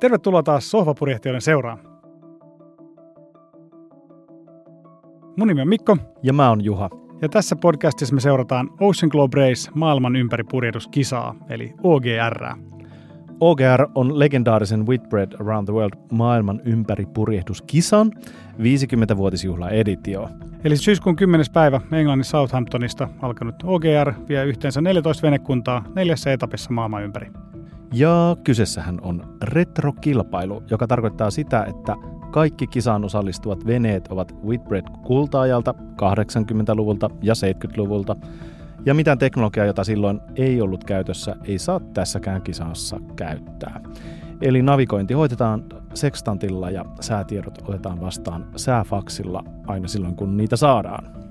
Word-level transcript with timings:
Tervetuloa 0.00 0.42
taas 0.42 0.70
Sohvapurjehtijoiden 0.70 1.40
seuraan. 1.40 1.78
Mun 5.36 5.48
nimi 5.48 5.60
on 5.60 5.68
Mikko. 5.68 5.96
Ja 6.22 6.32
mä 6.32 6.48
oon 6.48 6.64
Juha. 6.64 6.90
Ja 7.22 7.28
tässä 7.28 7.56
podcastissa 7.56 8.14
me 8.14 8.20
seurataan 8.20 8.70
Ocean 8.80 9.10
Globe 9.10 9.36
Race 9.36 9.70
maailman 9.74 10.16
ympäri 10.16 10.44
purjehduskisaa, 10.44 11.34
eli 11.48 11.74
OGR. 11.82 12.46
OGR 13.40 13.86
on 13.94 14.18
legendaarisen 14.18 14.86
Whitbread 14.86 15.32
Around 15.40 15.66
the 15.66 15.74
World 15.74 15.98
maailman 16.12 16.60
ympäri 16.64 17.06
purjehduskisan 17.14 18.10
50-vuotisjuhla 18.58 19.70
editio. 19.70 20.28
Eli 20.64 20.76
syyskuun 20.76 21.16
10. 21.16 21.46
päivä 21.52 21.80
Englannin 21.92 22.24
Southamptonista 22.24 23.08
alkanut 23.22 23.54
OGR 23.64 24.12
vie 24.28 24.44
yhteensä 24.44 24.80
14 24.80 25.22
venekuntaa 25.26 25.84
neljässä 25.94 26.32
etapissa 26.32 26.72
maailman 26.72 27.02
ympäri. 27.02 27.30
Ja 27.92 28.36
kyseessähän 28.44 28.98
on 29.02 29.38
retrokilpailu, 29.42 30.62
joka 30.70 30.86
tarkoittaa 30.86 31.30
sitä, 31.30 31.64
että 31.64 31.96
kaikki 32.30 32.66
kisaan 32.66 33.04
osallistuvat 33.04 33.66
veneet 33.66 34.08
ovat 34.08 34.34
Whitbread 34.44 34.84
kultaajalta 35.02 35.74
80-luvulta 36.02 37.10
ja 37.22 37.34
70-luvulta, 37.34 38.16
ja 38.86 38.94
mitään 38.94 39.18
teknologiaa, 39.18 39.66
jota 39.66 39.84
silloin 39.84 40.20
ei 40.36 40.60
ollut 40.60 40.84
käytössä, 40.84 41.36
ei 41.44 41.58
saa 41.58 41.80
tässäkään 41.94 42.42
kisassa 42.42 43.00
käyttää. 43.16 43.80
Eli 44.40 44.62
navigointi 44.62 45.14
hoitetaan 45.14 45.64
sekstantilla 45.94 46.70
ja 46.70 46.84
säätiedot 47.00 47.58
otetaan 47.68 48.00
vastaan 48.00 48.46
sääfaksilla 48.56 49.44
aina 49.66 49.88
silloin, 49.88 50.16
kun 50.16 50.36
niitä 50.36 50.56
saadaan. 50.56 51.29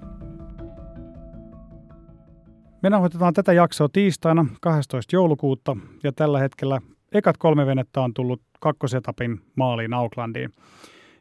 Me 2.82 2.90
nauhoitetaan 2.90 3.34
tätä 3.34 3.54
jaksoa 3.54 3.90
tiistaina 3.94 4.46
12. 4.62 5.16
joulukuuta 5.16 5.78
ja 6.04 6.12
tällä 6.12 6.40
hetkellä 6.40 6.82
ekat 7.12 7.38
kolme 7.38 7.66
venettä 7.66 8.02
on 8.02 8.14
tullut 8.14 8.42
kakkosetapin 8.60 9.42
maaliin 9.56 9.94
Aucklandiin. 9.94 10.52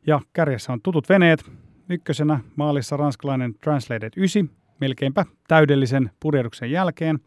Ja 0.06 0.20
kärjessä 0.33 0.73
on 0.73 0.83
tutut 0.83 1.09
veneet. 1.09 1.51
Ykkösenä 1.89 2.41
maalissa 2.56 2.97
ranskalainen 2.97 3.55
Translated 3.55 4.12
9, 4.17 4.51
melkeinpä 4.81 5.25
täydellisen 5.48 6.11
purjehduksen 6.20 6.70
jälkeen. 6.70 7.19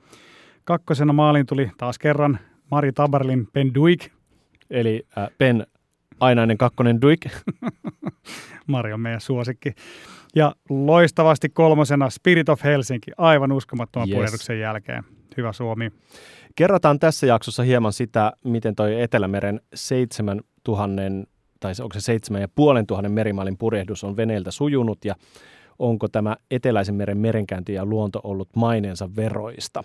Kakkosena 0.64 1.14
maaliin 1.14 1.46
tuli 1.46 1.72
taas 1.78 2.00
kerran 2.00 2.40
Mari 2.72 2.92
Tabarlin 2.92 3.48
Ben 3.54 3.74
Duik. 3.74 4.09
Eli 4.70 5.08
äh, 5.18 5.28
Ben 5.38 5.68
ainainen 6.20 6.58
kakkonen 6.58 7.02
Duik. 7.02 7.20
Mari 8.67 8.94
on 8.94 9.00
meidän 9.00 9.22
suosikki. 9.22 9.73
Ja 10.36 10.56
loistavasti 10.70 11.50
kolmosena 11.50 12.09
Spirit 12.09 12.50
of 12.50 12.64
Helsinki, 12.64 13.12
aivan 13.18 13.52
uskomattoman 13.52 14.09
yes. 14.09 14.16
purjehduksen 14.16 14.59
jälkeen. 14.59 15.03
Hyvä 15.38 15.53
Suomi. 15.53 15.92
Kerrotaan 16.56 17.00
tässä 17.00 17.28
jaksossa 17.28 17.64
hieman 17.64 17.94
sitä, 17.94 18.31
miten 18.44 18.76
toi 18.76 19.02
Etelämeren 19.02 19.62
7000 19.73 21.02
tai 21.59 21.73
onko 21.81 21.94
se 21.94 22.02
7500 22.02 23.09
merimailin 23.09 23.58
purjehdus 23.58 24.03
on 24.03 24.18
veneeltä 24.18 24.52
sujunut 24.52 25.06
ja 25.06 25.16
onko 25.80 26.08
tämä 26.08 26.36
Eteläisen 26.52 26.96
meren 26.96 27.18
merenkäynti 27.18 27.73
ja 27.73 27.86
luonto 27.86 28.22
ollut 28.23 28.50
maineensa 28.56 29.09
veroista. 29.16 29.84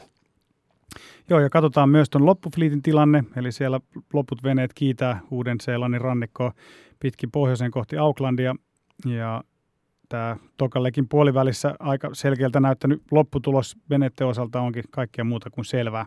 Joo, 1.30 1.40
ja 1.40 1.50
katsotaan 1.50 1.88
myös 1.88 2.10
tuon 2.10 2.26
loppufliitin 2.26 2.82
tilanne, 2.82 3.24
eli 3.36 3.52
siellä 3.52 3.80
loput 4.12 4.42
veneet 4.42 4.70
kiitää 4.74 5.20
Uuden-Seelannin 5.30 6.00
rannikkoa 6.00 6.52
pitkin 7.00 7.30
pohjoisen 7.30 7.70
kohti 7.70 7.96
Aucklandia, 7.96 8.54
ja 9.06 9.44
tämä 10.08 10.36
Tokallekin 10.56 11.08
puolivälissä 11.08 11.74
aika 11.78 12.10
selkeältä 12.12 12.60
näyttänyt 12.60 13.02
lopputulos 13.10 13.76
veneiden 13.90 14.26
osalta 14.26 14.60
onkin 14.60 14.84
kaikkea 14.90 15.24
muuta 15.24 15.50
kuin 15.50 15.64
selvää. 15.64 16.06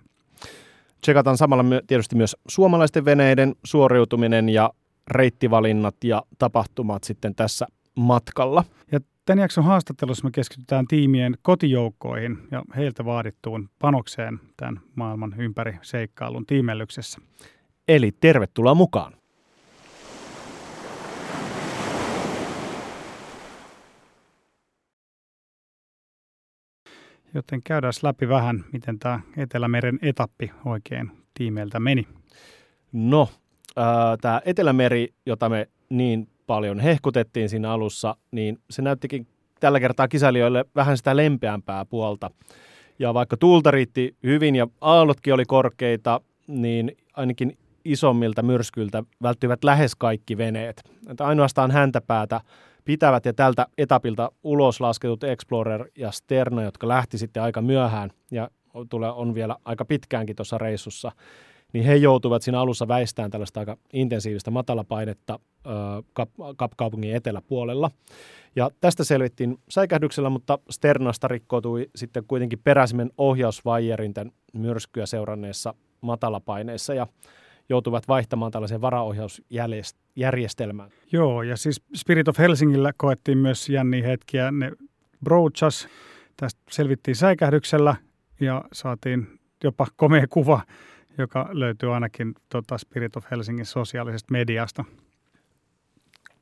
Tsekataan 1.01 1.37
samalla 1.37 1.63
tietysti 1.87 2.15
myös 2.15 2.37
suomalaisten 2.47 3.05
veneiden 3.05 3.55
suoriutuminen 3.63 4.49
ja 4.49 4.69
reittivalinnat 5.07 5.95
ja 6.03 6.23
tapahtumat 6.37 7.03
sitten 7.03 7.35
tässä 7.35 7.67
matkalla. 7.95 8.63
Ja 8.91 8.99
tämän 9.29 9.41
jakson 9.41 9.63
haastattelussa 9.63 10.23
me 10.23 10.31
keskitytään 10.31 10.87
tiimien 10.87 11.37
kotijoukkoihin 11.41 12.37
ja 12.51 12.63
heiltä 12.75 13.05
vaadittuun 13.05 13.69
panokseen 13.79 14.39
tämän 14.57 14.79
maailman 14.95 15.35
ympäri 15.37 15.77
seikkailun 15.81 16.45
tiimellyksessä. 16.45 17.21
Eli 17.87 18.11
tervetuloa 18.11 18.75
mukaan! 18.75 19.13
Joten 27.33 27.63
käydään 27.63 27.93
läpi 28.03 28.29
vähän, 28.29 28.65
miten 28.73 28.99
tämä 28.99 29.19
Etelämeren 29.37 29.99
etappi 30.01 30.51
oikein 30.65 31.11
tiimeiltä 31.33 31.79
meni. 31.79 32.07
No, 32.91 33.29
äh, 33.77 33.85
tämä 34.21 34.41
Etelämeri, 34.45 35.13
jota 35.25 35.49
me 35.49 35.67
niin 35.89 36.27
paljon 36.49 36.79
hehkutettiin 36.79 37.49
siinä 37.49 37.71
alussa, 37.71 38.15
niin 38.31 38.57
se 38.69 38.81
näyttikin 38.81 39.27
tällä 39.59 39.79
kertaa 39.79 40.07
kisailijoille 40.07 40.65
vähän 40.75 40.97
sitä 40.97 41.15
lempeämpää 41.15 41.85
puolta. 41.85 42.31
Ja 42.99 43.13
vaikka 43.13 43.37
tuulta 43.37 43.71
riitti 43.71 44.15
hyvin 44.23 44.55
ja 44.55 44.67
aallotkin 44.81 45.33
oli 45.33 45.45
korkeita, 45.45 46.21
niin 46.47 46.91
ainakin 47.13 47.57
isommilta 47.85 48.41
myrskyiltä 48.41 49.03
välttyivät 49.23 49.63
lähes 49.63 49.95
kaikki 49.95 50.37
veneet. 50.37 50.83
Että 51.09 51.25
ainoastaan 51.25 51.71
häntäpäätä 51.71 52.41
pitävät 52.85 53.25
ja 53.25 53.33
tältä 53.33 53.67
etapilta 53.77 54.31
ulos 54.43 54.81
lasketut 54.81 55.23
Explorer 55.23 55.85
ja 55.97 56.11
Sterna, 56.11 56.63
jotka 56.63 56.87
lähti 56.87 57.17
sitten 57.17 57.43
aika 57.43 57.61
myöhään 57.61 58.09
ja 58.31 58.49
tulee, 58.89 59.11
on 59.11 59.35
vielä 59.35 59.55
aika 59.65 59.85
pitkäänkin 59.85 60.35
tuossa 60.35 60.57
reissussa, 60.57 61.11
niin 61.73 61.85
he 61.85 61.95
joutuvat 61.95 62.41
siinä 62.41 62.59
alussa 62.59 62.87
väistämään 62.87 63.31
tällaista 63.31 63.59
aika 63.59 63.77
intensiivistä 63.93 64.51
matalapainetta 64.51 65.39
Kapkaupungin 66.57 67.15
eteläpuolella. 67.15 67.91
Ja 68.55 68.71
tästä 68.81 69.03
selvittiin 69.03 69.57
säikähdyksellä, 69.69 70.29
mutta 70.29 70.59
Sternasta 70.69 71.27
rikkoutui 71.27 71.89
sitten 71.95 72.23
kuitenkin 72.27 72.59
peräisimen 72.63 73.11
ohjausvaijerin 73.17 74.13
tämän 74.13 74.31
myrskyä 74.53 75.05
seuranneessa 75.05 75.73
matalapaineessa 76.01 76.93
ja 76.93 77.07
joutuvat 77.69 78.07
vaihtamaan 78.07 78.51
tällaiseen 78.51 78.81
varaohjausjärjestelmään. 78.81 80.89
Joo, 81.11 81.43
ja 81.43 81.57
siis 81.57 81.81
Spirit 81.95 82.27
of 82.27 82.37
Helsingillä 82.37 82.93
koettiin 82.97 83.37
myös 83.37 83.69
jänniä 83.69 84.07
hetkiä. 84.07 84.51
Ne 84.51 84.71
broachas, 85.23 85.87
tästä 86.37 86.61
selvittiin 86.71 87.15
säikähdyksellä 87.15 87.95
ja 88.39 88.63
saatiin 88.73 89.39
jopa 89.63 89.87
komea 89.95 90.25
kuva, 90.29 90.61
joka 91.19 91.49
löytyy 91.51 91.93
ainakin 91.93 92.33
tota 92.49 92.77
Spirit 92.77 93.15
of 93.15 93.25
Helsingin 93.31 93.65
sosiaalisesta 93.65 94.31
mediasta. 94.31 94.85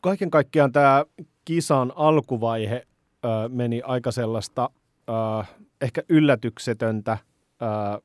Kaiken 0.02 0.30
kaikkiaan 0.30 0.72
tämä 0.72 1.06
kisan 1.46 1.94
alkuvaihe 1.96 2.88
ö, 3.26 3.28
meni 3.50 3.82
aika 3.86 4.12
sellaista 4.12 4.70
ö, 5.10 5.14
ehkä 5.82 6.02
yllätyksetöntä 6.10 7.18
ö, 7.62 8.02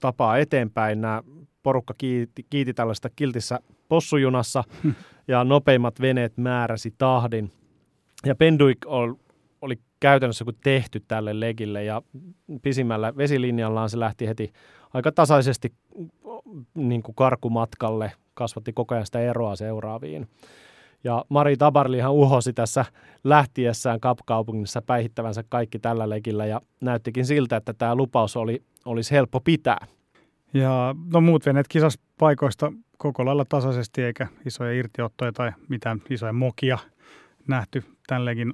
tapaa 0.00 0.38
eteenpäin. 0.38 1.00
Nämä 1.00 1.22
porukka 1.62 1.94
kiiti, 1.98 2.46
kiiti 2.50 2.74
tällaista 2.74 3.10
kiltissä 3.16 3.60
possujunassa 3.88 4.64
ja 5.28 5.44
nopeimmat 5.44 6.00
veneet 6.00 6.36
määräsi 6.36 6.94
tahdin. 6.98 7.52
Ja 8.26 8.34
Penduik 8.34 8.78
oli 8.86 9.14
käytännössä 10.00 10.44
kuin 10.44 10.56
tehty 10.64 11.00
tälle 11.08 11.40
legille 11.40 11.84
ja 11.84 12.02
pisimmällä 12.62 13.16
vesilinjallaan 13.16 13.90
se 13.90 14.00
lähti 14.00 14.28
heti 14.28 14.52
aika 14.94 15.12
tasaisesti 15.12 15.72
niin 16.74 17.02
kuin 17.02 17.14
karkumatkalle, 17.14 18.12
kasvatti 18.34 18.72
koko 18.72 18.94
ajan 18.94 19.06
sitä 19.06 19.20
eroa 19.20 19.56
seuraaviin. 19.56 20.28
Ja 21.04 21.24
Mari 21.28 21.56
Tabarlihan 21.56 22.12
uhosi 22.12 22.52
tässä 22.52 22.84
lähtiessään 23.24 24.00
Kapkaupungissa 24.00 24.82
päihittävänsä 24.82 25.44
kaikki 25.48 25.78
tällä 25.78 26.08
legillä 26.08 26.46
ja 26.46 26.60
näyttikin 26.80 27.26
siltä, 27.26 27.56
että 27.56 27.72
tämä 27.72 27.94
lupaus 27.94 28.36
oli, 28.36 28.62
olisi 28.84 29.10
helppo 29.10 29.40
pitää. 29.40 29.86
Ja 30.54 30.94
no 31.12 31.20
muut 31.20 31.46
veneet 31.46 31.68
kisas 31.68 31.98
paikoista 32.18 32.72
koko 32.98 33.24
lailla 33.24 33.44
tasaisesti 33.48 34.02
eikä 34.02 34.26
isoja 34.46 34.72
irtiottoja 34.72 35.32
tai 35.32 35.52
mitään 35.68 36.02
isoja 36.10 36.32
mokia 36.32 36.78
nähty 37.48 37.84
tällekin 38.06 38.52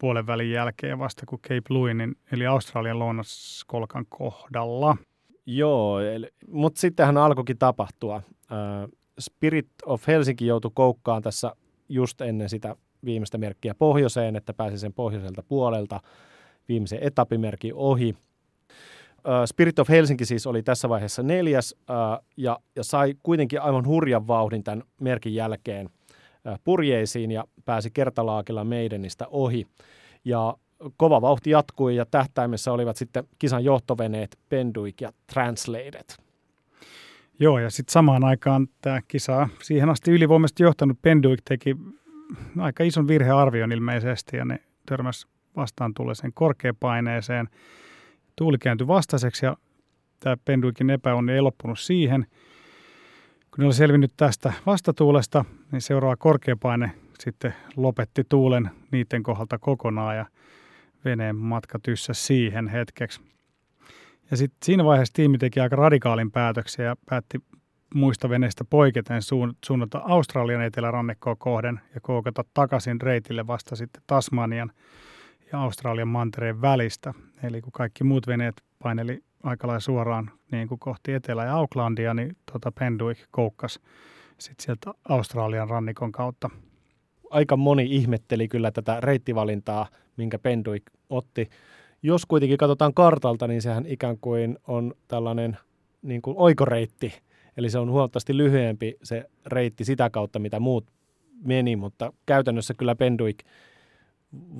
puolen 0.00 0.26
välin 0.26 0.50
jälkeen 0.50 0.98
vasta 0.98 1.26
kuin 1.26 1.42
Cape 1.42 1.62
Louinin 1.68 2.16
eli 2.32 2.46
Australian 2.46 2.98
lounaskolkan 2.98 4.06
kohdalla. 4.08 4.96
Joo, 5.46 5.98
mutta 6.48 6.80
sittenhän 6.80 7.16
alkoikin 7.16 7.58
tapahtua. 7.58 8.22
Spirit 9.18 9.68
of 9.86 10.06
Helsinki 10.06 10.46
joutui 10.46 10.70
koukkaan 10.74 11.22
tässä 11.22 11.52
just 11.88 12.20
ennen 12.20 12.48
sitä 12.48 12.76
viimeistä 13.04 13.38
merkkiä 13.38 13.74
pohjoiseen, 13.74 14.36
että 14.36 14.54
pääsi 14.54 14.78
sen 14.78 14.92
pohjoiselta 14.92 15.42
puolelta 15.42 16.00
viimeisen 16.68 16.98
etapimerkin 17.02 17.74
ohi. 17.74 18.14
Spirit 19.46 19.78
of 19.78 19.88
Helsinki 19.88 20.24
siis 20.24 20.46
oli 20.46 20.62
tässä 20.62 20.88
vaiheessa 20.88 21.22
neljäs 21.22 21.76
ja, 22.36 22.58
ja 22.76 22.84
sai 22.84 23.14
kuitenkin 23.22 23.60
aivan 23.60 23.86
hurjan 23.86 24.26
vauhdin 24.26 24.64
tämän 24.64 24.82
merkin 25.00 25.34
jälkeen 25.34 25.90
purjeisiin 26.64 27.30
ja 27.30 27.44
pääsi 27.64 27.90
kertalaakilla 27.90 28.64
Maidenistä 28.64 29.26
ohi. 29.30 29.66
Ja 30.24 30.56
kova 30.96 31.20
vauhti 31.20 31.50
jatkui 31.50 31.96
ja 31.96 32.06
tähtäimessä 32.06 32.72
olivat 32.72 32.96
sitten 32.96 33.24
kisan 33.38 33.64
johtoveneet 33.64 34.38
Penduik 34.48 35.00
ja 35.00 35.12
Translated. 35.32 36.16
Joo, 37.40 37.58
ja 37.58 37.70
sitten 37.70 37.92
samaan 37.92 38.24
aikaan 38.24 38.68
tämä 38.80 39.00
kisa 39.08 39.48
siihen 39.62 39.88
asti 39.88 40.10
ylivoimaisesti 40.10 40.62
johtanut 40.62 41.02
Penduik 41.02 41.40
teki 41.44 41.76
aika 42.58 42.84
ison 42.84 43.08
virhearvion 43.08 43.72
ilmeisesti, 43.72 44.36
ja 44.36 44.44
ne 44.44 44.58
törmäs 44.86 45.26
vastaan 45.56 45.94
tulleeseen 45.94 46.32
korkeapaineeseen. 46.32 47.48
Tuuli 48.36 48.58
kääntyi 48.58 48.86
vastaiseksi, 48.86 49.46
ja 49.46 49.56
tämä 50.20 50.36
Penduikin 50.44 50.90
epäonni 50.90 51.32
ei 51.32 51.40
loppunut 51.40 51.78
siihen. 51.78 52.26
Kun 53.60 53.64
ne 53.64 53.68
oli 53.68 53.74
selvinnyt 53.74 54.12
tästä 54.16 54.52
vastatuulesta, 54.66 55.44
niin 55.72 55.82
seuraava 55.82 56.16
korkeapaine 56.16 56.90
sitten 57.18 57.54
lopetti 57.76 58.24
tuulen 58.28 58.70
niiden 58.90 59.22
kohdalta 59.22 59.58
kokonaan, 59.58 60.16
ja 60.16 60.26
veneen 61.04 61.36
matka 61.36 61.78
tyssä 61.78 62.12
siihen 62.12 62.68
hetkeksi. 62.68 63.20
Ja 64.30 64.36
sitten 64.36 64.58
siinä 64.62 64.84
vaiheessa 64.84 65.14
tiimi 65.14 65.38
teki 65.38 65.60
aika 65.60 65.76
radikaalin 65.76 66.30
päätöksen 66.30 66.86
ja 66.86 66.96
päätti 67.06 67.38
muista 67.94 68.28
veneistä 68.28 68.64
poiketen 68.64 69.22
suunnata 69.66 70.02
Australian 70.04 70.62
etelärannikkoa 70.62 71.36
kohden 71.36 71.80
ja 71.94 72.00
koukata 72.00 72.44
takaisin 72.54 73.00
reitille 73.00 73.46
vasta 73.46 73.76
sitten 73.76 74.02
Tasmanian 74.06 74.72
ja 75.52 75.60
Australian 75.60 76.08
mantereen 76.08 76.60
välistä. 76.60 77.14
Eli 77.42 77.60
kun 77.60 77.72
kaikki 77.72 78.04
muut 78.04 78.26
veneet 78.26 78.62
paineli 78.82 79.22
aika 79.42 79.66
lailla 79.66 79.80
suoraan 79.80 80.30
niin 80.52 80.68
kuin 80.68 80.78
kohti 80.78 81.12
Etelä- 81.12 81.44
ja 81.44 81.54
Aucklandia, 81.54 82.14
niin 82.14 82.36
tuota 82.52 82.72
Penduik 82.72 83.18
koukkas 83.30 83.80
sitten 84.38 84.64
sieltä 84.64 84.94
Australian 85.08 85.68
rannikon 85.68 86.12
kautta. 86.12 86.50
Aika 87.30 87.56
moni 87.56 87.86
ihmetteli 87.90 88.48
kyllä 88.48 88.70
tätä 88.70 89.00
reittivalintaa, 89.00 89.86
minkä 90.16 90.38
Penduik 90.38 90.82
otti 91.10 91.48
jos 92.02 92.26
kuitenkin 92.26 92.58
katsotaan 92.58 92.94
kartalta, 92.94 93.48
niin 93.48 93.62
sehän 93.62 93.86
ikään 93.86 94.18
kuin 94.20 94.58
on 94.66 94.94
tällainen 95.08 95.58
niin 96.02 96.22
kuin 96.22 96.36
oikoreitti. 96.38 97.12
Eli 97.56 97.70
se 97.70 97.78
on 97.78 97.90
huomattavasti 97.90 98.36
lyhyempi 98.36 98.96
se 99.02 99.24
reitti 99.46 99.84
sitä 99.84 100.10
kautta, 100.10 100.38
mitä 100.38 100.60
muut 100.60 100.86
meni, 101.44 101.76
mutta 101.76 102.12
käytännössä 102.26 102.74
kyllä 102.74 102.94
Penduik 102.94 103.38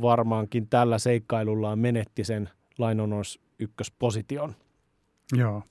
varmaankin 0.03 0.69
tällä 0.69 0.99
seikkailullaan 0.99 1.79
menetti 1.79 2.25
sen 2.25 2.49
lainonos 2.79 3.41
ykkösposition. 3.59 4.55
Joo. 5.33 5.63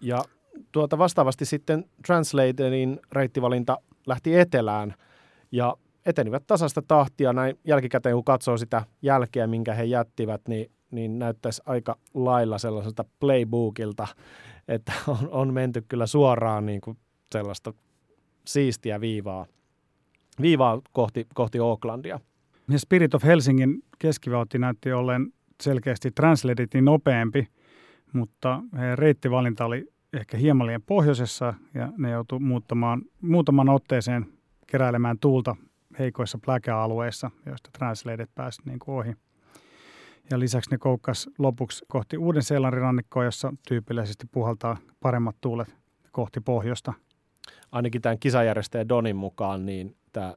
Ja 0.00 0.24
tuota 0.72 0.98
vastaavasti 0.98 1.44
sitten 1.44 1.84
Translatorin 2.06 3.00
reittivalinta 3.12 3.78
lähti 4.06 4.38
etelään 4.38 4.94
ja 5.52 5.76
etenivät 6.06 6.46
tasasta 6.46 6.82
tahtia 6.82 7.32
näin 7.32 7.58
jälkikäteen, 7.64 8.14
kun 8.14 8.24
katsoo 8.24 8.56
sitä 8.56 8.84
jälkeä, 9.02 9.46
minkä 9.46 9.74
he 9.74 9.84
jättivät, 9.84 10.40
niin, 10.48 10.70
niin 10.90 11.18
näyttäisi 11.18 11.62
aika 11.66 11.96
lailla 12.14 12.58
sellaiselta 12.58 13.04
playbookilta, 13.20 14.06
että 14.68 14.92
on, 15.08 15.28
on 15.30 15.54
menty 15.54 15.84
kyllä 15.88 16.06
suoraan 16.06 16.66
niin 16.66 16.80
kuin 16.80 16.98
sellaista 17.32 17.72
siistiä 18.46 19.00
viivaa, 19.00 19.46
viivaa 20.40 20.80
kohti, 20.92 21.26
kohti 21.34 21.58
Aucklandia. 21.58 22.20
Ja 22.70 22.78
Spirit 22.78 23.14
of 23.14 23.24
Helsingin 23.24 23.82
keskivauhti 23.98 24.58
näytti 24.58 24.92
olleen 24.92 25.32
selkeästi 25.62 26.10
Translatein 26.10 26.84
nopeampi, 26.84 27.48
mutta 28.14 28.62
reittivalinta 28.94 29.64
oli 29.64 29.92
ehkä 30.12 30.36
hieman 30.36 30.66
liian 30.66 30.82
pohjoisessa 30.82 31.54
ja 31.74 31.92
ne 31.98 32.10
joutui 32.10 32.40
muuttamaan, 32.40 33.02
muutaman 33.20 33.68
otteeseen 33.68 34.26
keräilemään 34.66 35.18
tuulta 35.18 35.56
heikoissa 35.98 36.38
pläkäalueissa, 36.44 37.30
joista 37.46 37.70
translated 37.78 38.28
pääsi 38.34 38.62
niin 38.64 38.78
kuin 38.78 38.94
ohi. 38.94 39.14
Ja 40.30 40.38
lisäksi 40.38 40.70
ne 40.70 40.78
koukkas 40.78 41.30
lopuksi 41.38 41.84
kohti 41.88 42.18
Uuden-Seelannin 42.18 42.80
rannikkoa, 42.80 43.24
jossa 43.24 43.54
tyypillisesti 43.68 44.26
puhaltaa 44.32 44.76
paremmat 45.00 45.36
tuulet 45.40 45.76
kohti 46.12 46.40
pohjoista. 46.40 46.92
Ainakin 47.72 48.02
tämän 48.02 48.18
kisajärjestäjän 48.18 48.88
Donin 48.88 49.16
mukaan, 49.16 49.66
niin 49.66 49.96
tämä 50.12 50.34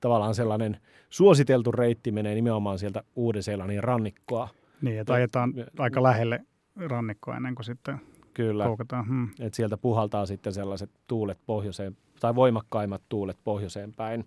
tavallaan 0.00 0.34
sellainen 0.34 0.80
suositeltu 1.10 1.72
reitti 1.72 2.12
menee 2.12 2.34
nimenomaan 2.34 2.78
sieltä 2.78 3.02
Uuden-Seelannin 3.16 3.84
rannikkoa. 3.84 4.48
Niin, 4.82 5.00
että 5.00 5.12
ajetaan 5.12 5.54
aika 5.78 6.02
lähelle 6.02 6.44
rannikkoa 6.76 7.36
ennen 7.36 7.54
kuin 7.54 7.64
sitten 7.64 8.00
Kyllä, 8.34 8.64
koukataan. 8.64 9.06
Hmm. 9.06 9.28
että 9.40 9.56
sieltä 9.56 9.76
puhaltaa 9.76 10.26
sitten 10.26 10.52
sellaiset 10.52 10.90
tuulet 11.06 11.38
pohjoiseen, 11.46 11.96
tai 12.20 12.34
voimakkaimmat 12.34 13.02
tuulet 13.08 13.38
pohjoiseen 13.44 13.92
päin. 13.94 14.24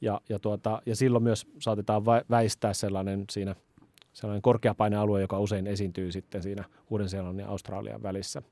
Ja, 0.00 0.20
ja, 0.28 0.38
tuota, 0.38 0.82
ja 0.86 0.96
silloin 0.96 1.24
myös 1.24 1.46
saatetaan 1.58 2.02
väistää 2.30 2.72
sellainen 2.72 3.24
siinä 3.30 3.54
sellainen 4.12 4.42
korkeapainealue, 4.42 5.20
joka 5.20 5.38
usein 5.38 5.66
esiintyy 5.66 6.12
sitten 6.12 6.42
siinä 6.42 6.64
Uuden-Seelannin 6.90 7.44
ja 7.44 7.48
Australian 7.48 8.02
välissä. 8.02 8.42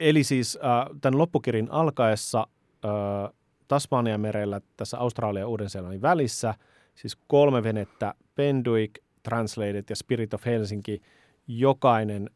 Eli 0.00 0.24
siis 0.24 0.58
äh, 0.64 0.98
tämän 1.00 1.18
loppukirin 1.18 1.70
alkaessa 1.70 2.46
äh, 2.84 3.32
Tasmanian 3.68 4.20
merellä 4.20 4.60
tässä 4.76 4.98
Australia 4.98 5.40
ja 5.40 5.48
Uuden-Seelannin 5.48 6.02
välissä, 6.02 6.54
siis 6.94 7.16
kolme 7.26 7.62
venettä, 7.62 8.14
Penduik, 8.34 8.98
Translated 9.22 9.84
ja 9.90 9.96
Spirit 9.96 10.34
of 10.34 10.46
Helsinki, 10.46 11.02
jokainen 11.46 12.30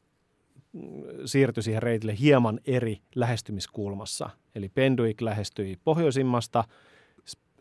mm, 0.72 0.82
siirtyi 1.25 1.62
siihen 1.62 1.82
reitille 1.82 2.19
hieman 2.19 2.60
eri 2.66 2.99
lähestymiskulmassa. 3.14 4.31
Eli 4.55 4.69
Penduik 4.69 5.20
lähestyi 5.20 5.78
pohjoisimmasta– 5.84 6.64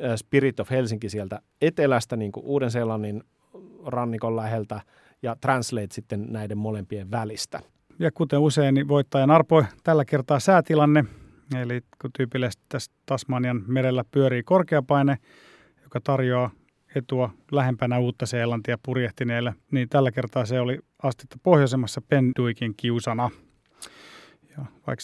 Äh, 0.04 0.16
Spirit 0.16 0.60
of 0.60 0.70
Helsinki 0.70 1.10
sieltä 1.10 1.40
etelästä, 1.62 2.16
niin 2.16 2.32
kuin 2.32 2.46
Uuden-Seelannin 2.46 3.24
rannikon 3.86 4.36
läheltä, 4.36 4.82
ja 5.22 5.36
Translate 5.42 5.88
sitten 5.92 6.26
näiden 6.30 6.58
molempien 6.58 7.12
välistä. 7.12 7.60
Ja 8.00 8.12
kuten 8.12 8.40
usein, 8.40 8.74
niin 8.74 8.88
voittajan 8.88 9.32
arpoi 9.32 9.64
tällä 9.84 10.06
kertaa 10.06 10.40
säätilanne, 10.40 11.06
eli 11.62 11.82
kun 12.02 12.12
tyypillisesti 12.18 12.64
tässä 12.70 12.92
Tasmanian 13.06 13.64
merellä 13.68 14.04
pyörii 14.12 14.44
korkeapaine, 14.44 15.18
joka 15.84 16.02
tarjoaa 16.02 16.50
etua 16.96 17.30
lähempänä 17.52 18.00
uutta 18.00 18.26
Seelantia 18.26 18.78
purjehtineille, 18.86 19.54
niin 19.72 19.90
tällä 19.90 20.12
kertaa 20.12 20.46
se 20.46 20.60
oli 20.60 20.80
astetta 21.04 21.38
pohjoisemmassa 21.44 22.02
Penduikin 22.02 22.74
kiusana. 22.78 23.30
Ja 24.58 24.66
vaikka 24.88 25.04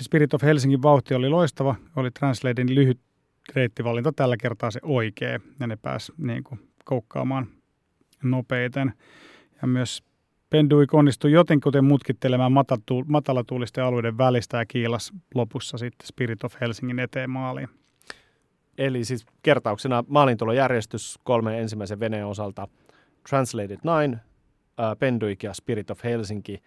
Spirit 0.00 0.34
of 0.34 0.42
Helsingin 0.42 0.82
vauhti 0.82 1.14
oli 1.14 1.28
loistava, 1.28 1.74
oli 1.96 2.10
Translatein 2.10 2.74
lyhyt 2.74 3.00
reittivalinta 3.54 4.12
tällä 4.12 4.36
kertaa 4.36 4.70
se 4.70 4.80
oikea 4.82 5.40
ja 5.60 5.66
ne 5.66 5.76
pääsi 5.76 6.12
niin 6.18 6.44
kuin, 6.44 6.60
koukkaamaan 6.84 7.46
nopeiten. 8.22 8.92
Ja 9.62 9.68
myös 9.68 10.02
Penduik 10.50 10.94
onnistui 10.94 11.32
jotenkuten 11.32 11.84
mutkittelemaan 11.84 12.52
matalatuulisten 13.06 13.84
alueiden 13.84 14.18
välistä 14.18 14.56
ja 14.56 14.66
kiilas 14.66 15.12
lopussa 15.34 15.78
sitten 15.78 16.06
Spirit 16.06 16.44
of 16.44 16.54
Helsingin 16.60 16.98
eteen 16.98 17.30
maaliin. 17.30 17.68
Eli 18.78 19.04
siis 19.04 19.26
kertauksena 19.42 20.04
maalintulojärjestys 20.08 21.18
kolme 21.24 21.60
ensimmäisen 21.60 22.00
veneen 22.00 22.26
osalta 22.26 22.68
Translated 23.28 23.78
9, 23.84 24.20
uh, 24.80 24.98
Penduik 24.98 25.42
ja 25.42 25.54
Spirit 25.54 25.90
of 25.90 26.04
Helsinki. 26.04 26.62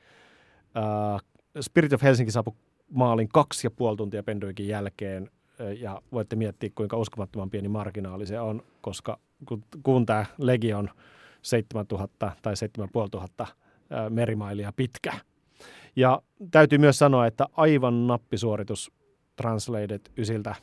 Uh, 0.76 1.22
Spirit 1.62 1.94
of 1.94 2.04
Helsinki 2.04 2.32
saapui 2.32 2.54
maalin 2.90 3.30
kaksi 3.30 3.68
ja 3.68 3.72
puoli 3.72 3.98
tuntia 3.98 4.24
Penduikin 4.24 4.68
jälkeen 4.68 5.30
ja 5.80 6.02
voitte 6.12 6.36
miettiä, 6.36 6.70
kuinka 6.76 6.98
uskomattoman 6.98 7.50
pieni 7.50 7.68
marginaali 7.68 8.26
se 8.26 8.40
on, 8.40 8.64
koska 8.82 9.20
kun, 9.46 9.64
kun 9.84 10.06
tämä 10.06 10.26
legi 10.38 10.74
on 10.74 10.90
7000 11.42 12.32
tai 12.42 12.58
7500 12.58 13.48
merimailia 14.10 14.74
pitkä. 14.76 15.14
Ja 15.96 16.22
täytyy 16.52 16.78
myös 16.78 17.00
sanoa, 17.00 17.28
että 17.28 17.46
aivan 17.52 18.08
nappisuoritus 18.08 18.92
Translated 19.36 20.02
ysiltä 20.18 20.56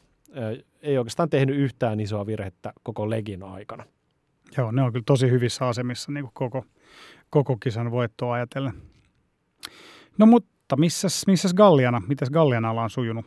ei 0.82 0.98
oikeastaan 0.98 1.30
tehnyt 1.30 1.56
yhtään 1.56 2.00
isoa 2.00 2.26
virhettä 2.26 2.72
koko 2.82 3.10
legin 3.10 3.42
aikana. 3.42 3.84
Joo, 4.56 4.72
ne 4.72 4.82
on 4.82 4.92
kyllä 4.92 5.04
tosi 5.06 5.30
hyvissä 5.30 5.68
asemissa 5.68 6.12
niin 6.12 6.24
kuin 6.24 6.34
koko, 6.34 6.64
koko 7.30 7.56
kisan 7.56 7.90
voittoa 7.90 8.34
ajatellen. 8.34 8.72
No 10.18 10.26
mutta 10.26 10.76
missäs, 10.76 11.26
missäs 11.26 11.54
Galliana? 11.54 12.02
Mitäs 12.08 12.30
Gallianalla 12.30 12.82
on 12.82 12.90
sujunut? 12.90 13.26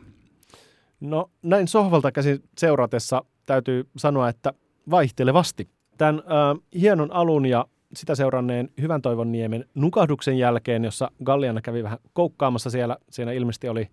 No 1.00 1.30
näin 1.42 1.68
sohvalta 1.68 2.12
käsin 2.12 2.42
seuratessa 2.58 3.24
täytyy 3.46 3.88
sanoa, 3.96 4.28
että 4.28 4.52
vaihtelevasti. 4.90 5.68
Tämän 5.98 6.18
äh, 6.18 6.62
hienon 6.80 7.12
alun 7.12 7.46
ja 7.46 7.66
sitä 7.94 8.14
seuranneen 8.14 8.68
Hyvän 8.80 9.02
toivon 9.02 9.32
niemen 9.32 9.64
nukahduksen 9.74 10.38
jälkeen, 10.38 10.84
jossa 10.84 11.10
Galliana 11.24 11.60
kävi 11.60 11.82
vähän 11.82 11.98
koukkaamassa 12.12 12.70
siellä, 12.70 12.96
siinä 13.10 13.32
ilmeisesti 13.32 13.68
oli, 13.68 13.88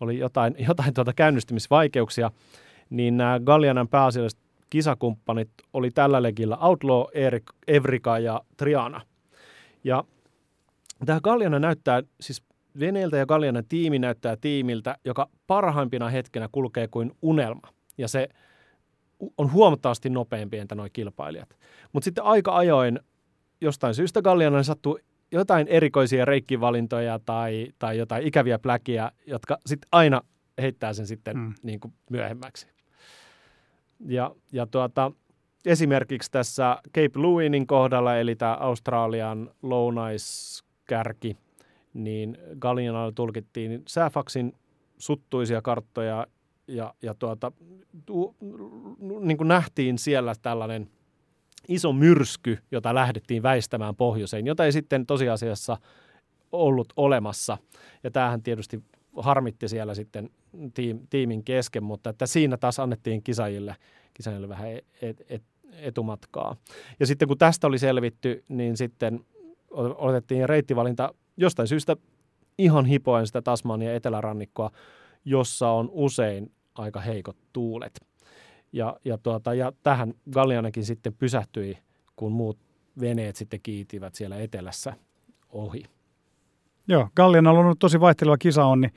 oli 0.00 0.18
jotain, 0.18 0.54
jotain 0.68 0.94
tuota 0.94 1.12
käynnistymisvaikeuksia, 1.12 2.30
niin 2.90 3.16
nämä 3.16 3.40
Gallianan 3.44 3.88
pääasialliset 3.88 4.40
kisakumppanit 4.70 5.50
oli 5.72 5.90
tällä 5.90 6.22
legillä 6.22 6.56
Outlaw, 6.56 7.02
Erik, 7.14 7.44
Evrika 7.68 8.18
ja 8.18 8.40
Triana. 8.56 9.00
Ja 9.86 10.04
tämä 11.06 11.20
Galliana 11.20 11.58
näyttää 11.58 12.02
siis 12.20 12.42
Veneeltä 12.80 13.16
ja 13.16 13.26
Gallianan 13.26 13.64
tiimi 13.68 13.98
näyttää 13.98 14.36
tiimiltä, 14.40 14.96
joka 15.04 15.28
parhaimpina 15.46 16.08
hetkenä 16.08 16.48
kulkee 16.52 16.88
kuin 16.88 17.12
unelma. 17.22 17.68
Ja 17.98 18.08
se 18.08 18.28
on 19.38 19.52
huomattavasti 19.52 20.10
nopeampi 20.10 20.58
entä 20.58 20.74
nuo 20.74 20.86
kilpailijat. 20.92 21.56
Mutta 21.92 22.04
sitten 22.04 22.24
aika 22.24 22.56
ajoin 22.56 23.00
jostain 23.60 23.94
syystä 23.94 24.22
Gallianan 24.22 24.64
sattuu 24.64 24.98
jotain 25.32 25.68
erikoisia 25.68 26.24
reikkivalintoja 26.24 27.18
tai, 27.18 27.68
tai 27.78 27.98
jotain 27.98 28.26
ikäviä 28.26 28.58
pläkiä, 28.58 29.12
jotka 29.26 29.58
sitten 29.66 29.88
aina 29.92 30.20
heittää 30.58 30.92
sen 30.92 31.06
sitten 31.06 31.36
mm. 31.36 31.54
niin 31.62 31.80
kuin 31.80 31.94
myöhemmäksi. 32.10 32.66
Ja, 34.06 34.34
ja 34.52 34.66
tuota, 34.66 35.12
esimerkiksi 35.66 36.30
tässä 36.30 36.78
Cape 36.86 37.22
Lewinin 37.22 37.66
kohdalla, 37.66 38.16
eli 38.16 38.36
tämä 38.36 38.54
Australian 38.54 39.50
lounaiskärki, 39.62 41.36
niin 41.94 42.38
Gallianalla 42.58 43.12
tulkittiin 43.12 43.82
Sääfaksin 43.88 44.52
suttuisia 44.98 45.62
karttoja 45.62 46.26
ja, 46.68 46.94
ja 47.02 47.14
tuota, 47.14 47.52
tu, 48.06 48.36
niin 49.20 49.36
kuin 49.36 49.48
nähtiin 49.48 49.98
siellä 49.98 50.34
tällainen 50.42 50.90
iso 51.68 51.92
myrsky, 51.92 52.58
jota 52.70 52.94
lähdettiin 52.94 53.42
väistämään 53.42 53.96
pohjoiseen, 53.96 54.46
jota 54.46 54.64
ei 54.64 54.72
sitten 54.72 55.06
tosiasiassa 55.06 55.76
ollut 56.52 56.92
olemassa. 56.96 57.58
Ja 58.04 58.10
tämähän 58.10 58.42
tietysti 58.42 58.82
harmitti 59.16 59.68
siellä 59.68 59.94
sitten 59.94 60.30
tiim, 60.74 61.00
tiimin 61.10 61.44
kesken, 61.44 61.82
mutta 61.82 62.10
että 62.10 62.26
siinä 62.26 62.56
taas 62.56 62.78
annettiin 62.80 63.22
kisajille, 63.22 63.76
kisajille 64.14 64.48
vähän 64.48 64.68
et, 65.02 65.22
et, 65.28 65.42
etumatkaa. 65.72 66.56
Ja 67.00 67.06
sitten 67.06 67.28
kun 67.28 67.38
tästä 67.38 67.66
oli 67.66 67.78
selvitty, 67.78 68.44
niin 68.48 68.76
sitten 68.76 69.20
otettiin 69.96 70.48
reittivalinta 70.48 71.14
jostain 71.36 71.68
syystä 71.68 71.96
ihan 72.58 72.86
hipoen 72.86 73.26
sitä 73.26 73.42
Tasmania 73.42 73.94
etelärannikkoa, 73.94 74.70
jossa 75.24 75.70
on 75.70 75.88
usein 75.92 76.52
aika 76.74 77.00
heikot 77.00 77.36
tuulet. 77.52 78.00
Ja, 78.72 78.96
ja, 79.04 79.18
tuota, 79.18 79.54
ja 79.54 79.72
tähän 79.82 80.14
Gallianakin 80.30 80.84
sitten 80.84 81.14
pysähtyi, 81.14 81.78
kun 82.16 82.32
muut 82.32 82.58
veneet 83.00 83.36
sitten 83.36 83.60
kiitivät 83.62 84.14
siellä 84.14 84.36
etelässä 84.36 84.92
ohi. 85.48 85.84
Joo, 86.88 87.08
Gallian 87.16 87.46
on 87.46 87.58
ollut 87.58 87.78
tosi 87.78 88.00
vaihteleva 88.00 88.38
kisaonni 88.38 88.88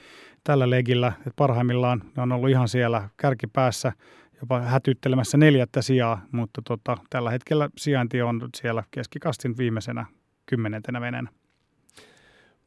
tällä 0.43 0.69
legillä, 0.69 1.13
että 1.17 1.31
parhaimmillaan 1.35 2.01
ne 2.15 2.23
on 2.23 2.31
ollut 2.31 2.49
ihan 2.49 2.67
siellä 2.67 3.09
kärkipäässä 3.17 3.93
jopa 4.41 4.62
hätyttelemässä 4.62 5.38
neljättä 5.38 5.81
sijaa, 5.81 6.22
mutta 6.31 6.62
tota, 6.67 6.98
tällä 7.10 7.31
hetkellä 7.31 7.69
sijainti 7.77 8.22
on 8.22 8.50
siellä 8.58 8.84
keskikastin 8.91 9.58
viimeisenä 9.58 10.05
kymmenentenä 10.46 11.01
venenä. 11.01 11.29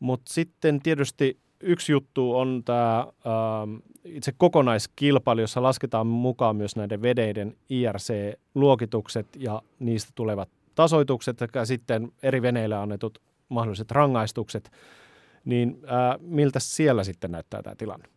Mutta 0.00 0.32
sitten 0.32 0.80
tietysti 0.80 1.38
yksi 1.60 1.92
juttu 1.92 2.38
on 2.38 2.62
tämä 2.64 2.98
ähm, 3.00 3.76
itse 4.04 4.32
kokonaiskilpailu, 4.36 5.40
jossa 5.40 5.62
lasketaan 5.62 6.06
mukaan 6.06 6.56
myös 6.56 6.76
näiden 6.76 7.02
vedeiden 7.02 7.56
IRC-luokitukset 7.70 9.26
ja 9.36 9.62
niistä 9.78 10.12
tulevat 10.14 10.48
tasoitukset 10.74 11.38
sekä 11.38 11.64
sitten 11.64 12.12
eri 12.22 12.42
veneille 12.42 12.76
annetut 12.76 13.18
mahdolliset 13.48 13.90
rangaistukset. 13.90 14.72
Niin 15.44 15.78
äh, 15.84 16.20
miltä 16.20 16.60
siellä 16.60 17.04
sitten 17.04 17.30
näyttää 17.30 17.62
tämä 17.62 17.76
tilanne? 17.76 18.08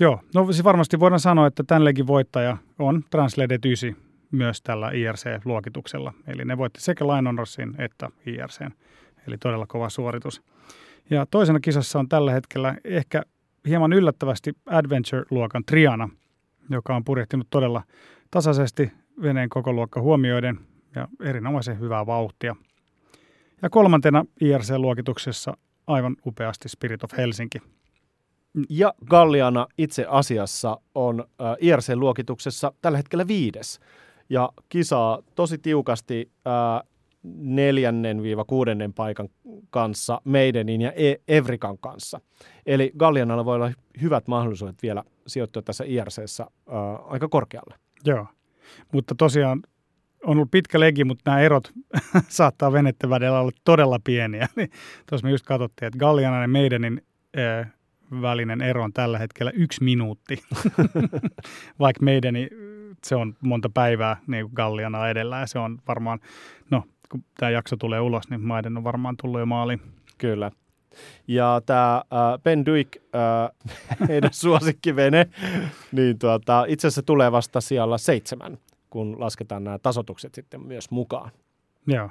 Joo, 0.00 0.20
no 0.34 0.52
siis 0.52 0.64
varmasti 0.64 1.00
voidaan 1.00 1.20
sanoa, 1.20 1.46
että 1.46 1.64
tämänkin 1.66 2.06
voittaja 2.06 2.56
on 2.78 3.04
Translated 3.10 3.60
9 3.64 3.96
myös 4.30 4.62
tällä 4.62 4.90
IRC-luokituksella. 4.90 6.12
Eli 6.26 6.44
ne 6.44 6.58
voitti 6.58 6.80
sekä 6.80 7.04
Lion 7.04 7.36
että 7.78 8.10
IRC, 8.26 8.60
eli 9.26 9.38
todella 9.38 9.66
kova 9.66 9.88
suoritus. 9.88 10.42
Ja 11.10 11.26
toisena 11.26 11.60
kisassa 11.60 11.98
on 11.98 12.08
tällä 12.08 12.32
hetkellä 12.32 12.74
ehkä 12.84 13.22
hieman 13.66 13.92
yllättävästi 13.92 14.52
Adventure-luokan 14.66 15.64
Triana, 15.64 16.08
joka 16.70 16.96
on 16.96 17.04
purjehtinut 17.04 17.46
todella 17.50 17.82
tasaisesti 18.30 18.92
veneen 19.22 19.48
koko 19.48 19.72
luokka 19.72 20.00
huomioiden 20.00 20.58
ja 20.94 21.08
erinomaisen 21.20 21.80
hyvää 21.80 22.06
vauhtia. 22.06 22.56
Ja 23.62 23.70
kolmantena 23.70 24.24
IRC-luokituksessa 24.40 25.56
aivan 25.86 26.16
upeasti 26.26 26.68
Spirit 26.68 27.04
of 27.04 27.12
Helsinki. 27.16 27.58
Ja 28.68 28.94
Galliana 29.10 29.66
itse 29.78 30.06
asiassa 30.08 30.80
on 30.94 31.20
äh, 31.20 31.56
IRC-luokituksessa 31.60 32.72
tällä 32.82 32.98
hetkellä 32.98 33.28
viides 33.28 33.80
ja 34.30 34.52
kisaa 34.68 35.22
tosi 35.34 35.58
tiukasti 35.58 36.30
äh, 36.46 36.88
neljännen 37.34 38.22
viiva 38.22 38.44
kuudennen 38.44 38.94
paikan 38.94 39.28
kanssa, 39.70 40.20
Maidenin 40.24 40.80
ja 40.80 40.92
e- 40.92 41.16
Evrikan 41.28 41.78
kanssa. 41.78 42.20
Eli 42.66 42.92
Gallianalla 42.98 43.44
voi 43.44 43.54
olla 43.54 43.72
hyvät 44.00 44.28
mahdollisuudet 44.28 44.82
vielä 44.82 45.04
sijoittua 45.26 45.62
tässä 45.62 45.84
IRCssä 45.86 46.42
äh, 46.42 47.12
aika 47.12 47.28
korkealle. 47.28 47.74
Joo, 48.04 48.26
mutta 48.92 49.14
tosiaan 49.14 49.62
on 50.24 50.36
ollut 50.36 50.50
pitkä 50.50 50.80
legi, 50.80 51.04
mutta 51.04 51.30
nämä 51.30 51.40
erot 51.40 51.72
saattaa 52.28 52.72
venettä 52.72 53.10
välillä 53.10 53.40
olla 53.40 53.52
todella 53.64 53.98
pieniä. 54.04 54.48
Eli 54.56 54.68
tuossa 55.08 55.26
me 55.26 55.30
just 55.30 55.46
katsottiin, 55.46 55.86
että 55.86 55.98
Gallianan 55.98 56.42
ja 56.42 56.48
Maidenin 56.48 57.02
äh, 57.38 57.72
välinen 58.10 58.62
ero 58.62 58.82
on 58.82 58.92
tällä 58.92 59.18
hetkellä 59.18 59.52
yksi 59.54 59.84
minuutti, 59.84 60.42
vaikka 61.80 62.04
meidän 62.04 62.34
se 63.04 63.16
on 63.16 63.36
monta 63.40 63.68
päivää 63.68 64.16
niin 64.26 64.44
kuin 64.44 64.54
Galliana 64.54 65.08
edellä 65.08 65.40
ja 65.40 65.46
se 65.46 65.58
on 65.58 65.78
varmaan, 65.88 66.18
no 66.70 66.82
kun 67.10 67.24
tämä 67.38 67.50
jakso 67.50 67.76
tulee 67.76 68.00
ulos, 68.00 68.30
niin 68.30 68.40
maiden 68.40 68.76
on 68.76 68.84
varmaan 68.84 69.16
tullut 69.22 69.40
jo 69.40 69.46
maaliin. 69.46 69.80
Kyllä. 70.18 70.50
Ja 71.28 71.62
tämä 71.66 71.96
äh, 71.96 72.42
Ben 72.42 72.66
Duik, 72.66 72.96
äh, 72.96 73.50
heidän 74.08 74.32
suosikkivene, 74.42 75.26
niin 75.92 76.18
tuota, 76.18 76.64
itse 76.68 76.86
asiassa 76.86 77.02
tulee 77.02 77.32
vasta 77.32 77.60
siellä 77.60 77.98
seitsemän, 77.98 78.58
kun 78.90 79.20
lasketaan 79.20 79.64
nämä 79.64 79.78
tasotukset 79.78 80.34
sitten 80.34 80.66
myös 80.66 80.90
mukaan. 80.90 81.30
Joo. 81.86 82.10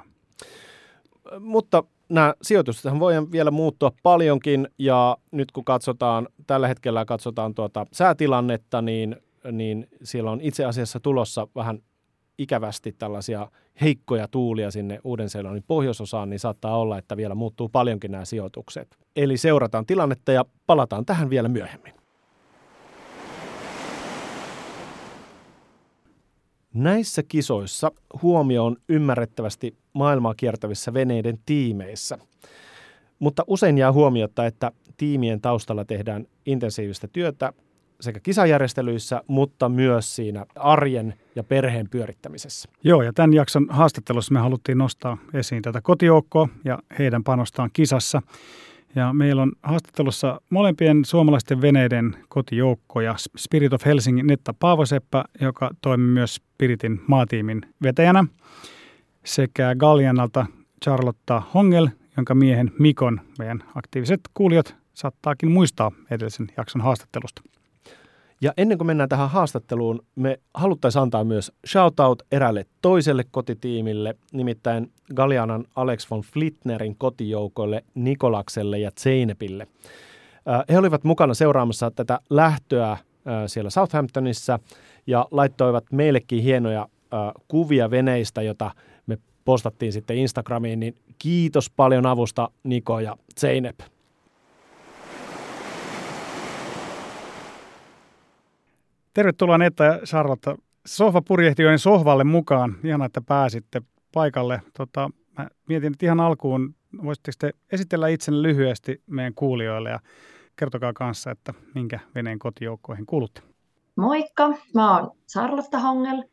Mutta 1.40 1.84
nämä 2.08 2.34
sijoitukset 2.42 2.98
voi 2.98 3.14
vielä 3.32 3.50
muuttua 3.50 3.92
paljonkin 4.02 4.68
ja 4.78 5.16
nyt 5.32 5.52
kun 5.52 5.64
katsotaan, 5.64 6.28
tällä 6.46 6.68
hetkellä 6.68 7.04
katsotaan 7.04 7.54
tuota 7.54 7.86
säätilannetta, 7.92 8.82
niin, 8.82 9.16
niin 9.52 9.88
siellä 10.02 10.30
on 10.30 10.40
itse 10.40 10.64
asiassa 10.64 11.00
tulossa 11.00 11.48
vähän 11.54 11.78
ikävästi 12.38 12.92
tällaisia 12.92 13.50
heikkoja 13.80 14.28
tuulia 14.28 14.70
sinne 14.70 15.00
Uuden-Seelannin 15.04 15.64
pohjoisosaan, 15.66 16.30
niin 16.30 16.40
saattaa 16.40 16.78
olla, 16.78 16.98
että 16.98 17.16
vielä 17.16 17.34
muuttuu 17.34 17.68
paljonkin 17.68 18.12
nämä 18.12 18.24
sijoitukset. 18.24 18.96
Eli 19.16 19.36
seurataan 19.36 19.86
tilannetta 19.86 20.32
ja 20.32 20.44
palataan 20.66 21.06
tähän 21.06 21.30
vielä 21.30 21.48
myöhemmin. 21.48 21.97
Näissä 26.74 27.22
kisoissa 27.22 27.92
huomio 28.22 28.64
on 28.64 28.76
ymmärrettävästi 28.88 29.76
maailmaa 29.92 30.34
kiertävissä 30.34 30.94
veneiden 30.94 31.38
tiimeissä. 31.46 32.18
Mutta 33.18 33.44
usein 33.46 33.78
jää 33.78 33.92
huomiota, 33.92 34.46
että 34.46 34.72
tiimien 34.96 35.40
taustalla 35.40 35.84
tehdään 35.84 36.26
intensiivistä 36.46 37.08
työtä 37.08 37.52
sekä 38.00 38.20
kisajärjestelyissä, 38.20 39.22
mutta 39.26 39.68
myös 39.68 40.16
siinä 40.16 40.46
arjen 40.56 41.14
ja 41.36 41.44
perheen 41.44 41.90
pyörittämisessä. 41.90 42.68
Joo, 42.84 43.02
ja 43.02 43.12
tämän 43.12 43.34
jakson 43.34 43.66
haastattelussa 43.70 44.34
me 44.34 44.40
haluttiin 44.40 44.78
nostaa 44.78 45.18
esiin 45.34 45.62
tätä 45.62 45.80
kotijoukkoa 45.80 46.48
ja 46.64 46.78
heidän 46.98 47.24
panostaan 47.24 47.70
kisassa. 47.72 48.22
Ja 48.98 49.12
meillä 49.12 49.42
on 49.42 49.52
haastattelussa 49.62 50.40
molempien 50.50 51.04
suomalaisten 51.04 51.60
veneiden 51.60 52.16
kotijoukkoja 52.28 53.14
Spirit 53.36 53.72
of 53.72 53.84
Helsingin 53.84 54.26
Netta 54.26 54.54
Paavoseppä, 54.58 55.24
joka 55.40 55.70
toimii 55.80 56.12
myös 56.12 56.34
Spiritin 56.34 57.00
maatiimin 57.06 57.62
vetäjänä, 57.82 58.24
sekä 59.24 59.74
Gallianalta 59.74 60.46
Charlotta 60.84 61.42
Hongel, 61.54 61.88
jonka 62.16 62.34
miehen 62.34 62.72
Mikon 62.78 63.20
meidän 63.38 63.64
aktiiviset 63.74 64.20
kuulijat 64.34 64.76
saattaakin 64.94 65.50
muistaa 65.50 65.92
edellisen 66.10 66.46
jakson 66.56 66.82
haastattelusta. 66.82 67.42
Ja 68.40 68.52
ennen 68.56 68.78
kuin 68.78 68.86
mennään 68.86 69.08
tähän 69.08 69.30
haastatteluun, 69.30 70.02
me 70.14 70.40
haluttaisiin 70.54 71.02
antaa 71.02 71.24
myös 71.24 71.52
shoutout 71.66 72.22
erälle 72.32 72.66
toiselle 72.82 73.24
kotitiimille, 73.30 74.14
nimittäin 74.32 74.92
Galianan 75.14 75.64
Alex 75.76 76.10
von 76.10 76.20
Flittnerin 76.20 76.96
kotijoukoille 76.98 77.84
Nikolakselle 77.94 78.78
ja 78.78 78.90
Zeynepille. 79.00 79.66
He 80.68 80.78
olivat 80.78 81.04
mukana 81.04 81.34
seuraamassa 81.34 81.90
tätä 81.90 82.20
lähtöä 82.30 82.96
siellä 83.46 83.70
Southamptonissa 83.70 84.58
ja 85.06 85.26
laittoivat 85.30 85.84
meillekin 85.92 86.42
hienoja 86.42 86.88
kuvia 87.48 87.90
veneistä, 87.90 88.42
jota 88.42 88.70
me 89.06 89.18
postattiin 89.44 89.92
sitten 89.92 90.16
Instagramiin, 90.16 90.80
niin 90.80 90.94
kiitos 91.18 91.70
paljon 91.70 92.06
avusta 92.06 92.50
Niko 92.64 93.00
ja 93.00 93.16
Zeynep. 93.40 93.80
Tervetuloa 99.18 99.58
Netta 99.58 99.84
ja 99.84 99.98
Charlotte. 100.04 100.54
Sohvapurjehtijoiden 100.86 101.78
sohvalle 101.78 102.24
mukaan. 102.24 102.76
Ihan, 102.84 103.02
että 103.02 103.20
pääsitte 103.20 103.82
paikalle. 104.14 104.62
Tota, 104.76 105.10
mä 105.38 105.48
mietin, 105.68 105.92
että 105.92 106.06
ihan 106.06 106.20
alkuun 106.20 106.74
voisitteko 107.04 107.36
te 107.38 107.52
esitellä 107.72 108.08
itsenne 108.08 108.42
lyhyesti 108.42 109.02
meidän 109.06 109.34
kuulijoille 109.34 109.90
ja 109.90 110.00
kertokaa 110.56 110.92
kanssa, 110.92 111.30
että 111.30 111.54
minkä 111.74 112.00
veneen 112.14 112.38
kotijoukkoihin 112.38 113.06
kuulutte. 113.06 113.40
Moikka, 113.96 114.48
mä 114.74 114.98
oon 114.98 115.10
Charlotte 115.32 115.76
Hongel 115.76 116.24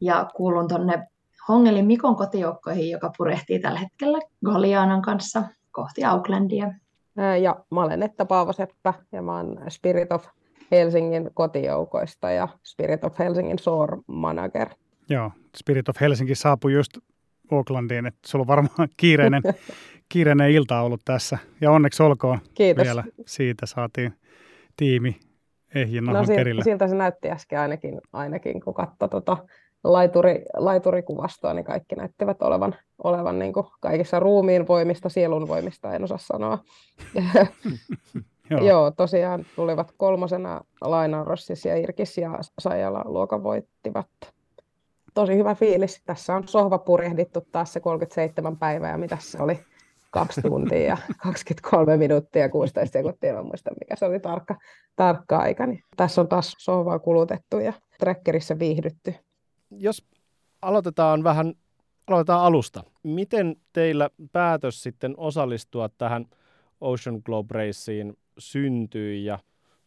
ja 0.00 0.26
kuulun 0.36 0.68
tuonne 0.68 1.06
Hongelin 1.48 1.86
Mikon 1.86 2.16
kotijoukkoihin, 2.16 2.90
joka 2.90 3.12
purehtii 3.18 3.58
tällä 3.58 3.78
hetkellä 3.78 4.18
Golianan 4.44 5.02
kanssa 5.02 5.42
kohti 5.72 6.04
Aucklandia. 6.04 6.72
Ja 7.42 7.56
mä 7.70 7.82
olen 7.82 8.00
Netta 8.00 8.24
Paavoseppä 8.24 8.94
ja 9.12 9.22
mä 9.22 9.36
oon 9.36 9.58
Spirit 9.68 10.12
of 10.12 10.26
Helsingin 10.70 11.30
kotijoukoista 11.34 12.30
ja 12.30 12.48
Spirit 12.64 13.04
of 13.04 13.18
Helsingin 13.18 13.58
SOAR 13.58 13.98
Manager. 14.06 14.68
Joo, 15.10 15.30
Spirit 15.56 15.88
of 15.88 15.96
Helsinki 16.00 16.34
saapui 16.34 16.72
just 16.72 16.98
Aucklandiin, 17.52 18.06
että 18.06 18.20
sulla 18.26 18.42
on 18.42 18.46
varmaan 18.46 18.88
kiireinen, 18.96 19.42
kiireinen 20.12 20.50
ilta 20.50 20.80
ollut 20.80 21.00
tässä. 21.04 21.38
Ja 21.60 21.70
onneksi 21.70 22.02
olkoon 22.02 22.38
Kiitos. 22.54 22.84
vielä 22.84 23.04
siitä 23.26 23.66
saatiin 23.66 24.12
tiimi 24.76 25.16
ehjin 25.74 26.04
No 26.04 26.24
si- 26.24 26.34
perille. 26.34 26.64
siltä 26.64 26.88
se 26.88 26.94
näytti 26.94 27.30
äsken 27.30 27.60
ainakin, 27.60 28.00
ainakin 28.12 28.60
kun 28.60 28.74
katsoi 28.74 29.08
tota 29.08 29.36
laituri, 29.84 30.42
laiturikuvastoa, 30.56 31.54
niin 31.54 31.64
kaikki 31.64 31.94
näyttivät 31.94 32.42
olevan, 32.42 32.74
olevan 33.04 33.38
niin 33.38 33.52
kaikissa 33.80 34.20
ruumiin 34.20 34.68
voimista, 34.68 35.08
sielun 35.08 35.48
voimista, 35.48 35.94
en 35.94 36.04
osaa 36.04 36.18
sanoa. 36.18 36.58
Joo. 38.50 38.60
Joo, 38.60 38.90
tosiaan 38.90 39.46
tulivat 39.56 39.92
kolmosena 39.96 40.60
Laina 40.80 41.24
Rossis 41.24 41.64
ja 41.64 41.76
Irkis 41.76 42.18
ja 42.18 42.38
Sajala 42.58 43.02
luokan 43.04 43.42
voittivat. 43.42 44.08
Tosi 45.14 45.36
hyvä 45.36 45.54
fiilis. 45.54 46.02
Tässä 46.04 46.34
on 46.34 46.48
sohva 46.48 46.78
purjehdittu 46.78 47.40
taas 47.52 47.72
se 47.72 47.80
37 47.80 48.56
päivää 48.56 48.90
ja 48.90 48.98
mitä 48.98 49.16
se 49.20 49.42
oli? 49.42 49.58
Kaksi 50.10 50.42
tuntia 50.42 50.78
ja 50.78 50.96
23 51.22 51.96
minuuttia 51.96 52.42
ja 52.42 52.48
16 52.48 52.92
sekuntia. 52.92 53.34
Mä 53.34 53.42
muistan, 53.42 53.74
mikä 53.80 53.96
se 53.96 54.04
oli 54.04 54.20
tarkka, 54.20 54.56
tarkka 54.96 55.38
aika. 55.38 55.66
Niin 55.66 55.82
tässä 55.96 56.20
on 56.20 56.28
taas 56.28 56.54
sohvaa 56.58 56.98
kulutettu 56.98 57.58
ja 57.58 57.72
trekkerissä 57.98 58.58
viihdytty. 58.58 59.14
Jos 59.70 60.06
aloitetaan 60.62 61.24
vähän, 61.24 61.54
aloitetaan 62.06 62.40
alusta. 62.40 62.84
Miten 63.02 63.56
teillä 63.72 64.10
päätös 64.32 64.82
sitten 64.82 65.14
osallistua 65.16 65.88
tähän 65.98 66.26
Ocean 66.80 67.20
Globe 67.24 67.54
Raceen 67.54 68.14
syntyi 68.38 69.24
ja 69.24 69.38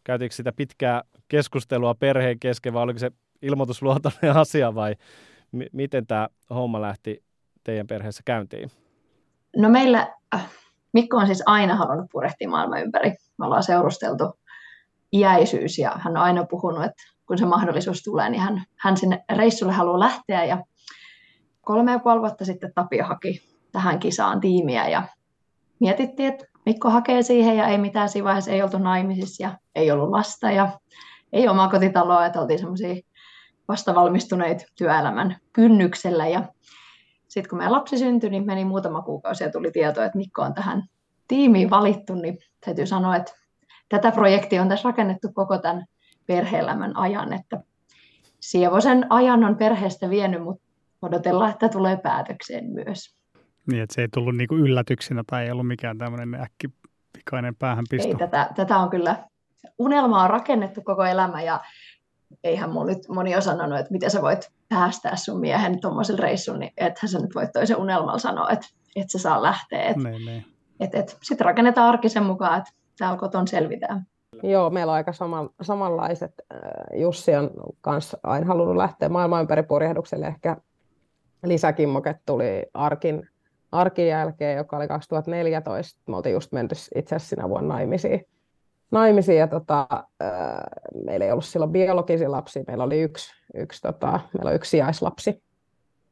käytiinkö 0.03 0.35
sitä 0.35 0.51
pitkää 0.51 1.03
keskustelua 1.27 1.95
perheen 1.95 2.39
kesken 2.39 2.73
vai 2.73 2.83
oliko 2.83 2.99
se 2.99 3.11
ilmoitusluotoinen 3.41 4.37
asia 4.43 4.75
vai 4.75 4.95
m- 5.51 5.61
miten 5.73 6.07
tämä 6.07 6.27
homma 6.49 6.81
lähti 6.81 7.23
teidän 7.63 7.87
perheessä 7.87 8.21
käyntiin? 8.25 8.71
No 9.57 9.69
meillä, 9.69 10.13
äh, 10.35 10.49
Mikko 10.93 11.17
on 11.17 11.25
siis 11.25 11.43
aina 11.45 11.75
halunnut 11.75 12.05
purehtia 12.11 12.49
maailman 12.49 12.81
ympäri. 12.81 13.15
Me 13.37 13.45
ollaan 13.45 13.63
seurusteltu 13.63 14.39
iäisyys 15.13 15.79
ja 15.79 15.91
hän 15.95 16.17
on 16.17 16.23
aina 16.23 16.45
puhunut, 16.45 16.83
että 16.83 17.03
kun 17.25 17.37
se 17.37 17.45
mahdollisuus 17.45 18.03
tulee, 18.03 18.29
niin 18.29 18.41
hän, 18.41 18.63
hän 18.75 18.97
sinne 18.97 19.23
reissulle 19.35 19.73
haluaa 19.73 19.99
lähteä. 19.99 20.45
Ja 20.45 20.63
kolme 21.61 21.91
ja 21.91 21.99
puoli 21.99 22.19
vuotta 22.19 22.45
sitten 22.45 22.71
Tapio 22.75 23.05
haki 23.05 23.41
tähän 23.71 23.99
kisaan 23.99 24.41
tiimiä 24.41 24.87
ja 24.87 25.03
mietittiin, 25.79 26.33
että 26.33 26.45
Mikko 26.69 26.89
hakee 26.89 27.21
siihen 27.21 27.57
ja 27.57 27.67
ei 27.67 27.77
mitään. 27.77 28.09
Siinä 28.09 28.25
vaiheessa, 28.25 28.51
ei 28.51 28.61
oltu 28.61 28.77
naimisissa 28.77 29.43
ja 29.43 29.57
ei 29.75 29.91
ollut 29.91 30.09
lasta 30.09 30.51
ja 30.51 30.79
ei 31.33 31.47
omaa 31.47 31.69
kotitaloa, 31.69 32.25
että 32.25 32.41
oltiin 32.41 32.59
semmoisia 32.59 32.95
vastavalmistuneita 33.67 34.65
työelämän 34.77 35.37
kynnyksellä. 35.53 36.27
Ja 36.27 36.43
sitten 37.27 37.49
kun 37.49 37.57
meidän 37.57 37.71
lapsi 37.71 37.97
syntyi, 37.97 38.29
niin 38.29 38.45
meni 38.45 38.65
muutama 38.65 39.01
kuukausi 39.01 39.43
ja 39.43 39.51
tuli 39.51 39.71
tieto, 39.71 40.03
että 40.03 40.17
Mikko 40.17 40.41
on 40.41 40.53
tähän 40.53 40.83
tiimiin 41.27 41.69
valittu, 41.69 42.15
niin 42.15 42.37
täytyy 42.65 42.85
sanoa, 42.85 43.15
että 43.15 43.31
tätä 43.89 44.11
projektia 44.11 44.61
on 44.61 44.69
tässä 44.69 44.89
rakennettu 44.89 45.27
koko 45.33 45.57
tämän 45.57 45.85
perhe-elämän 46.25 46.97
ajan, 46.97 47.33
että 47.33 47.63
Sievosen 48.39 49.05
ajan 49.09 49.43
on 49.43 49.55
perheestä 49.55 50.09
vienyt, 50.09 50.43
mutta 50.43 50.63
odotellaan, 51.01 51.51
että 51.51 51.69
tulee 51.69 51.97
päätökseen 51.97 52.65
myös. 52.65 53.18
Niin, 53.71 53.83
että 53.83 53.95
se 53.95 54.01
ei 54.01 54.07
tullut 54.13 54.35
niinku 54.35 54.55
yllätyksenä 54.55 55.23
tai 55.27 55.45
ei 55.45 55.51
ollut 55.51 55.67
mikään 55.67 55.97
tämmöinen 55.97 56.41
äkkipikainen 56.41 57.55
päähänpisto. 57.55 58.07
Ei, 58.07 58.15
tätä, 58.15 58.49
tätä 58.55 58.77
on 58.77 58.89
kyllä, 58.89 59.15
unelma 59.79 60.23
on 60.23 60.29
rakennettu 60.29 60.81
koko 60.81 61.05
elämä 61.05 61.41
ja 61.41 61.59
eihän 62.43 62.69
mun 62.69 62.87
nyt 62.87 63.07
moni 63.09 63.35
ole 63.35 63.41
sanonut, 63.41 63.79
että 63.79 63.91
miten 63.91 64.11
sä 64.11 64.21
voit 64.21 64.51
päästää 64.69 65.15
sun 65.15 65.39
miehen 65.39 65.81
tuommoiselle 65.81 66.21
reissuun, 66.21 66.59
niin 66.59 66.71
ethän 66.77 67.09
sä 67.09 67.19
nyt 67.19 67.35
voit 67.35 67.51
toisen 67.51 67.77
unelmalla 67.77 68.19
sanoa, 68.19 68.49
että 68.49 68.67
et 68.95 69.09
se 69.09 69.19
saa 69.19 69.43
lähteä. 69.43 69.83
Et, 69.83 69.97
Niin, 69.97 70.25
niin. 70.25 70.45
et, 70.79 70.95
et, 70.95 71.17
Sitten 71.21 71.45
rakennetaan 71.45 71.89
arkisen 71.89 72.23
mukaan, 72.23 72.57
että 72.57 72.71
täällä 72.97 73.17
koton 73.17 73.47
selvitään. 73.47 74.05
Joo, 74.43 74.69
meillä 74.69 74.91
on 74.91 74.95
aika 74.95 75.13
saman, 75.13 75.49
samanlaiset. 75.61 76.33
Äh, 76.53 76.99
Jussi 76.99 77.35
on 77.35 77.51
kanssa 77.81 78.17
aina 78.23 78.45
halunnut 78.45 78.77
lähteä 78.77 79.09
maailman 79.09 79.41
ympäri 79.41 79.63
purjehdukselle. 79.63 80.27
Ehkä 80.27 80.57
lisäkimmoket 81.43 82.17
tuli 82.25 82.65
Arkin, 82.73 83.29
Arkin 83.71 84.07
jälkeen, 84.07 84.57
joka 84.57 84.77
oli 84.77 84.87
2014. 84.87 86.01
Me 86.07 86.15
oltiin 86.15 86.33
just 86.33 86.51
menty 86.51 86.75
itse 86.95 87.15
asiassa 87.15 87.29
sinä 87.29 87.49
vuonna 87.49 87.73
naimisiin. 87.73 88.25
naimisiin 88.91 89.37
ja 89.37 89.47
tota, 89.47 89.87
äh, 90.23 90.29
meillä 91.05 91.25
ei 91.25 91.31
ollut 91.31 91.45
silloin 91.45 91.71
biologisia 91.71 92.31
lapsia. 92.31 92.63
Meillä 92.67 92.83
oli 92.83 93.01
yksi, 93.01 93.33
yksi, 93.53 93.81
tota, 93.81 94.19
meillä 94.33 94.49
on 94.49 94.55
yksi 94.55 94.69
sijaislapsi, 94.69 95.43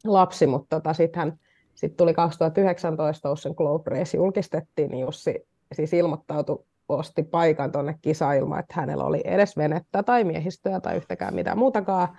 lapsi, 0.06 0.48
mutta 0.48 0.76
tota, 0.76 0.94
sitten 0.94 1.40
sit 1.76 1.98
tuli 1.98 2.14
2019 2.14 3.30
Ocean 3.30 3.56
Globe 3.58 3.90
Race 3.90 4.18
julkistettiin, 4.18 4.92
niin 4.92 5.02
Jussi 5.02 5.48
siis 5.74 5.94
ilmoittautui 5.94 6.64
osti 6.90 7.24
paikan 7.24 7.72
tuonne 7.72 7.96
kisailmaan, 8.02 8.60
että 8.60 8.74
hänellä 8.78 9.04
oli 9.04 9.22
edes 9.24 9.58
venettä 9.58 10.04
tai 10.04 10.24
miehistöä 10.24 10.80
tai 10.80 10.98
yhtäkään 10.98 11.36
mitään 11.36 11.58
muutakaan. 11.58 12.18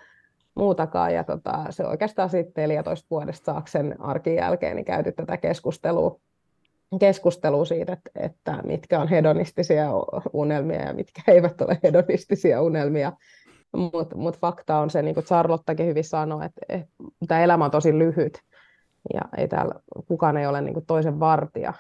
Muutakaan. 0.58 1.14
Ja 1.14 1.24
tota, 1.24 1.64
se 1.70 1.86
oikeastaan 1.86 2.30
sitten 2.30 2.62
14 2.62 3.06
vuodesta 3.10 3.52
saaksen 3.52 3.96
arkin 3.98 4.34
jälkeen 4.34 4.76
niin 4.76 4.84
käyty 4.84 5.12
tätä 5.12 5.36
keskustelua, 5.36 6.20
keskustelua 7.00 7.64
siitä, 7.64 7.92
että, 7.92 8.10
että 8.14 8.62
mitkä 8.62 9.00
on 9.00 9.08
hedonistisia 9.08 9.90
unelmia 10.32 10.82
ja 10.82 10.94
mitkä 10.94 11.22
eivät 11.28 11.60
ole 11.60 11.78
hedonistisia 11.82 12.62
unelmia. 12.62 13.12
Mutta 13.76 14.16
mut 14.16 14.38
fakta 14.38 14.78
on 14.78 14.90
se, 14.90 15.02
niin 15.02 15.14
kuin 15.14 15.26
Charlottakin 15.26 15.86
hyvin 15.86 16.04
sanoi, 16.04 16.44
että, 16.44 16.60
että 16.68 16.88
tämä 17.28 17.40
elämä 17.40 17.64
on 17.64 17.70
tosi 17.70 17.98
lyhyt 17.98 18.40
ja 19.14 19.20
ei 19.36 19.48
täällä, 19.48 19.74
kukaan 20.08 20.36
ei 20.36 20.46
ole 20.46 20.60
niin 20.60 20.74
kuin 20.74 20.86
toisen 20.86 21.20
vartija. 21.20 21.72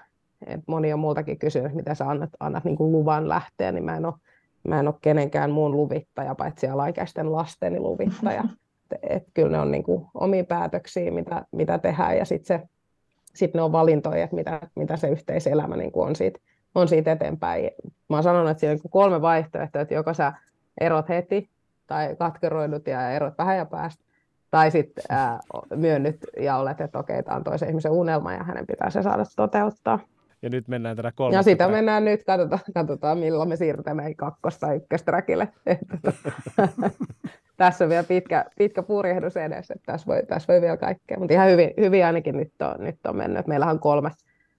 Et 0.46 0.60
moni 0.66 0.92
on 0.92 0.98
multakin 0.98 1.38
kysynyt, 1.38 1.74
mitä 1.74 1.94
sä 1.94 2.08
annat, 2.08 2.30
annat 2.40 2.64
niin 2.64 2.76
kuin 2.76 2.92
luvan 2.92 3.28
lähteä, 3.28 3.72
niin 3.72 3.84
mä 3.84 3.96
en, 3.96 4.06
ole, 4.06 4.14
mä 4.68 4.80
en 4.80 4.88
ole 4.88 4.94
kenenkään 5.00 5.50
muun 5.50 5.72
luvittaja, 5.72 6.34
paitsi 6.34 6.68
alaikäisten 6.68 7.32
lasteni 7.32 7.80
luvittaja. 7.80 8.44
Et, 8.92 8.98
et 9.10 9.24
kyllä 9.34 9.50
ne 9.50 9.58
on 9.58 9.70
niin 9.70 9.82
kuin 9.82 10.06
omia 10.14 10.44
päätöksiä, 10.44 11.10
mitä, 11.10 11.44
mitä 11.52 11.78
tehdään, 11.78 12.16
ja 12.16 12.24
sitten 12.24 12.68
sit 13.34 13.54
ne 13.54 13.62
on 13.62 13.72
valintoja, 13.72 14.24
että 14.24 14.36
mitä, 14.36 14.60
mitä 14.74 14.96
se 14.96 15.08
yhteiselämä 15.08 15.76
niin 15.76 15.92
kuin 15.92 16.06
on, 16.06 16.16
siitä, 16.16 16.40
on 16.74 16.88
siitä 16.88 17.12
eteenpäin. 17.12 17.70
Mä 18.08 18.16
oon 18.16 18.22
sanonut, 18.22 18.50
että 18.50 18.60
siinä 18.60 18.70
on 18.70 18.74
niin 18.74 18.82
kuin 18.82 18.92
kolme 18.92 19.22
vaihtoehtoa, 19.22 19.82
että 19.82 19.94
joko 19.94 20.14
sä 20.14 20.32
erot 20.80 21.08
heti, 21.08 21.50
tai 21.86 22.16
katkeroidut 22.18 22.86
ja 22.86 23.10
erot 23.10 23.38
vähän 23.38 23.56
ja 23.56 23.66
päästä, 23.66 24.04
tai 24.50 24.70
sitten 24.70 25.04
myönnyt 25.74 26.16
ja 26.40 26.56
olet, 26.56 26.80
että 26.80 26.98
okei, 26.98 27.22
tämä 27.22 27.36
on 27.36 27.44
toisen 27.44 27.68
ihmisen 27.68 27.92
unelma 27.92 28.32
ja 28.32 28.44
hänen 28.44 28.66
pitää 28.66 28.90
se 28.90 29.02
saada 29.02 29.24
toteuttaa. 29.36 29.98
Ja 30.42 30.50
nyt 30.50 30.68
mennään 30.68 30.96
tätä 30.96 31.12
kolmatta. 31.14 31.38
Ja 31.38 31.42
sitä 31.42 31.68
mennään 31.68 32.04
nyt, 32.04 32.24
katsotaan, 32.24 32.60
katsotaan 32.74 33.18
milloin 33.18 33.48
me 33.48 33.56
siirrytään 33.56 34.16
kakkos- 34.16 34.58
tai 34.58 34.76
ykkösträkille. 34.76 35.48
tässä 37.58 37.84
on 37.84 37.90
vielä 37.90 38.04
pitkä, 38.04 38.44
pitkä 38.58 38.82
purjehdus 38.82 39.36
edessä, 39.36 39.74
että 39.74 39.92
tässä 39.92 40.06
voi, 40.06 40.22
tässä 40.26 40.52
voi 40.52 40.60
vielä 40.60 40.76
kaikkea. 40.76 41.18
Mutta 41.18 41.34
ihan 41.34 41.50
hyvin, 41.50 41.70
hyvin 41.80 42.06
ainakin 42.06 42.36
nyt 42.36 42.52
on, 42.60 42.84
nyt 42.84 43.06
on 43.06 43.16
mennyt. 43.16 43.46
Meillähän 43.46 43.74
on 43.74 43.80
kolme, 43.80 44.10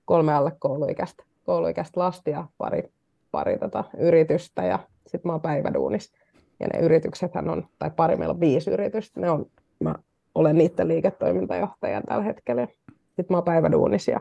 kolme 0.06 0.34
alle 0.34 0.52
kouluikäistä, 0.60 1.24
kouluikäistä 1.44 2.00
lastia 2.00 2.38
ja 2.38 2.46
pari, 2.58 2.84
pari 3.32 3.58
tota, 3.58 3.84
yritystä 3.98 4.64
ja 4.64 4.80
sitten 5.08 5.30
mä 5.30 5.32
oon 5.32 5.42
päiväduunis. 5.42 6.14
Ja 6.60 6.68
ne 6.74 6.80
yrityksethän 6.80 7.50
on, 7.50 7.68
tai 7.80 7.92
pari, 7.96 8.16
meillä 8.16 8.34
on 8.34 8.40
viisi 8.40 8.72
yritystä, 8.72 9.20
ne 9.20 9.30
on, 9.30 9.46
mä 9.80 9.96
olen 10.36 10.56
niiden 10.56 10.88
liiketoimintajohtajan 10.88 12.04
tällä 12.04 12.24
hetkellä. 12.24 12.68
Sitten 13.06 13.26
mä 13.30 13.38
oon 13.38 13.44
päiväduunis 13.44 14.08
ja 14.08 14.20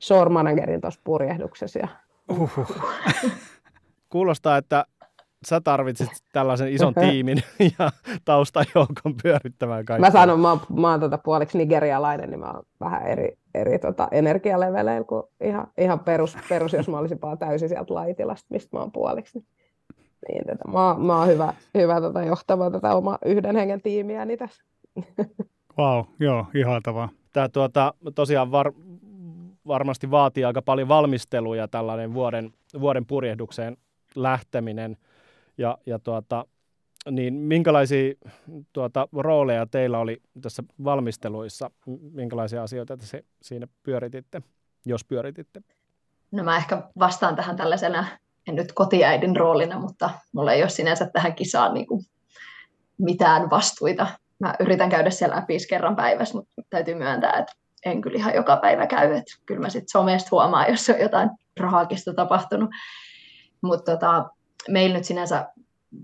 shore 0.00 0.30
managerin 0.30 0.80
tuossa 0.80 1.00
purjehduksessa. 1.04 1.78
Ja... 1.78 1.88
Uhuh. 2.30 2.84
Kuulostaa, 4.08 4.56
että 4.56 4.84
sä 5.44 5.60
tarvitsit 5.60 6.08
tällaisen 6.32 6.72
ison 6.72 6.94
tiimin 7.08 7.38
ja 7.78 7.90
taustajoukon 8.24 9.14
pyörittämään 9.22 9.84
kaikkea. 9.84 10.10
Mä 10.10 10.18
sanon, 10.18 10.40
mä 10.40 10.50
oon, 10.50 10.60
mä 10.80 10.90
oon 10.90 11.00
tota 11.00 11.18
puoliksi 11.18 11.58
nigerialainen, 11.58 12.30
niin 12.30 12.40
mä 12.40 12.50
oon 12.50 12.62
vähän 12.80 13.06
eri, 13.06 13.38
eri 13.54 13.78
tota 13.78 14.08
energialeveleillä 14.10 15.06
kuin 15.06 15.22
ihan, 15.40 15.66
ihan 15.78 16.00
perus, 16.00 16.36
perus, 16.48 16.72
jos 16.72 16.88
mä 16.88 16.98
olisin 16.98 17.18
vaan 17.22 17.38
täysin 17.38 17.68
sieltä 17.68 17.94
laitilasta, 17.94 18.46
mistä 18.50 18.76
mä 18.76 18.80
oon 18.80 18.92
puoliksi. 18.92 19.44
Niin, 20.28 20.44
tota, 20.46 20.68
mä, 20.68 21.06
mä 21.06 21.18
oon 21.18 21.28
hyvä, 21.28 21.54
hyvä 21.74 22.00
tota, 22.00 22.22
johtamaan 22.22 22.72
tätä 22.72 22.94
oma 22.94 23.18
yhden 23.24 23.56
hengen 23.56 23.82
tiimiäni 23.82 24.36
tässä. 24.36 24.64
Wow, 25.78 26.04
joo, 26.20 26.46
ihaltavaa. 26.54 27.08
Tämä 27.32 27.48
tuota, 27.48 27.94
tosiaan 28.14 28.50
var, 28.50 28.72
varmasti 29.66 30.10
vaatii 30.10 30.44
aika 30.44 30.62
paljon 30.62 30.88
valmisteluja 30.88 31.68
tällainen 31.68 32.14
vuoden, 32.14 32.52
vuoden 32.80 33.06
purjehdukseen 33.06 33.76
lähteminen. 34.14 34.96
Ja, 35.62 35.78
ja 35.86 35.98
tuota, 35.98 36.44
niin 37.10 37.34
minkälaisia 37.34 38.14
tuota, 38.72 39.08
rooleja 39.12 39.66
teillä 39.66 39.98
oli 39.98 40.22
tässä 40.42 40.62
valmisteluissa? 40.84 41.70
Minkälaisia 42.12 42.62
asioita 42.62 42.96
te 42.96 43.06
se, 43.06 43.24
siinä 43.42 43.66
pyörititte, 43.82 44.42
jos 44.84 45.04
pyörititte? 45.04 45.60
No 46.30 46.44
mä 46.44 46.56
ehkä 46.56 46.82
vastaan 46.98 47.36
tähän 47.36 47.56
tällaisena, 47.56 48.06
en 48.48 48.54
nyt 48.54 48.72
kotiäidin 48.72 49.36
roolina, 49.36 49.78
mutta 49.78 50.10
mulla 50.32 50.52
ei 50.52 50.62
ole 50.62 50.70
sinänsä 50.70 51.10
tähän 51.12 51.34
kisaan 51.34 51.74
niin 51.74 51.86
kuin 51.86 52.04
mitään 52.98 53.50
vastuita. 53.50 54.06
Mä 54.38 54.54
yritän 54.60 54.90
käydä 54.90 55.10
siellä 55.10 55.36
läpi 55.36 55.56
kerran 55.68 55.96
päivässä, 55.96 56.34
mutta 56.34 56.52
täytyy 56.70 56.94
myöntää, 56.94 57.38
että 57.38 57.52
en 57.84 58.00
kyllä 58.00 58.16
ihan 58.16 58.34
joka 58.34 58.56
päivä 58.56 58.86
käy. 58.86 59.12
Että 59.12 59.32
kyllä 59.46 59.60
mä 59.60 59.68
sitten 59.68 59.88
somesta 59.88 60.28
huomaan, 60.30 60.70
jos 60.70 60.90
on 60.90 61.00
jotain 61.00 61.30
rahakista 61.60 62.14
tapahtunut. 62.14 62.70
Mutta 63.62 63.92
tota, 63.92 64.30
meillä 64.68 64.96
nyt 64.96 65.04
sinänsä 65.04 65.48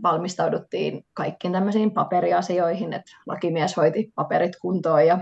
valmistauduttiin 0.02 1.04
kaikkiin 1.14 1.52
tämmöisiin 1.52 1.90
paperiasioihin, 1.90 2.92
että 2.92 3.16
lakimies 3.26 3.76
hoiti 3.76 4.12
paperit 4.14 4.56
kuntoon 4.62 5.06
ja 5.06 5.18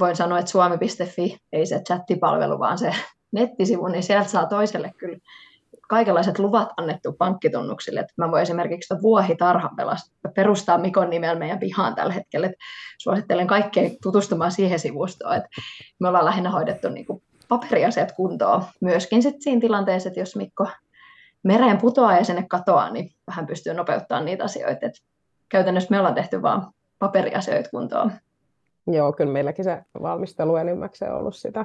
voin 0.00 0.16
sanoa, 0.16 0.38
että 0.38 0.50
suomi.fi 0.50 1.38
ei 1.52 1.66
se 1.66 1.80
chattipalvelu, 1.80 2.58
vaan 2.58 2.78
se 2.78 2.94
nettisivu, 3.32 3.86
niin 3.86 4.02
sieltä 4.02 4.28
saa 4.28 4.46
toiselle 4.46 4.92
kyllä 4.98 5.18
kaikenlaiset 5.88 6.38
luvat 6.38 6.68
annettu 6.76 7.12
pankkitunnuksille. 7.12 8.00
Että 8.00 8.12
mä 8.16 8.30
voin 8.30 8.42
esimerkiksi 8.42 8.94
vuohitarhan 9.02 9.70
perustaa 10.34 10.78
Mikon 10.78 11.10
nimellä 11.10 11.38
meidän 11.38 11.58
pihaan 11.58 11.94
tällä 11.94 12.12
hetkellä. 12.12 12.46
Että 12.46 12.58
suosittelen 12.98 13.46
kaikkea 13.46 13.90
tutustumaan 14.02 14.52
siihen 14.52 14.78
sivustoon. 14.78 15.36
Että 15.36 15.48
me 16.00 16.08
ollaan 16.08 16.24
lähinnä 16.24 16.50
hoidettu 16.50 16.88
niin 16.88 17.06
kuin 17.06 17.22
paperiasiat 17.48 18.12
kuntoon. 18.12 18.64
Myöskin 18.80 19.22
sit 19.22 19.42
siinä 19.42 19.60
tilanteessa, 19.60 20.08
että 20.08 20.20
jos 20.20 20.36
Mikko 20.36 20.66
mereen 21.48 21.78
putoaa 21.78 22.16
ja 22.16 22.24
sinne 22.24 22.44
katoaa, 22.48 22.90
niin 22.90 23.10
vähän 23.26 23.46
pystyy 23.46 23.74
nopeuttamaan 23.74 24.24
niitä 24.24 24.44
asioita. 24.44 24.86
Et 24.86 24.92
käytännössä 25.48 25.90
me 25.90 25.98
ollaan 25.98 26.14
tehty 26.14 26.42
vain 26.42 26.62
paperiasioita 26.98 27.70
kuntoon. 27.70 28.12
Joo, 28.86 29.12
kyllä 29.12 29.32
meilläkin 29.32 29.64
se 29.64 29.82
valmistelu 30.02 30.56
enimmäkseen 30.56 31.12
on 31.12 31.18
ollut 31.18 31.36
sitä, 31.36 31.64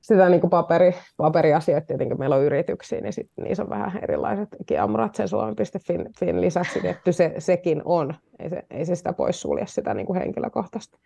sitä 0.00 0.28
niin 0.28 0.40
kuin 0.40 0.50
paperi, 0.50 0.94
paperiasioita. 1.16 1.86
Tietenkin 1.86 2.18
meillä 2.18 2.36
on 2.36 2.42
yrityksiä, 2.42 3.00
niin 3.00 3.12
sit 3.12 3.30
niissä 3.36 3.62
on 3.62 3.70
vähän 3.70 4.02
erilaiset 4.02 4.48
kiamurat 4.66 5.14
sen 5.14 5.28
suomi.fin 5.28 6.40
lisäksi, 6.40 6.88
että 6.88 7.12
se, 7.12 7.34
sekin 7.38 7.82
on. 7.84 8.14
Ei 8.38 8.50
se, 8.50 8.62
ei 8.70 8.84
se 8.84 8.94
sitä 8.94 9.12
pois 9.12 9.40
sulje 9.40 9.66
sitä 9.66 9.94
niin 9.94 10.06
kuin 10.06 10.18
henkilökohtaista 10.18 10.98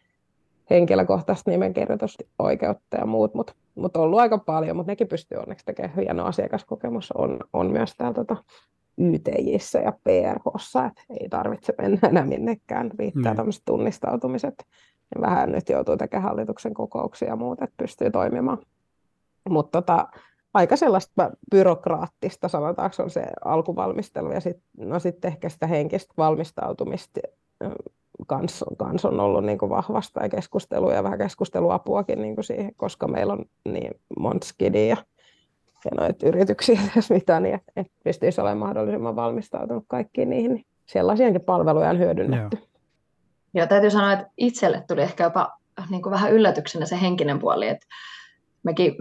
henkilökohtaista 0.70 1.50
nimenkirjoitusoikeutta 1.50 2.96
ja 2.96 3.06
muut, 3.06 3.34
mutta 3.34 3.54
mut 3.74 3.96
on 3.96 4.02
ollut 4.02 4.18
aika 4.18 4.38
paljon, 4.38 4.76
mutta 4.76 4.92
nekin 4.92 5.08
pystyy 5.08 5.38
onneksi 5.38 5.64
tekemään 5.64 5.96
hieno 5.96 6.24
asiakaskokemus. 6.24 7.12
On, 7.12 7.38
on 7.52 7.70
myös 7.70 7.94
täällä 7.96 8.14
tota, 8.14 8.36
YTJissä 8.98 9.78
ja 9.78 9.92
PRHssa, 9.92 10.84
että 10.84 11.02
ei 11.20 11.28
tarvitse 11.28 11.74
mennä 11.78 12.08
enää 12.08 12.26
minnekään, 12.26 12.90
riittää 12.98 13.32
mm. 13.32 13.36
tämmöiset 13.36 13.62
tunnistautumiset. 13.64 14.64
Ja 15.14 15.20
vähän 15.20 15.52
nyt 15.52 15.68
joutuu 15.68 15.96
tekemään 15.96 16.28
hallituksen 16.28 16.74
kokouksia 16.74 17.28
ja 17.28 17.36
muuta, 17.36 17.64
että 17.64 17.74
pystyy 17.76 18.10
toimimaan. 18.10 18.58
Mutta 19.50 19.82
tota, 19.82 20.08
aika 20.54 20.76
sellaista 20.76 21.30
byrokraattista, 21.50 22.48
sanotaanko 22.48 23.02
on 23.02 23.10
se 23.10 23.24
alkuvalmistelu 23.44 24.32
ja 24.32 24.40
sitten 24.40 24.88
no 24.88 24.98
sit 24.98 25.24
ehkä 25.24 25.48
sitä 25.48 25.66
henkistä 25.66 26.14
valmistautumista 26.16 27.20
kans, 28.26 28.64
kans 28.78 29.04
on 29.04 29.20
ollut 29.20 29.44
niin 29.44 29.58
kuin 29.58 29.70
vahvasta 29.70 30.22
ja 30.22 30.28
keskustelua 30.28 30.92
ja 30.92 31.02
vähän 31.02 31.18
keskusteluapuakin 31.18 32.22
niin 32.22 32.34
kuin 32.34 32.44
siihen, 32.44 32.74
koska 32.76 33.08
meillä 33.08 33.32
on 33.32 33.44
niin 33.64 33.90
monta 34.18 34.46
skidia 34.46 34.86
ja, 34.86 34.96
ja 35.84 35.90
noita 36.00 36.26
yrityksiä, 36.26 36.80
jos 36.96 37.10
mitä, 37.10 37.40
niin 37.40 37.54
että 37.54 37.72
et 37.76 37.86
pystyisi 38.04 38.40
olemaan 38.40 38.58
mahdollisimman 38.58 39.16
valmistautunut 39.16 39.84
kaikkiin 39.88 40.30
niihin. 40.30 40.54
Niin 40.54 40.66
sellaisiakin 40.86 41.40
palveluja 41.40 41.90
on 41.90 41.98
hyödynnetty. 41.98 42.56
Joo. 42.56 42.66
Joo, 43.54 43.66
täytyy 43.66 43.90
sanoa, 43.90 44.12
että 44.12 44.30
itselle 44.36 44.84
tuli 44.88 45.02
ehkä 45.02 45.24
jopa 45.24 45.58
niin 45.90 46.02
kuin 46.02 46.10
vähän 46.10 46.32
yllätyksenä 46.32 46.86
se 46.86 47.00
henkinen 47.00 47.38
puoli, 47.38 47.68
että 47.68 47.86
mekin 48.62 48.96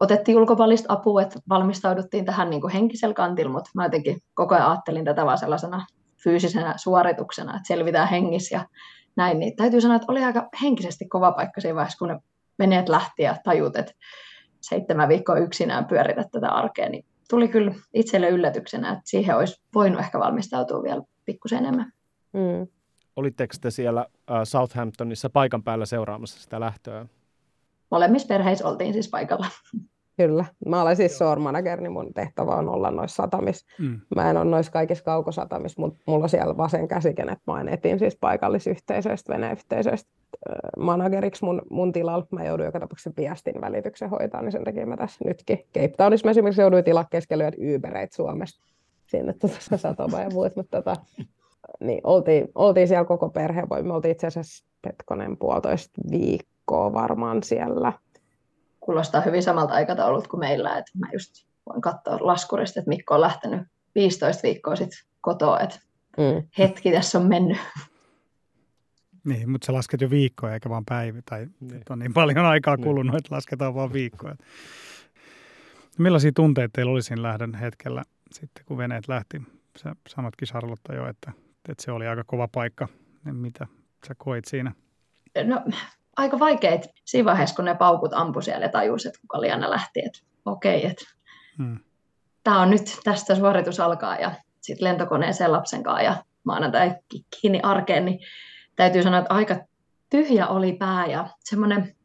otettiin 0.00 0.38
ulkopuolista 0.38 0.92
apua, 0.92 1.22
että 1.22 1.38
valmistauduttiin 1.48 2.24
tähän 2.24 2.50
niin 2.50 2.60
kuin 2.60 2.72
henkisellä 2.72 3.14
kantilla, 3.14 3.52
mutta 3.52 3.70
mä 3.74 3.84
jotenkin 3.84 4.22
koko 4.34 4.54
ajan 4.54 4.70
ajattelin 4.70 5.04
tätä 5.04 5.24
vaan 5.24 5.38
sellaisena 5.38 5.86
fyysisenä 6.24 6.74
suorituksena, 6.76 7.56
että 7.56 7.66
selvitään 7.66 8.08
hengissä 8.08 8.56
ja 8.56 8.66
näin, 9.16 9.38
niin 9.38 9.56
täytyy 9.56 9.80
sanoa, 9.80 9.96
että 9.96 10.12
oli 10.12 10.24
aika 10.24 10.48
henkisesti 10.62 11.08
kova 11.08 11.32
paikka 11.32 11.60
siinä 11.60 11.74
vaiheessa, 11.74 11.98
kun 11.98 12.08
ne 12.08 12.20
veneet 12.58 12.88
lähti 12.88 13.22
ja 13.22 13.36
tajut, 13.44 13.76
että 13.76 13.92
seitsemän 14.60 15.08
viikkoa 15.08 15.36
yksinään 15.36 15.84
pyöritä 15.84 16.24
tätä 16.32 16.48
arkea, 16.48 16.88
niin 16.88 17.04
tuli 17.30 17.48
kyllä 17.48 17.74
itselle 17.94 18.28
yllätyksenä, 18.28 18.92
että 18.92 19.02
siihen 19.04 19.36
olisi 19.36 19.62
voinut 19.74 20.00
ehkä 20.00 20.18
valmistautua 20.18 20.82
vielä 20.82 21.02
pikkusen 21.24 21.58
enemmän. 21.58 21.92
Mm. 22.32 22.66
Olitteko 23.16 23.54
te 23.60 23.70
siellä 23.70 24.06
äh, 24.30 24.40
Southamptonissa 24.44 25.30
paikan 25.30 25.62
päällä 25.62 25.86
seuraamassa 25.86 26.40
sitä 26.40 26.60
lähtöä? 26.60 27.06
Molemmissa 27.90 28.28
perheissä 28.28 28.68
oltiin 28.68 28.92
siis 28.92 29.10
paikalla. 29.10 29.46
Kyllä. 30.16 30.44
Mä 30.66 30.82
olen 30.82 30.96
siis 30.96 31.18
shore 31.18 31.40
manager, 31.40 31.80
niin 31.80 31.92
mun 31.92 32.14
tehtävä 32.14 32.50
on 32.50 32.68
olla 32.68 32.90
noissa 32.90 33.22
satamissa. 33.22 33.66
Mm. 33.78 34.00
Mä 34.16 34.30
en 34.30 34.36
ole 34.36 34.44
noissa 34.44 34.72
kaikissa 34.72 35.04
kaukosatamissa, 35.04 35.80
mutta 35.80 36.00
mulla 36.06 36.24
on 36.24 36.28
siellä 36.28 36.56
vasen 36.56 36.88
käsi, 36.88 37.14
kenet 37.14 37.38
mä 37.46 37.64
etin 37.70 37.98
siis 37.98 38.16
paikallisyhteisöistä, 38.16 39.32
veneyhteisöistä 39.34 40.10
manageriksi 40.78 41.44
mun, 41.44 41.62
mun 41.70 41.92
tilalla. 41.92 42.26
Mä 42.30 42.44
joudun 42.44 42.66
joka 42.66 42.80
tapauksessa 42.80 43.12
viestin 43.16 43.60
välityksen 43.60 44.10
hoitaa, 44.10 44.42
niin 44.42 44.52
sen 44.52 44.64
takia 44.64 44.86
mä 44.86 44.96
tässä 44.96 45.24
nytkin. 45.24 45.58
Cape 45.58 45.94
Townissa 45.96 46.26
mä 46.26 46.30
esimerkiksi 46.30 46.60
jouduin 46.60 46.84
tilaa 46.84 47.04
keskellä 47.04 47.44
Ubereitä 47.76 48.16
Suomesta 48.16 48.64
sinne 49.06 49.32
tuossa 49.32 49.76
satomaan 49.76 50.22
ja 50.22 50.30
muut, 50.30 50.56
mutta 50.56 50.82
tota, 50.82 50.96
niin 51.80 52.00
oltiin, 52.04 52.48
oltiin 52.54 52.88
siellä 52.88 53.04
koko 53.04 53.28
perhe. 53.28 53.62
Me 53.82 53.94
oltiin 53.94 54.12
itse 54.12 54.26
asiassa 54.26 54.64
Petkonen 54.82 55.36
puolitoista 55.36 56.00
viikkoa 56.10 56.92
varmaan 56.92 57.42
siellä 57.42 57.92
kuulostaa 58.84 59.20
hyvin 59.20 59.42
samalta 59.42 59.74
aikataulut 59.74 60.28
kuin 60.28 60.40
meillä, 60.40 60.78
että 60.78 60.90
mä 60.98 61.06
just 61.12 61.46
voin 61.66 61.80
katsoa 61.80 62.18
laskurista, 62.20 62.80
että 62.80 62.88
Mikko 62.88 63.14
on 63.14 63.20
lähtenyt 63.20 63.62
15 63.94 64.42
viikkoa 64.42 64.76
sitten 64.76 64.98
kotoa, 65.20 65.60
että 65.60 65.78
mm. 66.18 66.48
hetki 66.58 66.92
tässä 66.92 67.18
on 67.18 67.28
mennyt. 67.28 67.58
Niin, 69.24 69.50
mutta 69.50 69.66
sä 69.66 69.72
lasket 69.72 70.00
jo 70.00 70.10
viikkoja 70.10 70.54
eikä 70.54 70.68
vaan 70.70 70.84
päivä, 70.88 71.22
tai 71.24 71.46
niin. 71.60 71.82
on 71.90 71.98
niin 71.98 72.12
paljon 72.12 72.46
aikaa 72.46 72.76
niin. 72.76 72.84
kulunut, 72.84 73.12
niin. 73.12 73.18
että 73.18 73.34
lasketaan 73.34 73.74
vaan 73.74 73.92
viikkoja. 73.92 74.36
Millaisia 75.98 76.32
tunteita 76.34 76.72
teillä 76.74 76.92
oli 76.92 77.02
siinä 77.02 77.22
lähdön 77.22 77.54
hetkellä 77.54 78.04
sitten, 78.32 78.64
kun 78.64 78.78
veneet 78.78 79.08
lähti? 79.08 79.42
Sä 79.82 79.96
sanotkin 80.08 80.48
Charlotte 80.48 80.94
jo, 80.94 81.08
että, 81.08 81.32
että 81.68 81.84
se 81.84 81.92
oli 81.92 82.06
aika 82.06 82.24
kova 82.26 82.48
paikka. 82.48 82.88
Mitä 83.24 83.66
sä 84.08 84.14
koit 84.18 84.44
siinä? 84.44 84.72
No 85.44 85.64
aika 86.16 86.38
vaikeet 86.38 86.88
siinä 87.04 87.24
vaiheessa, 87.24 87.56
kun 87.56 87.64
ne 87.64 87.74
paukut 87.74 88.12
ampui 88.12 88.42
siellä 88.42 88.66
ja 88.66 88.72
tajusi, 88.72 89.08
että 89.08 89.20
kuka 89.20 89.40
Liana 89.40 89.70
lähti, 89.70 90.00
että 90.06 90.18
okei, 90.44 90.78
okay, 90.78 90.90
että 90.90 91.04
hmm. 91.58 91.78
tämä 92.44 92.60
on 92.60 92.70
nyt, 92.70 92.98
tästä 93.04 93.34
suoritus 93.34 93.80
alkaa 93.80 94.16
ja 94.16 94.32
sitten 94.60 94.88
lentokoneen 94.88 95.34
sen 95.34 95.52
lapsen 95.52 95.82
kanssa 95.82 96.02
ja 96.02 96.24
maanantai 96.44 96.94
kiinni 97.40 97.60
arkeen, 97.62 98.04
niin 98.04 98.18
täytyy 98.76 99.02
sanoa, 99.02 99.18
että 99.18 99.34
aika 99.34 99.56
tyhjä 100.10 100.46
oli 100.46 100.72
pää 100.72 101.06
ja 101.06 101.28
semmoinen 101.40 101.96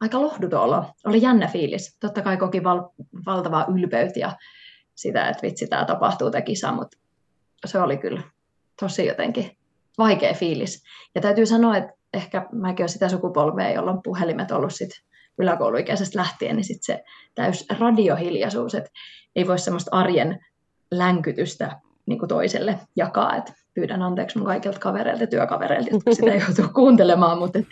aika 0.00 0.20
lohduton 0.20 0.60
olo. 0.60 0.84
Oli 1.06 1.22
jännä 1.22 1.46
fiilis. 1.46 1.96
Totta 2.00 2.22
kai 2.22 2.36
koki 2.36 2.64
val- 2.64 2.88
valtavaa 3.26 3.66
ylpeyttä 3.74 4.20
ja 4.20 4.36
sitä, 4.94 5.28
että 5.28 5.42
vitsi, 5.42 5.66
tämä 5.66 5.84
tapahtuu 5.84 6.30
tämä 6.30 6.42
kisa, 6.42 6.72
mutta 6.72 6.98
se 7.66 7.80
oli 7.80 7.96
kyllä 7.96 8.22
tosi 8.80 9.06
jotenkin 9.06 9.56
vaikea 9.98 10.34
fiilis. 10.34 10.84
Ja 11.14 11.20
täytyy 11.20 11.46
sanoa, 11.46 11.76
että 11.76 11.92
ehkä 12.14 12.46
mäkin 12.52 12.82
olen 12.82 12.88
sitä 12.88 13.08
sukupolvea, 13.08 13.72
jolla 13.72 13.90
on 13.90 14.02
puhelimet 14.02 14.50
ollut 14.50 14.74
sit 14.74 14.90
yläkouluikäisestä 15.38 16.18
lähtien, 16.18 16.56
niin 16.56 16.64
sitten 16.64 16.96
se 16.96 17.04
täys 17.34 17.66
radiohiljaisuus, 17.78 18.74
että 18.74 18.90
ei 19.36 19.46
voi 19.46 19.58
semmoista 19.58 19.96
arjen 19.96 20.44
länkytystä 20.90 21.80
niin 22.06 22.18
kuin 22.18 22.28
toiselle 22.28 22.78
jakaa, 22.96 23.36
että 23.36 23.52
pyydän 23.74 24.02
anteeksi 24.02 24.38
mun 24.38 24.46
kaikilta 24.46 24.78
kavereilta 24.78 25.22
ja 25.22 25.26
työkavereilta, 25.26 25.90
jotka 25.90 26.14
sitä 26.14 26.30
joutuu 26.30 26.74
kuuntelemaan, 26.80 27.38
mutta 27.38 27.58
et, 27.58 27.66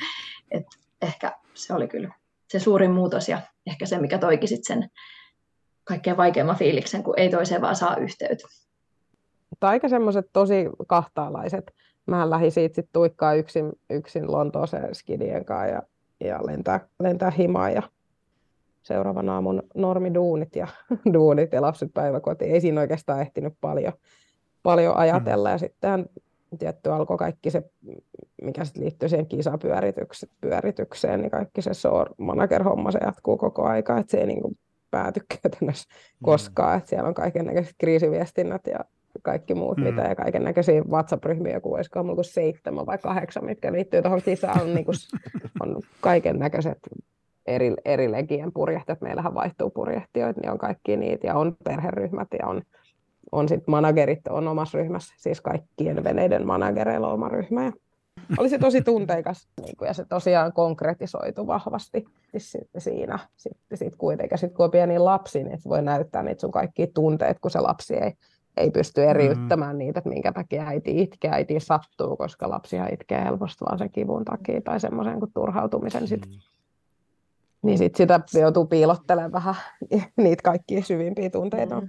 et 0.51 0.67
ehkä 1.03 1.33
se 1.55 1.75
oli 1.75 1.89
kyllä 1.89 2.15
se 2.49 2.59
suurin 2.59 2.91
muutos 2.91 3.29
ja 3.29 3.41
ehkä 3.67 3.87
se, 3.87 3.99
mikä 3.99 4.19
toiki 4.19 4.47
sit 4.47 4.65
sen 4.65 4.91
kaikkein 5.85 6.17
vaikeimman 6.17 6.57
fiiliksen, 6.57 7.03
kun 7.03 7.15
ei 7.17 7.31
toiseen 7.31 7.61
vaan 7.61 7.77
saa 7.77 7.97
yhteyttä. 7.97 8.49
Aika 9.61 9.89
semmoiset 9.89 10.27
tosi 10.33 10.67
kahtaalaiset 10.87 11.73
mä 12.07 12.31
lähdin 12.31 12.53
siitä 12.53 12.75
sit 12.75 12.89
tuikkaa 12.93 13.35
yksin, 13.35 13.73
yksin 13.91 14.33
Lontooseen 14.33 14.95
skidien 14.95 15.45
kanssa 15.45 15.67
ja, 15.67 15.83
ja 16.21 16.47
lentää, 16.47 16.81
lentää 17.01 17.31
himaan 17.31 17.73
ja 17.73 17.83
seuraavan 18.83 19.29
aamun 19.29 19.63
normiduunit 19.75 20.57
ja 20.57 20.69
duunit 21.15 21.53
ja 21.53 21.63
lapset 21.63 21.95
päiväkotiin. 21.95 22.55
Ei 22.55 22.61
siinä 22.61 22.81
oikeastaan 22.81 23.21
ehtinyt 23.21 23.55
paljon, 23.61 23.93
paljon 24.63 24.97
ajatella 24.97 25.49
mm. 25.49 25.53
ja 25.53 25.59
sitten 25.59 26.09
tietty 26.59 26.91
alkoi 26.91 27.17
kaikki 27.17 27.51
se, 27.51 27.63
mikä 28.43 28.65
sitten 28.65 28.83
liittyy 28.83 29.09
siihen 29.09 29.27
kisapyöritykseen, 29.27 31.21
niin 31.21 31.31
kaikki 31.31 31.63
se 31.63 31.75
sore 31.75 32.11
manager-homma, 32.19 32.91
se 32.91 32.99
jatkuu 33.05 33.37
koko 33.37 33.65
aika, 33.65 33.99
että 33.99 34.11
se 34.11 34.19
ei 34.19 34.27
niin 34.27 34.43
kuin 34.43 34.59
pääty 34.91 35.21
käytännössä 35.43 35.89
mm. 35.91 36.25
koskaan, 36.25 36.79
että 36.79 36.91
siellä 36.91 37.09
on 37.09 37.15
kaiken 37.15 37.67
kriisiviestinnät 37.79 38.67
ja 38.67 38.79
kaikki 39.23 39.55
muut, 39.55 39.79
mm. 39.79 39.85
mitä 39.85 40.03
ja 40.03 40.15
kaiken 40.15 40.45
näköisiä 40.45 40.83
WhatsApp-ryhmiä, 40.83 41.61
kun 41.61 41.77
olisiko 41.77 42.03
mulla 42.03 42.23
seitsemän 42.23 42.87
vai 42.87 42.99
kahdeksan, 42.99 43.45
mitkä 43.45 43.73
liittyy 43.73 44.03
tuohon 44.03 44.23
kisaan, 44.23 44.61
on, 44.61 44.75
niin 44.75 44.85
kuin, 44.85 44.95
on 45.61 45.81
kaiken 46.01 46.39
näköiset 46.39 46.79
eri, 47.47 47.75
eri 47.85 48.13
legien 48.13 48.53
purjehtajat. 48.53 49.01
Meillähän 49.01 49.35
vaihtuu 49.35 49.71
purjehtijoita, 49.71 50.41
niin 50.41 50.51
on 50.51 50.59
kaikki 50.59 50.97
niitä 50.97 51.27
ja 51.27 51.35
on 51.35 51.57
perheryhmät 51.65 52.29
ja 52.41 52.47
on, 52.47 52.63
on 53.33 53.49
sitten 53.49 53.71
managerit 53.71 54.29
on 54.29 54.49
omassa 54.49 54.79
ryhmässä, 54.79 55.15
siis 55.19 55.41
kaikkien 55.41 56.05
veneiden 56.05 56.47
managereilla 56.47 57.09
on 57.09 57.15
oma 57.15 57.29
ryhmä. 57.29 57.65
Ja 57.65 57.73
oli 58.39 58.49
se 58.49 58.59
tosi 58.59 58.83
tunteikas 58.83 59.49
niin 59.61 59.77
kuin, 59.77 59.87
ja 59.87 59.95
se 59.95 60.05
tosiaan 60.05 60.53
konkretisoitu 60.53 61.47
vahvasti 61.47 62.05
sitten 62.37 62.81
siinä. 62.81 63.19
Sitten 63.37 63.79
sit 63.79 63.97
kuitenkin, 63.97 64.39
sit 64.39 64.53
kun 64.53 64.65
on 64.65 64.71
pieni 64.71 64.99
lapsi, 64.99 65.45
niin 65.45 65.59
voi 65.69 65.83
näyttää 65.83 66.23
niitä 66.23 66.41
sun 66.41 66.51
kaikki 66.51 66.87
tunteet, 66.87 67.39
kun 67.39 67.51
se 67.51 67.61
lapsi 67.61 67.95
ei, 67.95 68.13
ei 68.57 68.71
pysty 68.71 69.05
eriyttämään 69.05 69.77
mm. 69.77 69.79
niitä, 69.79 69.99
että 69.99 70.11
minkä 70.11 70.33
takia 70.33 70.67
äiti 70.67 71.03
itkee, 71.03 71.31
äiti 71.31 71.61
sattuu, 71.61 72.17
koska 72.17 72.51
lapsia 72.51 72.89
itkee 72.93 73.25
helposti 73.25 73.65
vaan 73.65 73.79
sen 73.79 73.91
kivun 73.91 74.25
takia 74.25 74.61
tai 74.61 74.81
semmoisen 74.81 75.19
kuin 75.19 75.33
turhautumisen. 75.33 76.09
Sit. 76.09 76.27
Mm. 76.27 76.33
Niin 77.63 77.79
sit 77.79 77.95
sitä 77.95 78.21
joutuu 78.41 78.67
piilottelemaan 78.67 79.33
vähän 79.33 79.55
niitä 80.17 80.43
kaikkia 80.43 80.83
syvimpiä 80.83 81.31
tunteita. 81.31 81.81
Mm. 81.81 81.89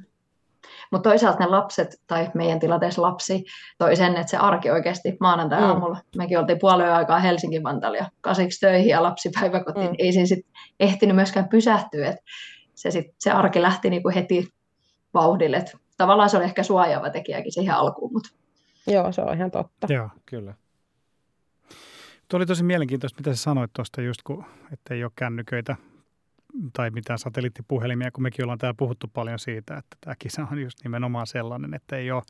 Mutta 0.92 1.10
toisaalta 1.10 1.40
ne 1.40 1.46
lapset, 1.46 2.02
tai 2.08 2.32
meidän 2.34 2.60
tilanteessa 2.60 3.02
lapsi, 3.02 3.46
toi 3.78 3.96
sen, 3.96 4.16
että 4.16 4.32
se 4.32 4.38
arki 4.38 4.72
oikeasti 4.72 5.18
maanantai-aamulla. 5.20 5.96
Mm. 5.96 6.18
Mekin 6.18 6.40
oltiin 6.40 6.60
puolen 6.60 6.94
aikaa 6.94 7.20
Helsingin 7.20 7.64
Vantalia 7.64 8.10
kasiksi 8.22 8.60
töihin 8.60 8.90
ja 8.90 9.04
lapsipäiväkotiin. 9.04 9.90
Mm. 9.90 9.96
Ei 9.98 10.14
siinä 10.14 10.26
sit 10.26 10.46
ehtinyt 10.80 11.16
myöskään 11.16 11.50
pysähtyä. 11.50 12.10
Et 12.10 12.18
se, 12.76 12.92
sit, 12.92 13.06
se 13.20 13.32
arki 13.32 13.62
lähti 13.62 13.90
niinku 13.90 14.12
heti 14.16 14.48
vauhdille. 15.14 15.58
Et 15.58 15.76
tavallaan 15.98 16.30
se 16.30 16.38
oli 16.38 16.46
ehkä 16.46 16.64
suojaava 16.64 17.10
tekijäkin 17.10 17.52
siihen 17.52 17.76
alkuun. 17.76 18.14
Mut. 18.14 18.34
Joo, 18.88 19.12
se 19.12 19.22
on 19.22 19.36
ihan 19.36 19.52
totta. 19.52 19.94
Joo, 19.94 20.10
kyllä. 20.26 20.54
Tuo 22.28 22.38
oli 22.38 22.46
tosi 22.46 22.64
mielenkiintoista, 22.64 23.20
mitä 23.20 23.36
sä 23.36 23.42
sanoit 23.42 23.74
tuosta 23.74 24.02
just, 24.02 24.22
kun, 24.24 24.46
että 24.72 24.94
ei 24.94 25.04
ole 25.04 25.12
kännyköitä 25.16 25.76
tai 26.74 26.90
mitään 26.90 27.20
satelliittipuhelimia, 27.20 28.12
kun 28.12 28.24
mekin 28.24 28.46
ollaan 28.46 28.58
täällä 28.58 28.78
puhuttu 28.78 29.08
paljon 29.14 29.40
siitä, 29.40 29.78
että 29.78 29.98
tämä 30.02 30.16
kisa 30.20 30.48
on 30.52 30.62
just 30.62 30.78
nimenomaan 30.84 31.28
sellainen, 31.28 31.74
että 31.74 31.96
ei 31.96 32.12
ole 32.12 32.24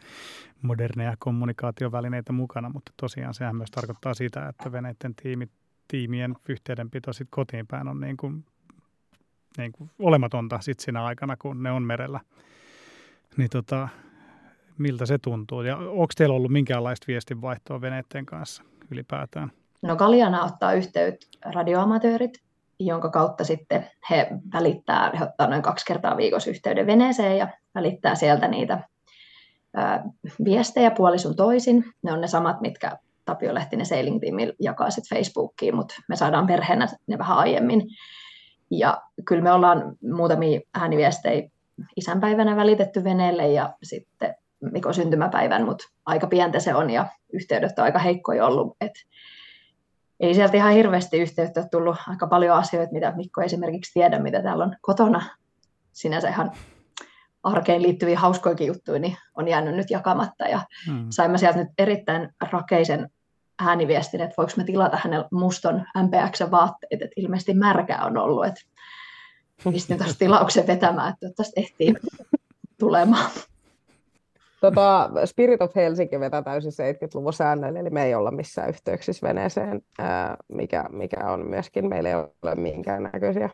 moderneja 0.61 1.13
kommunikaatiovälineitä 1.19 2.33
mukana, 2.33 2.69
mutta 2.69 2.91
tosiaan 2.97 3.33
sehän 3.33 3.55
myös 3.55 3.71
tarkoittaa 3.71 4.13
sitä, 4.13 4.47
että 4.47 4.71
veneiden 4.71 5.15
tiimit, 5.15 5.51
tiimien 5.87 6.35
yhteydenpito 6.49 7.13
sitten 7.13 7.31
kotiin 7.31 7.67
päin 7.67 7.87
on 7.87 7.99
niin 7.99 8.17
kuin, 8.17 8.45
niin 9.57 9.71
kuin 9.71 9.91
olematonta 9.99 10.61
sit 10.61 10.79
siinä 10.79 11.03
aikana, 11.03 11.37
kun 11.37 11.63
ne 11.63 11.71
on 11.71 11.83
merellä. 11.83 12.19
Niin 13.37 13.49
tota, 13.49 13.87
miltä 14.77 15.05
se 15.05 15.17
tuntuu? 15.17 15.61
Ja 15.61 15.77
onko 15.77 16.13
teillä 16.17 16.35
ollut 16.35 16.51
minkäänlaista 16.51 17.07
viestinvaihtoa 17.07 17.81
veneiden 17.81 18.25
kanssa 18.25 18.63
ylipäätään? 18.91 19.51
No 19.81 19.95
Kaljana 19.95 20.43
ottaa 20.43 20.73
yhteyttä 20.73 21.27
radioamatöörit 21.53 22.43
jonka 22.79 23.09
kautta 23.09 23.43
sitten 23.43 23.89
he 24.09 24.27
välittää, 24.53 25.11
he 25.19 25.23
ottaa 25.23 25.47
noin 25.47 25.61
kaksi 25.61 25.85
kertaa 25.85 26.17
viikossa 26.17 26.49
yhteyden 26.49 26.87
veneeseen 26.87 27.37
ja 27.37 27.47
välittää 27.75 28.15
sieltä 28.15 28.47
niitä 28.47 28.87
ää, 29.73 30.03
viestejä 30.45 30.91
puolisun 30.91 31.35
toisin. 31.35 31.85
Ne 32.01 32.13
on 32.13 32.21
ne 32.21 32.27
samat, 32.27 32.61
mitkä 32.61 32.97
Tapio 33.25 33.53
Lehtinen 33.53 33.85
Sailing 33.85 34.19
Team 34.21 34.35
jakaa 34.59 34.89
sitten 34.89 35.17
Facebookiin, 35.17 35.75
mutta 35.75 35.95
me 36.07 36.15
saadaan 36.15 36.47
perheenä 36.47 36.87
ne 37.07 37.17
vähän 37.17 37.37
aiemmin. 37.37 37.81
Ja 38.71 39.01
kyllä 39.25 39.43
me 39.43 39.51
ollaan 39.51 39.95
muutamia 40.01 40.59
ääniviestejä 40.73 41.49
isänpäivänä 41.95 42.55
välitetty 42.55 43.03
veneelle 43.03 43.47
ja 43.47 43.73
sitten 43.83 44.35
Mikon 44.71 44.93
syntymäpäivän, 44.93 45.65
mutta 45.65 45.85
aika 46.05 46.27
pientä 46.27 46.59
se 46.59 46.75
on 46.75 46.89
ja 46.89 47.05
yhteydet 47.33 47.79
on 47.79 47.85
aika 47.85 47.99
heikkoja 47.99 48.45
ollut. 48.45 48.77
Et 48.81 48.91
ei 50.19 50.33
sieltä 50.33 50.57
ihan 50.57 50.73
hirveästi 50.73 51.19
yhteyttä 51.19 51.59
ole 51.59 51.69
tullut 51.71 51.95
aika 52.07 52.27
paljon 52.27 52.57
asioita, 52.57 52.93
mitä 52.93 53.13
Mikko 53.15 53.41
esimerkiksi 53.41 53.93
tiedä, 53.93 54.19
mitä 54.19 54.43
täällä 54.43 54.63
on 54.63 54.75
kotona. 54.81 55.21
Sinänsä 55.91 56.29
ihan 56.29 56.51
arkeen 57.43 57.81
liittyviä 57.81 58.19
hauskoikin 58.19 58.67
juttuja, 58.67 58.99
niin 58.99 59.17
on 59.35 59.47
jäänyt 59.47 59.75
nyt 59.75 59.89
jakamatta. 59.89 60.47
Ja 60.47 60.61
hmm. 60.87 61.05
saimme 61.09 61.37
sieltä 61.37 61.59
nyt 61.59 61.69
erittäin 61.77 62.29
rakeisen 62.51 63.09
ääniviestin, 63.59 64.21
että 64.21 64.35
voiko 64.37 64.51
me 64.57 64.63
tilata 64.63 64.97
hänelle 65.03 65.27
muston 65.31 65.75
MPX-vaatteet, 65.75 67.01
että 67.01 67.13
ilmeisesti 67.15 67.53
märkää 67.53 68.05
on 68.05 68.17
ollut, 68.17 68.45
että 68.45 68.61
pistin 69.71 69.97
tuosta 69.97 70.19
tilauksen 70.19 70.67
vetämään, 70.67 71.09
että 71.09 71.19
toivottavasti 71.19 71.61
ehtii 71.61 71.93
tulemaan. 72.79 73.31
Tota, 74.61 75.09
Spirit 75.25 75.61
of 75.61 75.75
Helsinki 75.75 76.19
vetää 76.19 76.41
täysin 76.41 76.71
70-luvun 76.71 77.33
säännöillä, 77.33 77.79
eli 77.79 77.89
me 77.89 78.05
ei 78.05 78.15
olla 78.15 78.31
missään 78.31 78.69
yhteyksissä 78.69 79.27
veneeseen, 79.27 79.81
mikä, 80.47 80.85
mikä 80.91 81.29
on 81.29 81.47
myöskin, 81.47 81.89
meillä 81.89 82.09
ei 82.09 82.15
ole 82.15 82.55
minkäännäköisiä 82.55 83.49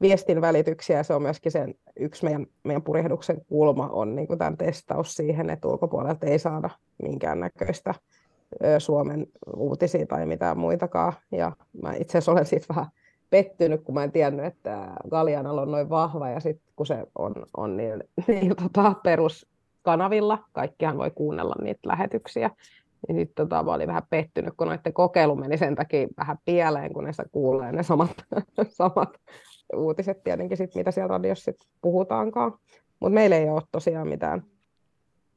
viestin 0.00 0.40
välityksiä. 0.40 1.02
Se 1.02 1.14
on 1.14 1.22
myöskin 1.22 1.52
sen, 1.52 1.74
yksi 2.00 2.24
meidän, 2.24 2.46
meidän 2.64 2.82
purjehduksen 2.82 3.44
kulma 3.48 3.88
on 3.88 4.16
niin 4.16 4.26
kuin 4.26 4.38
tämän 4.38 4.56
testaus 4.56 5.14
siihen, 5.14 5.50
että 5.50 5.68
ulkopuolelta 5.68 6.26
ei 6.26 6.38
saada 6.38 6.70
minkäännäköistä 7.02 7.94
Suomen 8.78 9.26
uutisia 9.56 10.06
tai 10.06 10.26
mitään 10.26 10.58
muitakaan. 10.58 11.12
Ja 11.32 11.52
mä 11.82 11.92
itse 11.92 12.18
asiassa 12.18 12.32
olen 12.32 12.46
siitä 12.46 12.66
vähän 12.68 12.86
pettynyt, 13.30 13.82
kun 13.84 13.94
mä 13.94 14.04
en 14.04 14.12
tiennyt, 14.12 14.46
että 14.46 14.88
Galianalla 15.10 15.62
on 15.62 15.70
noin 15.70 15.90
vahva, 15.90 16.28
ja 16.28 16.40
sitten 16.40 16.72
kun 16.76 16.86
se 16.86 17.06
on, 17.18 17.34
on 17.56 17.76
niin, 17.76 18.04
niin 18.28 18.56
tota, 18.56 18.94
perus 19.02 19.46
kanavilla, 19.82 20.44
kaikkihan 20.52 20.98
voi 20.98 21.10
kuunnella 21.10 21.54
niitä 21.62 21.88
lähetyksiä. 21.88 22.50
Niin 23.08 23.18
sitten 23.18 23.48
tota, 23.48 23.62
mä 23.62 23.72
olin 23.72 23.88
vähän 23.88 24.02
pettynyt, 24.10 24.54
kun 24.56 24.66
noiden 24.66 24.92
kokeilu 24.92 25.36
meni 25.36 25.58
sen 25.58 25.74
takia 25.74 26.08
vähän 26.16 26.38
pieleen, 26.44 26.92
kun 26.92 27.04
ne 27.04 27.10
kuulee 27.32 27.72
ne 27.72 27.82
samat, 27.82 28.10
samat 28.68 29.20
uutiset 29.76 30.22
tietenkin, 30.24 30.56
sit, 30.56 30.74
mitä 30.74 30.90
siellä 30.90 31.08
radiossa 31.08 31.44
sit 31.44 31.68
puhutaankaan. 31.82 32.52
Mutta 33.00 33.14
meillä 33.14 33.36
ei 33.36 33.48
ole 33.48 33.62
tosiaan 33.72 34.08
mitään, 34.08 34.42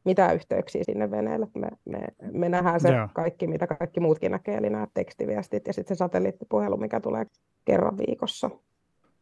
mitään 0.05 0.35
yhteyksiä 0.35 0.83
sinne 0.83 1.11
veneelle. 1.11 1.47
Me, 1.55 1.67
me, 1.85 1.99
me 2.31 2.49
nähdään 2.49 2.79
se 2.79 2.89
yeah. 2.89 3.13
kaikki, 3.13 3.47
mitä 3.47 3.67
kaikki 3.67 3.99
muutkin 3.99 4.31
näkee, 4.31 4.57
eli 4.57 4.69
nämä 4.69 4.87
tekstiviestit 4.93 5.67
ja 5.67 5.73
sitten 5.73 5.97
se 5.97 5.99
satelliittipuhelu, 5.99 6.77
mikä 6.77 6.99
tulee 6.99 7.25
kerran 7.67 7.97
viikossa. 7.97 8.49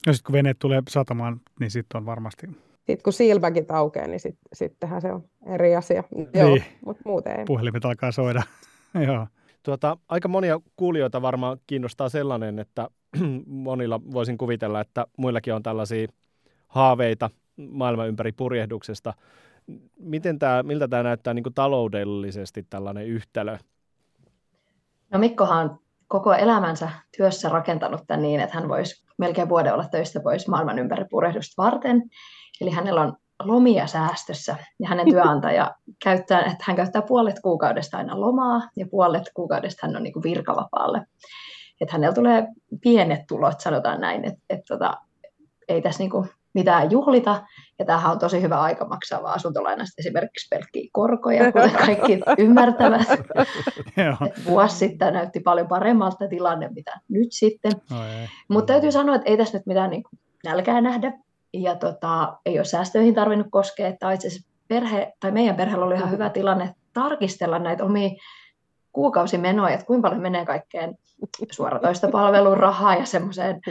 Ja 0.05 0.13
sitten 0.13 0.25
kun 0.25 0.33
veneet 0.33 0.59
tulee 0.59 0.81
satamaan, 0.89 1.41
niin 1.59 1.71
sitten 1.71 1.97
on 1.97 2.05
varmasti 2.05 2.47
sitten 2.85 3.03
kun 3.03 3.13
silmäkin 3.13 3.65
aukeaa, 3.69 4.07
niin 4.07 4.19
sit, 4.19 4.37
sittenhän 4.53 5.01
se 5.01 5.11
on 5.13 5.23
eri 5.45 5.75
asia. 5.75 6.03
Niin. 6.15 6.29
Joo, 6.33 6.57
mutta 6.85 7.01
muuten 7.05 7.39
ei. 7.39 7.45
Puhelimet 7.45 7.85
alkaa 7.85 8.11
soida. 8.11 8.43
Joo. 9.07 9.27
Tuota, 9.63 9.97
aika 10.09 10.27
monia 10.27 10.59
kuulijoita 10.75 11.21
varmaan 11.21 11.57
kiinnostaa 11.67 12.09
sellainen, 12.09 12.59
että 12.59 12.89
monilla 13.45 14.01
voisin 14.11 14.37
kuvitella, 14.37 14.81
että 14.81 15.05
muillakin 15.17 15.53
on 15.53 15.63
tällaisia 15.63 16.07
haaveita 16.67 17.29
maailman 17.57 18.07
ympäri 18.07 18.31
purjehduksesta. 18.31 19.13
Miten 19.99 20.39
tämä, 20.39 20.63
miltä 20.63 20.87
tämä 20.87 21.03
näyttää 21.03 21.33
niin 21.33 21.43
kuin 21.43 21.53
taloudellisesti 21.53 22.65
tällainen 22.69 23.07
yhtälö? 23.07 23.57
No 25.11 25.19
Mikkohan 25.19 25.69
on 25.69 25.79
koko 26.15 26.33
elämänsä 26.33 26.89
työssä 27.17 27.49
rakentanut 27.49 28.01
tämän 28.07 28.21
niin, 28.21 28.39
että 28.39 28.55
hän 28.55 28.69
voisi 28.69 29.05
melkein 29.17 29.49
vuoden 29.49 29.73
olla 29.73 29.85
töistä 29.91 30.19
pois 30.19 30.47
maailman 30.47 30.79
ympäri 30.79 31.05
purjehdusta 31.09 31.63
varten. 31.63 32.03
Eli 32.61 32.69
hänellä 32.69 33.01
on 33.01 33.17
lomia 33.43 33.87
säästössä 33.87 34.55
ja 34.79 34.89
hänen 34.89 35.09
työnantaja 35.11 35.75
käyttää, 36.03 36.39
että 36.39 36.63
hän 36.67 36.75
käyttää 36.75 37.01
puolet 37.01 37.39
kuukaudesta 37.39 37.97
aina 37.97 38.21
lomaa 38.21 38.61
ja 38.77 38.85
puolet 38.91 39.23
kuukaudesta 39.33 39.87
hän 39.87 39.95
on 39.95 40.03
niin 40.03 40.13
kuin 40.13 40.23
virkavapaalle. 40.23 41.01
Että 41.81 41.93
hänellä 41.93 42.13
tulee 42.13 42.47
pienet 42.81 43.21
tulot, 43.27 43.61
sanotaan 43.61 44.01
näin, 44.01 44.25
että, 44.25 44.39
että 44.49 44.65
tota, 44.67 44.97
ei 45.67 45.81
tässä 45.81 46.03
niin 46.03 46.11
kuin 46.11 46.29
mitään 46.55 46.91
juhlita. 46.91 47.43
Ja 47.79 47.85
tämähän 47.85 48.11
on 48.11 48.19
tosi 48.19 48.41
hyvä 48.41 48.61
aika 48.61 48.85
maksaa 48.85 49.23
vaan 49.23 49.35
asuntolainasta 49.35 49.93
esimerkiksi 49.99 50.47
pelkkiä 50.49 50.89
korkoja, 50.91 51.51
kuten 51.51 51.71
kaikki 51.71 52.19
ymmärtävät. 52.37 53.07
vuosi 54.45 54.77
sitten 54.77 55.13
näytti 55.13 55.39
paljon 55.39 55.67
paremmalta 55.67 56.27
tilanne, 56.27 56.69
mitä 56.75 56.99
nyt 57.09 57.27
sitten. 57.31 57.71
Mutta 58.47 58.73
täytyy 58.73 58.91
sanoa, 58.91 59.15
että 59.15 59.29
ei 59.29 59.37
tässä 59.37 59.57
nyt 59.57 59.65
mitään 59.65 59.89
niin 59.89 60.03
kuin 60.03 60.19
nälkää 60.43 60.81
nähdä 60.81 61.13
ja 61.53 61.75
tota, 61.75 62.37
ei 62.45 62.59
ole 62.59 62.65
säästöihin 62.65 63.15
tarvinnut 63.15 63.47
koskea, 63.51 63.87
että 63.87 64.11
itse 64.11 64.29
perhe, 64.67 65.13
tai 65.19 65.31
meidän 65.31 65.55
perheellä 65.55 65.85
oli 65.85 65.95
ihan 65.95 66.11
hyvä 66.11 66.29
tilanne 66.29 66.75
tarkistella 66.93 67.59
näitä 67.59 67.83
omia 67.83 68.09
kuukausimenoja, 68.91 69.73
että 69.73 69.85
kuinka 69.85 70.07
paljon 70.07 70.21
menee 70.21 70.45
kaikkeen 70.45 70.97
suoratoista 71.51 72.07
palvelun 72.07 72.57
rahaa 72.57 72.95
ja 72.95 73.05
semmoiseen 73.05 73.61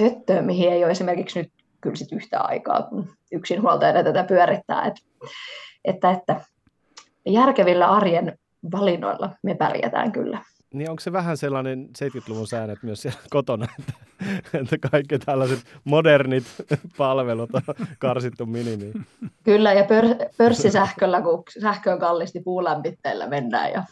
höttöön, 0.00 0.44
mihin 0.44 0.72
ei 0.72 0.84
ole 0.84 0.92
esimerkiksi 0.92 1.38
nyt 1.38 1.52
kyllä 1.82 1.96
sit 1.96 2.12
yhtä 2.12 2.40
aikaa, 2.40 2.82
kun 2.82 3.08
yksinhuoltajana 3.32 4.04
tätä 4.04 4.24
pyörittää. 4.24 4.86
Että, 4.86 5.00
että, 5.84 6.10
että 6.10 6.40
järkevillä 7.26 7.90
arjen 7.90 8.38
valinnoilla 8.72 9.30
me 9.42 9.54
pärjätään 9.54 10.12
kyllä. 10.12 10.42
Niin 10.72 10.90
onko 10.90 11.00
se 11.00 11.12
vähän 11.12 11.36
sellainen 11.36 11.88
70-luvun 12.04 12.46
säännöt 12.46 12.82
myös 12.82 13.02
siellä 13.02 13.20
kotona, 13.30 13.68
että, 13.78 13.92
että 14.60 14.88
kaikki 14.90 15.18
tällaiset 15.18 15.58
modernit 15.84 16.44
palvelut 16.98 17.54
on 17.54 17.62
karsittu 17.98 18.46
minimiin? 18.46 19.06
Kyllä, 19.44 19.72
ja 19.72 19.84
pör, 19.84 20.04
pörssisähköllä, 20.38 21.22
kun 21.22 21.42
sähkö 21.60 21.92
on 21.92 21.98
kallisti 21.98 22.40
puulämpitteellä 22.40 23.28
mennään. 23.28 23.72
Ja, 23.72 23.82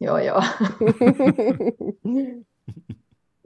joo, 0.00 0.18
joo. 0.18 0.42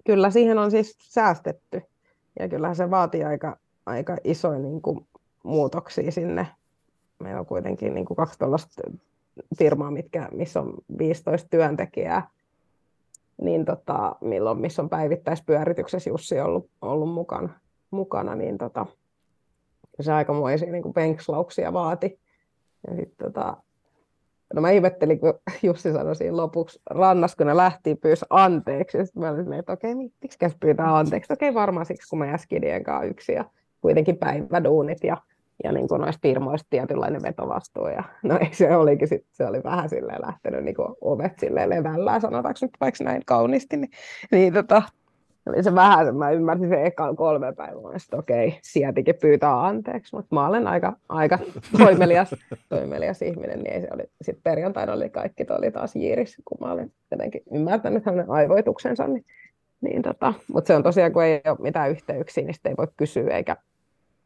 kyllä 0.06 0.30
siihen 0.30 0.58
on 0.58 0.70
siis 0.70 0.98
säästetty. 1.02 1.82
Ja 2.38 2.48
kyllähän 2.48 2.76
se 2.76 2.90
vaatii 2.90 3.24
aika, 3.24 3.56
aika 3.90 4.16
isoja 4.24 4.59
niin 4.59 4.83
kuin, 4.83 5.07
muutoksia 5.42 6.12
sinne. 6.12 6.46
Meillä 7.18 7.40
on 7.40 7.46
kuitenkin 7.46 7.94
niin 7.94 8.05
kuin 8.07 8.16
kaksi 8.16 8.38
tällaista 8.38 8.83
firmaa, 9.59 9.90
mitkä, 9.90 10.29
missä 10.33 10.61
on 10.61 10.74
15 10.98 11.48
työntekijää, 11.48 12.29
niin 13.42 13.64
tota, 13.64 14.16
milloin, 14.20 14.61
missä 14.61 14.83
on 14.83 14.88
päivittäispyörityksessä 14.88 16.11
Jussi 16.11 16.40
ollut, 16.40 16.70
ollut 16.83 17.12
mukana, 17.12 17.48
mukana 17.90 18.35
niin 18.35 18.59
tota, 18.59 18.87
se 20.00 20.12
aikamoisia 20.12 20.72
niin 20.72 20.94
penkslauksia 20.94 21.72
vaati. 21.72 22.18
Ja 22.88 22.96
sit, 22.96 23.16
tota, 23.18 23.57
no 24.55 24.61
mä 24.61 24.70
ihmettelin, 24.70 25.20
kun 25.20 25.35
Jussi 25.62 25.92
sanoi 25.92 26.16
siinä 26.16 26.37
lopuksi 26.37 26.81
rannassa, 26.90 27.37
kun 27.37 27.46
ne 27.46 27.57
lähti 27.57 27.94
pyysi 27.94 28.26
anteeksi. 28.31 29.05
Sitten 29.05 29.22
mä 29.22 29.31
olin, 29.31 29.53
että 29.53 29.72
okei, 29.72 29.94
miksi 29.94 30.38
pyytää 30.61 30.96
anteeksi? 30.96 31.33
Okei, 31.33 31.55
varmaan 31.55 31.87
siksi, 31.87 32.09
kun 32.11 32.18
mä 32.18 32.26
jäskidien 32.26 32.85
kanssa 32.85 33.05
yksi 33.05 33.33
ja 33.33 33.44
kuitenkin 33.80 34.16
päiväduunit 34.16 35.04
ja 35.04 35.16
ja 35.64 35.72
niin 35.72 35.88
kuin 35.88 36.00
noista 36.00 36.20
firmoista 36.22 36.66
tietynlainen 36.70 37.22
vetovastuu. 37.22 37.86
Ja, 37.86 38.02
no 38.22 38.38
se 38.52 38.76
olikin 38.76 39.08
sit, 39.08 39.26
se 39.32 39.46
oli 39.46 39.62
vähän 39.64 39.88
silleen 39.88 40.20
lähtenyt 40.26 40.64
niin 40.64 40.74
kuin 40.74 40.88
ovet 41.00 41.38
silleen 41.38 41.70
levällään, 41.70 42.20
sanotaanko 42.20 42.58
nyt 42.62 42.70
vaikka 42.80 43.04
näin 43.04 43.22
kauniisti, 43.26 43.76
niin, 43.76 43.90
niin 44.30 44.52
tota, 44.52 44.82
oli 45.48 45.62
se 45.62 45.74
vähän, 45.74 46.16
mä 46.16 46.30
ymmärsin 46.30 46.68
sen 46.68 46.86
ekan 46.86 47.16
kolme 47.16 47.52
päivää, 47.52 47.96
että 47.96 48.16
okei, 48.16 48.58
sieltäkin 48.62 49.14
pyytää 49.20 49.66
anteeksi, 49.66 50.16
mutta 50.16 50.34
mä 50.34 50.48
olen 50.48 50.66
aika, 50.66 50.96
aika 51.08 51.38
toimelias, 51.78 52.34
toimelias 52.68 53.22
ihminen, 53.22 53.58
niin 53.58 53.72
ei 53.72 53.80
se 53.80 53.88
oli, 53.94 54.02
sitten 54.22 54.42
perjantaina 54.42 54.92
oli 54.92 55.10
kaikki, 55.10 55.46
oli 55.58 55.70
taas 55.70 55.96
jiiris, 55.96 56.36
kun 56.44 56.58
mä 56.60 56.72
olin 56.72 56.92
jotenkin 57.10 57.42
ymmärtänyt 57.54 58.06
hänen 58.06 58.30
aivoituksensa, 58.30 59.06
niin, 59.06 59.24
niin 59.80 60.02
tota, 60.02 60.34
mutta 60.52 60.68
se 60.68 60.76
on 60.76 60.82
tosiaan, 60.82 61.12
kun 61.12 61.24
ei 61.24 61.40
ole 61.46 61.58
mitään 61.60 61.90
yhteyksiä, 61.90 62.44
niin 62.44 62.54
sitten 62.54 62.70
ei 62.70 62.76
voi 62.76 62.88
kysyä 62.96 63.36
eikä 63.36 63.56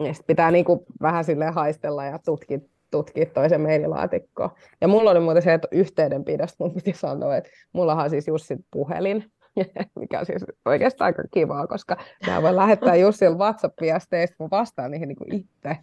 ja 0.01 0.15
sit 0.15 0.27
pitää 0.27 0.51
niinku 0.51 0.85
vähän 1.03 1.25
sille 1.25 1.47
haistella 1.47 2.05
ja 2.05 2.19
tutkia, 2.19 2.59
tutkia 2.91 3.27
toisen 3.27 3.61
maililaatikkoa. 3.61 4.57
Ja 4.81 4.89
mulla 4.89 5.11
oli 5.11 5.21
muuten 5.21 5.43
se, 5.43 5.55
että 5.55 5.69
yhteydenpidosta 5.71 6.65
mun 6.65 6.75
piti 6.75 6.93
sanoa, 6.93 7.37
että 7.37 7.51
mullahan 7.73 8.11
siis 8.11 8.29
Jussi 8.29 8.57
puhelin, 8.71 9.25
mikä 10.01 10.21
on 10.21 10.27
siis 10.27 10.45
oikeastaan 10.65 11.07
aika 11.07 11.23
kivaa, 11.31 11.67
koska 11.67 11.97
mä 12.27 12.43
voin 12.43 12.57
lähettää 12.57 12.97
Jussille 12.97 13.37
WhatsApp-viesteistä, 13.37 14.37
mun 14.39 14.51
vastaan 14.51 14.91
niihin 14.91 15.09
niin 15.09 15.35
itse 15.35 15.77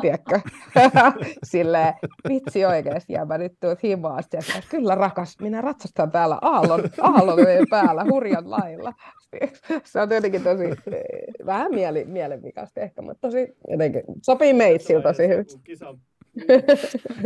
tiedätkö? 0.00 0.40
Silleen, 1.42 1.94
vitsi 2.28 2.64
oikeasti, 2.64 3.12
ja 3.12 3.24
mä 3.24 3.38
nyt 3.38 3.52
tuut 3.60 3.82
himaa, 3.82 4.18
että 4.18 4.38
kyllä 4.70 4.94
rakas, 4.94 5.36
minä 5.40 5.60
ratsastan 5.60 6.10
täällä 6.10 6.38
aallon, 6.42 6.80
aallon 7.00 7.38
päällä 7.70 8.04
hurjan 8.10 8.50
lailla. 8.50 8.92
Se 9.84 10.00
on 10.00 10.08
tietenkin 10.08 10.42
tosi, 10.42 10.64
vähän 11.46 11.74
mieli, 11.74 12.04
mielenvikaista 12.04 12.80
ehkä, 12.80 13.02
mutta 13.02 13.28
tosi 13.28 13.56
jotenkin, 13.70 14.02
sopii 14.22 14.52
meitsillä 14.52 15.02
tosi 15.02 15.28
hyvin. 15.28 15.46
Kisan, 15.64 15.98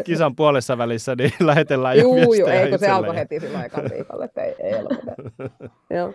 kisan 0.04 0.36
puolessa 0.36 0.78
välissä, 0.78 1.14
niin 1.14 1.32
lähetellään 1.46 1.98
juu, 1.98 2.16
jo 2.16 2.22
Juu, 2.22 2.46
ei 2.46 2.70
kun 2.70 2.78
se 2.78 2.88
alkoi 2.88 3.16
heti 3.16 3.40
sillä 3.40 3.58
aikaan 3.58 3.90
viikolla, 3.94 4.24
että 4.24 4.42
ei, 4.42 4.54
ei 4.62 4.74
ollut 4.74 4.92
mitään. 4.92 5.50
Joo. 5.98 6.14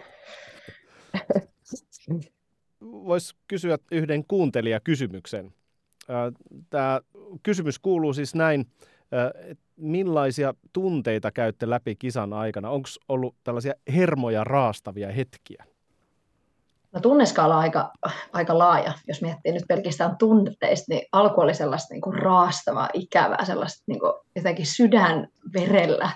Voisi 2.82 3.36
kysyä 3.48 3.78
yhden 3.91 4.24
kuuntelijakysymyksen. 4.28 5.54
Tämä 6.69 7.02
kysymys 7.43 7.80
kuuluu 7.80 8.13
siis 8.13 8.36
näin, 8.36 8.65
millaisia 9.76 10.54
tunteita 10.74 11.32
käytte 11.32 11.69
läpi 11.69 11.95
kisan 11.95 12.34
aikana? 12.34 12.69
Onko 12.69 12.89
ollut 13.10 13.36
tällaisia 13.43 13.74
hermoja 13.95 14.43
raastavia 14.43 15.12
hetkiä? 15.12 15.65
No 16.91 17.00
tunneskaala 17.00 17.56
on 17.56 17.62
aika, 17.62 17.91
aika 18.34 18.58
laaja. 18.58 18.93
Jos 19.08 19.22
miettii 19.22 19.52
nyt 19.52 19.63
pelkästään 19.67 20.17
tunteista, 20.17 20.86
niin 20.89 21.08
alku 21.12 21.41
oli 21.41 21.54
sellaista 21.54 21.93
niin 21.93 22.02
kuin 22.02 22.17
raastavaa, 22.17 22.89
ikävää, 22.93 23.45
sellaista 23.45 23.84
niin 23.88 24.00
kuin 24.00 24.13
jotenkin 24.36 24.65
sydän 24.65 25.28
verellä 25.54 26.10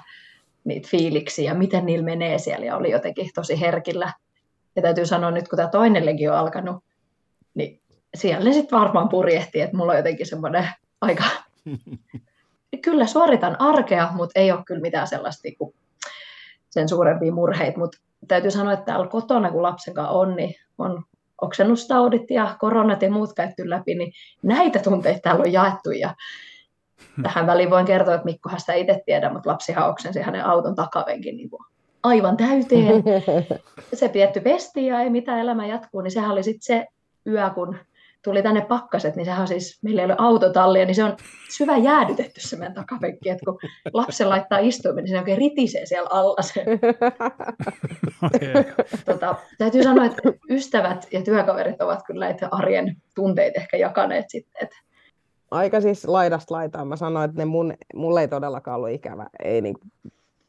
niitä 0.63 0.87
fiiliksiä 0.91 1.53
miten 1.53 1.85
niillä 1.85 2.05
menee 2.05 2.37
siellä 2.37 2.65
ja 2.65 2.77
oli 2.77 2.91
jotenkin 2.91 3.29
tosi 3.35 3.59
herkillä. 3.59 4.13
Ja 4.75 4.81
täytyy 4.81 5.05
sanoa 5.05 5.31
nyt, 5.31 5.47
kun 5.47 5.57
tämä 5.57 5.69
toinen 5.69 6.05
legio 6.05 6.33
on 6.33 6.39
alkanut, 6.39 6.83
niin 7.53 7.81
siellä 8.15 8.43
ne 8.43 8.53
sitten 8.53 8.79
varmaan 8.79 9.09
purjehti, 9.09 9.61
että 9.61 9.77
mulla 9.77 9.91
on 9.91 9.97
jotenkin 9.97 10.25
semmoinen 10.25 10.67
aika... 11.01 11.23
kyllä 12.81 13.07
suoritan 13.07 13.61
arkea, 13.61 14.09
mutta 14.13 14.39
ei 14.39 14.51
ole 14.51 14.63
kyllä 14.65 14.81
mitään 14.81 15.07
sellaista 15.07 15.41
niin 15.43 15.57
kuin 15.57 15.75
sen 16.69 16.89
suurempia 16.89 17.33
murheita, 17.33 17.79
mutta 17.79 17.97
täytyy 18.27 18.51
sanoa, 18.51 18.73
että 18.73 18.85
täällä 18.85 19.07
kotona, 19.07 19.51
kun 19.51 19.63
lapsen 19.63 19.93
kanssa 19.93 20.11
on, 20.11 20.35
niin 20.35 20.55
on 20.77 21.03
oksennustaudit 21.41 22.31
ja 22.31 22.55
koronat 22.59 23.01
ja 23.01 23.11
muut 23.11 23.33
käyty 23.33 23.69
läpi, 23.69 23.95
niin 23.95 24.13
näitä 24.41 24.79
tunteita 24.79 25.19
täällä 25.19 25.41
on 25.41 25.53
jaettu 25.53 25.91
ja 25.91 26.15
tähän 27.23 27.47
väliin 27.47 27.69
voin 27.69 27.85
kertoa, 27.85 28.13
että 28.13 28.25
Mikkohan 28.25 28.59
sitä 28.59 28.73
itse 28.73 29.01
tiedä, 29.05 29.33
mutta 29.33 29.49
lapsihan 29.49 29.89
oksensi 29.89 30.21
hänen 30.21 30.45
auton 30.45 30.75
takavenkin 30.75 31.37
niin 31.37 31.49
kuin 31.49 31.63
aivan 32.03 32.37
täyteen. 32.37 33.03
Se 33.93 34.09
pietty 34.09 34.39
pesti 34.39 34.85
ja 34.85 34.99
ei 34.99 35.09
mitään 35.09 35.39
elämä 35.39 35.65
jatkuu, 35.65 36.01
niin 36.01 36.11
sehän 36.11 36.31
oli 36.31 36.43
sitten 36.43 36.61
se 36.61 36.87
yö, 37.27 37.49
kun 37.49 37.77
tuli 38.23 38.43
tänne 38.43 38.61
pakkaset, 38.61 39.15
niin 39.15 39.25
sehän 39.25 39.41
on 39.41 39.47
siis, 39.47 39.79
meillä 39.83 40.01
ei 40.01 40.05
ole 40.05 40.15
autotallia, 40.17 40.85
niin 40.85 40.95
se 40.95 41.03
on 41.03 41.17
syvä 41.49 41.77
jäädytetty 41.77 42.41
se 42.41 42.55
meidän 42.55 42.73
takapenkki, 42.73 43.29
että 43.29 43.45
kun 43.45 43.59
lapsen 43.93 44.29
laittaa 44.29 44.59
istuimen, 44.59 45.03
niin 45.03 45.11
se 45.11 45.19
oikein 45.19 45.37
ritisee 45.37 45.85
siellä 45.85 46.09
alla 46.11 46.41
se. 46.41 46.65
Okay. 48.23 48.63
tota, 49.05 49.35
täytyy 49.57 49.83
sanoa, 49.83 50.05
että 50.05 50.21
ystävät 50.49 51.07
ja 51.11 51.21
työkaverit 51.21 51.81
ovat 51.81 52.03
kyllä 52.07 52.25
näitä 52.25 52.47
arjen 52.51 52.97
tunteita 53.15 53.59
ehkä 53.59 53.77
jakaneet 53.77 54.25
sitten. 54.29 54.63
Että 54.63 54.75
Aika 55.51 55.81
siis 55.81 56.07
laidasta 56.07 56.55
laitaan. 56.55 56.87
Mä 56.87 56.95
sanoin, 56.95 57.29
että 57.29 57.41
ne 57.41 57.45
mun, 57.45 57.73
mulle 57.95 58.21
ei 58.21 58.27
todellakaan 58.27 58.75
ollut 58.75 58.89
ikävä. 58.89 59.27
Ei 59.43 59.61
niin 59.61 59.75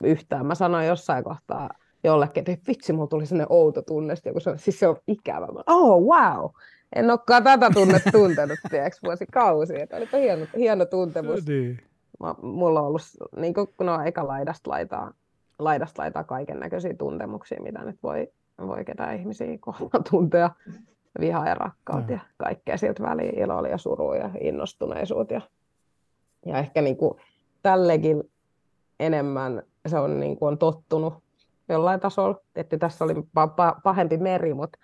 yhtään. 0.05 0.47
Mä 0.47 0.55
sanoin 0.55 0.87
jossain 0.87 1.25
kohtaa 1.25 1.71
jollekin, 2.05 2.45
että 2.47 2.69
vitsi, 2.69 2.93
mulla 2.93 3.09
tuli 3.09 3.27
sellainen 3.27 3.53
outo 3.53 3.83
tunne, 3.83 4.15
kun 4.33 4.41
se, 4.41 4.53
siis 4.57 4.81
se 4.81 4.89
on 4.89 4.97
ikävä. 5.07 5.47
Oh, 5.67 6.03
wow! 6.03 6.51
En 6.95 7.11
olekaan 7.11 7.45
tätä 7.45 7.71
tunnetta 7.75 8.11
tuntenut, 8.13 8.59
tiedätkö, 8.71 8.99
vuosikausia. 9.05 9.83
Että 9.83 9.97
olipa 9.97 10.19
hieno, 10.19 10.47
hieno 10.57 10.85
tuntemus. 10.85 11.47
Niin. 11.47 11.81
Mä, 12.21 12.35
mulla 12.43 12.81
on 12.81 12.87
ollut, 12.87 13.03
niin 13.37 13.55
kuin, 13.55 13.69
kun 13.77 13.89
on 13.89 14.07
eka 14.07 14.27
laidasta 14.27 14.71
laitaa, 14.71 15.13
laidasta 15.59 16.03
laitaa 16.03 16.25
kaiken 16.25 16.61
näköisiä 16.61 16.95
tuntemuksia, 16.95 17.63
mitä 17.63 17.85
nyt 17.85 18.03
voi, 18.03 18.33
voi 18.67 18.85
ketään 18.85 19.17
ihmisiä 19.17 19.59
kohtaan 19.61 20.05
tuntea. 20.11 20.51
Vihaa 21.21 21.49
ja 21.49 21.55
rakkautta 21.55 22.13
ja 22.13 22.21
kaikkea 22.37 22.77
siltä 22.77 23.03
väliin, 23.03 23.39
iloa 23.39 23.69
ja 23.69 23.79
surua 23.79 24.17
ja 24.17 24.31
innostuneisuut. 24.41 25.31
Ja, 25.31 25.41
ja 26.47 26.59
ehkä 26.59 26.83
niin 26.83 26.97
kuin, 26.97 27.21
tällekin 27.63 28.31
enemmän 29.01 29.63
se 29.87 29.99
on, 29.99 30.21
niin 30.21 30.37
kuin, 30.37 30.49
on 30.49 30.59
tottunut 30.59 31.15
jollain 31.69 32.01
tasolla. 32.01 32.41
Että 32.57 32.79
tässä 32.79 33.05
oli 33.05 33.15
pahempi 33.83 34.17
meri, 34.17 34.55
mutta 34.55 34.79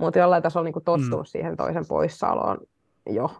mutta 0.00 0.18
jollain 0.18 0.42
tasolla 0.42 0.64
niin 0.64 0.72
kuin 0.72 0.84
tottunut 0.84 1.20
mm. 1.20 1.26
siihen 1.26 1.56
toisen 1.56 1.86
poissaoloon 1.88 2.58
jo. 3.10 3.30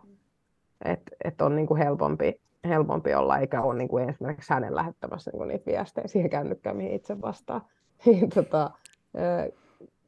Että 0.84 1.16
et 1.24 1.40
on 1.40 1.56
niin 1.56 1.66
kuin 1.66 1.78
helpompi, 1.78 2.40
helpompi 2.64 3.14
olla, 3.14 3.38
eikä 3.38 3.62
ole 3.62 3.78
niin 3.78 3.88
kuin 3.88 4.08
esimerkiksi 4.08 4.52
hänen 4.52 4.74
lähettämässä 4.74 5.30
niin 5.30 5.38
kuin 5.38 5.48
niitä 5.48 5.66
viestejä 5.66 6.08
siihen 6.08 6.30
kännykkään, 6.30 6.76
mihin 6.76 6.92
itse 6.92 7.20
vastaa. 7.20 7.68
Niin, 8.06 8.30
tota, 8.30 8.70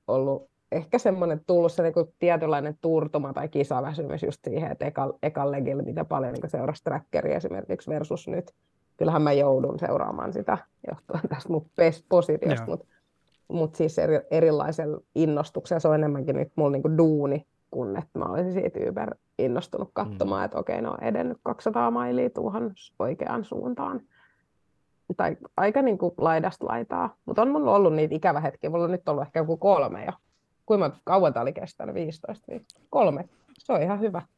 ollut 0.09 0.51
ehkä 0.73 0.99
semmoinen 0.99 1.41
tullut 1.47 1.73
se 1.73 1.83
niin 1.83 1.95
kuin 1.95 2.15
tietynlainen 2.19 2.79
turtuma 2.81 3.33
tai 3.33 3.49
kisaväsymys 3.49 4.23
just 4.23 4.41
siihen, 4.45 4.73
että 4.73 4.87
eka, 4.87 5.15
eka 5.23 5.51
legillä 5.51 5.83
mitä 5.83 6.05
paljon 6.05 6.33
niin 6.33 6.51
seurasi 6.51 6.85
trackeria 6.85 7.37
esimerkiksi 7.37 7.91
versus 7.91 8.29
nyt. 8.29 8.53
Kyllähän 8.97 9.23
mä 9.23 9.33
joudun 9.33 9.79
seuraamaan 9.79 10.33
sitä 10.33 10.59
johtuen 10.91 11.29
tästä 11.29 11.49
mun 11.49 11.71
positiosta, 12.09 12.67
mutta 12.67 12.87
mutta 13.53 13.77
siis 13.77 13.99
eri, 13.99 14.21
erilaisen 14.31 14.89
innostuksen. 15.15 15.81
Se 15.81 15.89
on 15.89 15.95
enemmänkin 15.95 16.37
nyt 16.37 16.53
mulla 16.57 16.71
niinku 16.71 16.99
duuni, 16.99 17.47
kun 17.71 17.97
että 17.97 18.19
mä 18.19 18.25
olisin 18.25 18.53
siitä 18.53 18.81
Uber 18.91 19.15
innostunut 19.39 19.91
katsomaan, 19.93 20.41
mm. 20.41 20.45
että 20.45 20.59
okei, 20.59 20.83
ne 20.83 20.89
on 20.89 21.03
edennyt 21.03 21.39
200 21.43 21.91
mailia 21.91 22.31
tuohon 22.31 22.73
oikeaan 22.99 23.45
suuntaan. 23.45 24.01
Tai 25.17 25.37
aika 25.57 25.83
niin 25.83 25.99
kuin 25.99 26.15
laidasta 26.19 26.67
laitaa. 26.67 27.17
Mutta 27.25 27.43
on 27.43 27.49
mulla 27.49 27.75
ollut 27.75 27.95
niitä 27.95 28.15
ikävä 28.15 28.41
hetkiä. 28.41 28.71
Mulla 28.71 28.85
on 28.85 28.91
nyt 28.91 29.09
ollut 29.09 29.23
ehkä 29.23 29.41
joku 29.41 29.57
kolme 29.57 30.05
jo. 30.05 30.13
Kuinka 30.67 30.91
kauan 31.05 31.33
tämä 31.33 31.43
oli 31.43 31.53
kestänyt? 31.53 31.95
15 31.95 32.53
viikkoa. 32.53 32.83
Kolme. 32.91 33.29
Se 33.59 33.73
on 33.73 33.83
ihan 33.83 34.01
hyvä. 34.01 34.23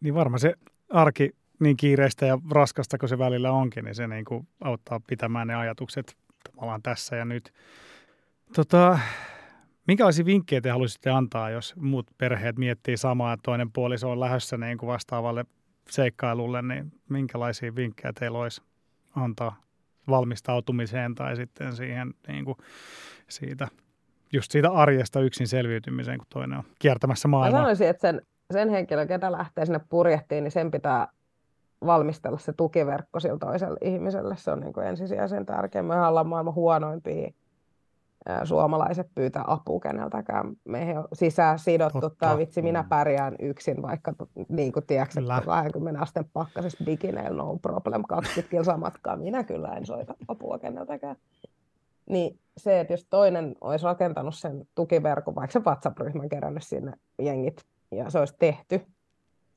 Niin 0.00 0.14
varmaan 0.14 0.40
se 0.40 0.54
arki 0.88 1.34
niin 1.60 1.76
kiireistä 1.76 2.26
ja 2.26 2.38
raskasta 2.50 2.98
kuin 2.98 3.08
se 3.08 3.18
välillä 3.18 3.52
onkin, 3.52 3.84
niin 3.84 3.94
se 3.94 4.06
niin 4.06 4.24
kuin 4.24 4.48
auttaa 4.60 5.00
pitämään 5.06 5.46
ne 5.46 5.54
ajatukset 5.54 6.16
tavallaan 6.50 6.82
tässä 6.82 7.16
ja 7.16 7.24
nyt. 7.24 7.52
Tota, 8.54 8.98
minkälaisia 9.86 10.24
vinkkejä 10.24 10.60
te 10.60 10.70
haluaisitte 10.70 11.10
antaa, 11.10 11.50
jos 11.50 11.76
muut 11.76 12.06
perheet 12.18 12.58
miettii 12.58 12.96
samaa, 12.96 13.32
että 13.32 13.42
toinen 13.42 13.72
puoliso 13.72 14.10
on 14.10 14.20
lähdössä 14.20 14.56
niin 14.56 14.78
kuin 14.78 14.88
vastaavalle 14.88 15.44
seikkailulle, 15.90 16.62
niin 16.62 16.92
minkälaisia 17.08 17.76
vinkkejä 17.76 18.12
teillä 18.12 18.38
olisi 18.38 18.62
antaa 19.16 19.56
valmistautumiseen 20.08 21.14
tai 21.14 21.36
sitten 21.36 21.76
siihen 21.76 22.14
niin 22.28 22.44
kuin 22.44 22.56
siitä 23.28 23.68
just 24.32 24.50
siitä 24.52 24.70
arjesta 24.70 25.20
yksin 25.20 25.48
selviytymiseen, 25.48 26.18
kun 26.18 26.26
toinen 26.30 26.58
on 26.58 26.64
kiertämässä 26.78 27.28
Mä 27.28 27.30
maailmaa. 27.30 27.60
sanoisin, 27.60 27.88
että 27.88 28.00
sen, 28.00 28.22
sen 28.52 28.68
henkilön, 28.68 29.08
ketä 29.08 29.32
lähtee 29.32 29.66
sinne 29.66 29.80
purjehtiin, 29.88 30.44
niin 30.44 30.52
sen 30.52 30.70
pitää 30.70 31.08
valmistella 31.86 32.38
se 32.38 32.52
tukiverkko 32.52 33.20
sillä 33.20 33.38
toiselle 33.38 33.78
ihmiselle. 33.82 34.36
Se 34.36 34.50
on 34.50 34.60
niin 34.60 34.72
kuin 34.72 34.86
ensisijaisen 34.86 35.46
tärkeä. 35.46 35.82
Me 35.82 36.06
ollaan 36.06 36.26
maailman 36.26 36.54
huonoimpia 36.54 37.30
suomalaiset 38.44 39.06
pyytää 39.14 39.44
apua 39.46 39.80
keneltäkään. 39.80 40.46
Meihin 40.64 40.98
on 40.98 41.08
sisään 41.12 41.58
sidottu, 41.58 42.00
Totta. 42.00 42.26
tai 42.26 42.38
vitsi, 42.38 42.62
minä 42.62 42.82
Mm. 42.82 42.88
pärjään 42.88 43.36
yksin, 43.40 43.82
vaikka 43.82 44.12
niin 44.48 44.72
kuin 44.72 44.86
tiedätkö, 44.86 45.20
Kyllä. 45.20 45.40
20 45.44 46.00
asteen 46.00 46.30
pakkasessa 46.32 46.84
bikineillä 46.84 47.42
no 47.42 47.58
problem, 47.62 48.02
20 48.08 48.50
kilsaa 48.50 48.76
matkaa, 48.76 49.16
minä 49.16 49.44
kyllä 49.44 49.68
en 49.68 49.86
soita 49.86 50.14
apua 50.28 50.58
keneltäkään. 50.58 51.16
Niin 52.10 52.38
se, 52.56 52.80
että 52.80 52.92
jos 52.92 53.06
toinen 53.10 53.54
olisi 53.60 53.84
rakentanut 53.84 54.34
sen 54.34 54.64
tukiverkon, 54.74 55.34
vaikka 55.34 55.52
se 55.52 55.58
WhatsApp-ryhmän 55.66 56.28
kerännyt 56.28 56.62
sinne 56.62 56.92
jengit, 57.22 57.64
ja 57.90 58.10
se 58.10 58.18
olisi 58.18 58.34
tehty, 58.38 58.86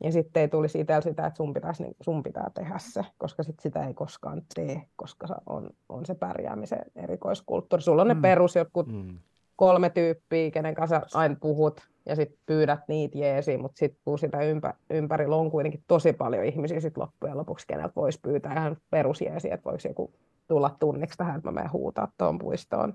ja 0.03 0.11
sitten 0.11 0.41
ei 0.41 0.47
tulisi 0.47 0.79
itsellä 0.79 1.01
sitä, 1.01 1.25
että 1.27 1.37
sun, 1.37 1.53
pitäisi, 1.53 1.83
niin 1.83 1.95
sun 2.01 2.23
pitää 2.23 2.51
tehdä 2.53 2.75
se, 2.77 3.01
koska 3.17 3.43
sit 3.43 3.59
sitä 3.59 3.87
ei 3.87 3.93
koskaan 3.93 4.41
tee, 4.55 4.81
koska 4.95 5.27
se 5.27 5.33
on, 5.49 5.69
on 5.89 6.05
se 6.05 6.15
pärjäämisen 6.15 6.85
erikoiskulttuuri. 6.95 7.81
Sulla 7.83 8.01
on 8.01 8.07
ne 8.07 8.13
Mm. 8.13 8.21
perus 8.21 8.55
jotkut 8.55 8.87
Mm. 8.87 9.17
kolme 9.55 9.89
tyyppiä, 9.89 10.51
kenen 10.51 10.75
kanssa 10.75 11.01
aina 11.13 11.35
puhut, 11.41 11.81
ja 12.05 12.15
sitten 12.15 12.37
pyydät 12.45 12.79
niitä 12.87 13.17
jeesiä, 13.17 13.57
mutta 13.57 13.77
sitten 13.79 14.01
kun 14.05 14.19
sitä 14.19 14.41
ympä, 14.41 14.73
ympärillä 14.89 15.35
on 15.35 15.51
kuitenkin 15.51 15.83
tosi 15.87 16.13
paljon 16.13 16.45
ihmisiä 16.45 16.79
sit 16.79 16.97
loppujen 16.97 17.37
lopuksi, 17.37 17.67
keneltä 17.67 17.93
voisi 17.95 18.19
pyytää 18.21 18.53
ihan 18.53 18.77
perusjeesiä, 18.89 19.53
että 19.53 19.63
voiko 19.69 19.87
joku 19.87 20.11
tulla 20.47 20.75
tunniksi 20.79 21.17
tähän, 21.17 21.35
että 21.35 21.47
mä 21.47 21.51
menen 21.51 21.71
huutaa 21.71 22.07
tuohon 22.17 22.37
puistoon, 22.39 22.93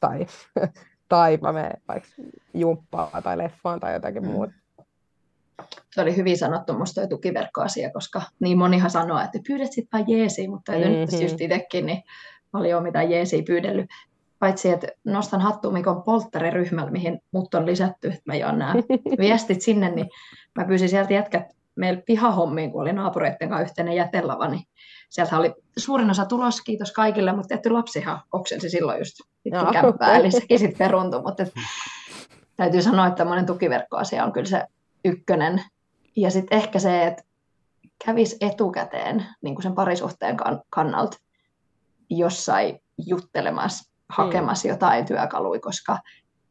tai, 0.00 0.26
tai 1.08 1.38
mä 1.42 1.52
menen 1.52 1.80
vaikka 1.88 2.08
jumppaan 2.54 3.22
tai 3.22 3.38
leffaan 3.38 3.80
tai 3.80 3.92
jotakin 3.94 4.22
Mm. 4.22 4.28
muuta. 4.30 4.52
Se 5.94 6.00
oli 6.00 6.16
hyvin 6.16 6.38
sanottu 6.38 6.72
musta 6.72 7.00
tuo 7.00 7.08
tukiverkkoasia, 7.08 7.90
koska 7.92 8.22
niin 8.40 8.58
monihan 8.58 8.90
sanoo, 8.90 9.20
että 9.20 9.38
pyydät 9.48 9.72
sit 9.72 9.88
vaan 9.92 10.04
jeesiä, 10.08 10.50
mutta 10.50 10.72
mm-hmm. 10.72 10.90
nyt 10.90 11.12
Mhm. 11.12 11.22
just 11.22 11.40
itsekin, 11.40 11.86
niin 11.86 12.02
paljon 12.52 12.82
mitään 12.82 13.10
jeesiä 13.10 13.42
pyydellyt. 13.46 13.86
Paitsi, 14.38 14.70
että 14.70 14.86
nostan 15.04 15.40
hattua 15.40 15.72
Mikon 15.72 16.02
polttariryhmällä, 16.02 16.90
mihin 16.90 17.20
mut 17.32 17.54
on 17.54 17.66
lisätty, 17.66 18.08
että 18.08 18.22
mä 18.24 18.34
joon 18.34 18.58
nämä 18.58 18.74
viestit 19.18 19.62
sinne, 19.62 19.90
niin 19.90 20.06
mä 20.58 20.64
pyysin 20.64 20.88
sieltä 20.88 21.12
jätkät 21.12 21.42
meillä 21.76 22.02
pihahommiin, 22.06 22.72
kun 22.72 22.82
oli 22.82 22.92
naapureiden 22.92 23.48
kanssa 23.48 23.62
yhteinen 23.62 23.96
jätelava, 23.96 24.48
niin 24.48 24.62
sieltä 25.10 25.38
oli 25.38 25.54
suurin 25.76 26.10
osa 26.10 26.24
tulos, 26.24 26.60
kiitos 26.60 26.92
kaikille, 26.92 27.32
mutta 27.32 27.48
tietty 27.48 27.70
lapsihan 27.70 28.20
oksensi 28.32 28.70
silloin 28.70 28.98
just 28.98 29.14
kämppää, 29.72 30.16
eli 30.16 30.30
sekin 30.30 30.58
sitten 30.58 30.78
peruntui, 30.78 31.22
mutta 31.22 31.42
et, 31.42 31.52
täytyy 32.56 32.82
sanoa, 32.82 33.06
että 33.06 33.16
tämmöinen 33.16 33.46
tukiverkkoasia 33.46 34.24
on 34.24 34.32
kyllä 34.32 34.48
se 34.48 34.64
ykkönen. 35.04 35.62
Ja 36.16 36.30
sitten 36.30 36.58
ehkä 36.58 36.78
se, 36.78 37.06
että 37.06 37.22
kävisi 38.06 38.36
etukäteen 38.40 39.26
niin 39.42 39.54
kuin 39.54 39.62
sen 39.62 39.74
parisuhteen 39.74 40.36
kan- 40.36 40.62
kannalta 40.70 41.16
jossain 42.10 42.80
juttelemassa, 43.06 43.92
hakemassa 44.08 44.68
jotain 44.68 45.06
työkaluja, 45.06 45.60
koska 45.60 45.98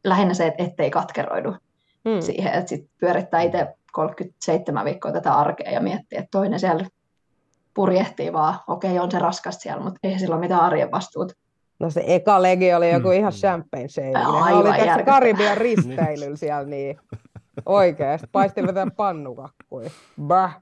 lähinnä 0.04 0.34
se, 0.34 0.46
että 0.46 0.62
ettei 0.62 0.90
katkeroidu 0.90 1.56
Mm. 2.04 2.20
siihen, 2.20 2.52
että 2.52 2.68
sit 2.68 2.90
pyörittää 3.00 3.40
itse 3.42 3.66
37 3.92 4.84
viikkoa 4.84 5.12
tätä 5.12 5.34
arkea 5.34 5.70
ja 5.70 5.80
miettii, 5.80 6.18
että 6.18 6.28
toinen 6.30 6.60
siellä 6.60 6.84
purjehtii 7.74 8.32
vaan, 8.32 8.54
okei, 8.68 8.98
on 8.98 9.10
se 9.10 9.18
raskasta 9.18 9.60
siellä, 9.62 9.82
mutta 9.84 9.98
ei 10.02 10.18
sillä 10.18 10.34
ole 10.34 10.40
mitään 10.40 10.60
arjen 10.60 10.90
vastuut. 10.90 11.32
No 11.78 11.90
se 11.90 12.04
eka 12.06 12.42
legi 12.42 12.74
oli 12.74 12.90
joku 12.92 13.08
Mm, 13.08 13.14
ihan 13.14 13.32
mm. 13.32 13.36
champagne 13.36 13.88
shade. 13.88 14.18
Aivan 14.18 14.52
oli 14.54 14.78
tässä. 14.86 15.02
Karibian 15.02 15.56
risteilyllä 15.56 16.36
siellä 16.46 16.64
niin 16.68 16.96
oikeasti. 17.66 18.26
Paistin 18.32 18.66
vetää 18.66 18.86
pannukakkuja. 18.96 19.90
Bah. 20.22 20.60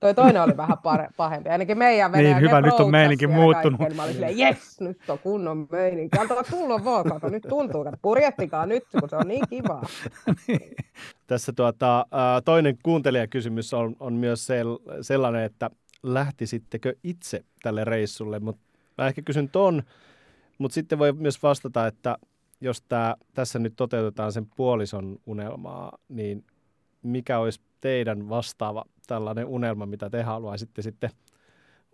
Toi 0.00 0.14
toinen 0.14 0.42
oli 0.42 0.56
vähän 0.56 0.78
pare- 0.78 1.12
pahempi. 1.16 1.48
Ainakin 1.48 1.78
meidän 1.78 2.12
vene 2.12 2.22
Niin, 2.22 2.40
hyvä, 2.40 2.60
nyt 2.60 2.80
on 2.80 2.90
meininki 2.90 3.26
muuttunut. 3.26 3.78
kaikkea, 3.78 3.88
niin 3.88 3.96
Mä 3.96 4.02
olin 4.02 4.14
silleen, 4.14 4.38
jes, 4.38 4.80
nyt 4.80 5.10
on 5.10 5.18
kunnon 5.18 5.66
meininki. 5.72 6.18
Antaa 6.18 6.42
tulla 6.50 6.84
vaan, 6.84 7.04
kato, 7.04 7.28
nyt 7.28 7.42
tuntuu, 7.48 7.84
että 7.84 7.98
purjehtikaa 8.02 8.66
nyt, 8.66 8.84
kun 9.00 9.08
se 9.08 9.16
on 9.16 9.28
niin 9.28 9.48
kivaa. 9.50 9.82
Tässä 11.26 11.52
tuota, 11.52 12.06
toinen 12.44 12.76
kuuntelijakysymys 12.82 13.74
on, 13.74 13.96
on 14.00 14.12
myös 14.12 14.46
sel, 14.46 14.78
sellainen, 15.00 15.42
että 15.44 15.70
lähtisittekö 16.02 16.94
itse 17.04 17.44
tälle 17.62 17.84
reissulle, 17.84 18.38
mutta 18.40 18.62
mä 18.98 19.06
ehkä 19.06 19.22
kysyn 19.22 19.48
ton, 19.48 19.82
mutta 20.58 20.74
sitten 20.74 20.98
voi 20.98 21.12
myös 21.12 21.42
vastata, 21.42 21.86
että 21.86 22.16
jos 22.62 22.82
tää, 22.82 23.16
tässä 23.34 23.58
nyt 23.58 23.72
toteutetaan 23.76 24.32
sen 24.32 24.46
puolison 24.56 25.18
unelmaa, 25.26 25.98
niin 26.08 26.44
mikä 27.02 27.38
olisi 27.38 27.60
teidän 27.80 28.28
vastaava 28.28 28.84
tällainen 29.06 29.46
unelma, 29.46 29.86
mitä 29.86 30.10
te 30.10 30.22
haluaisitte 30.22 30.82
sitten 30.82 31.10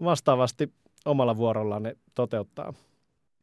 vastaavasti 0.05 0.73
omalla 1.05 1.37
vuorollanne 1.37 1.97
toteuttaa? 2.15 2.73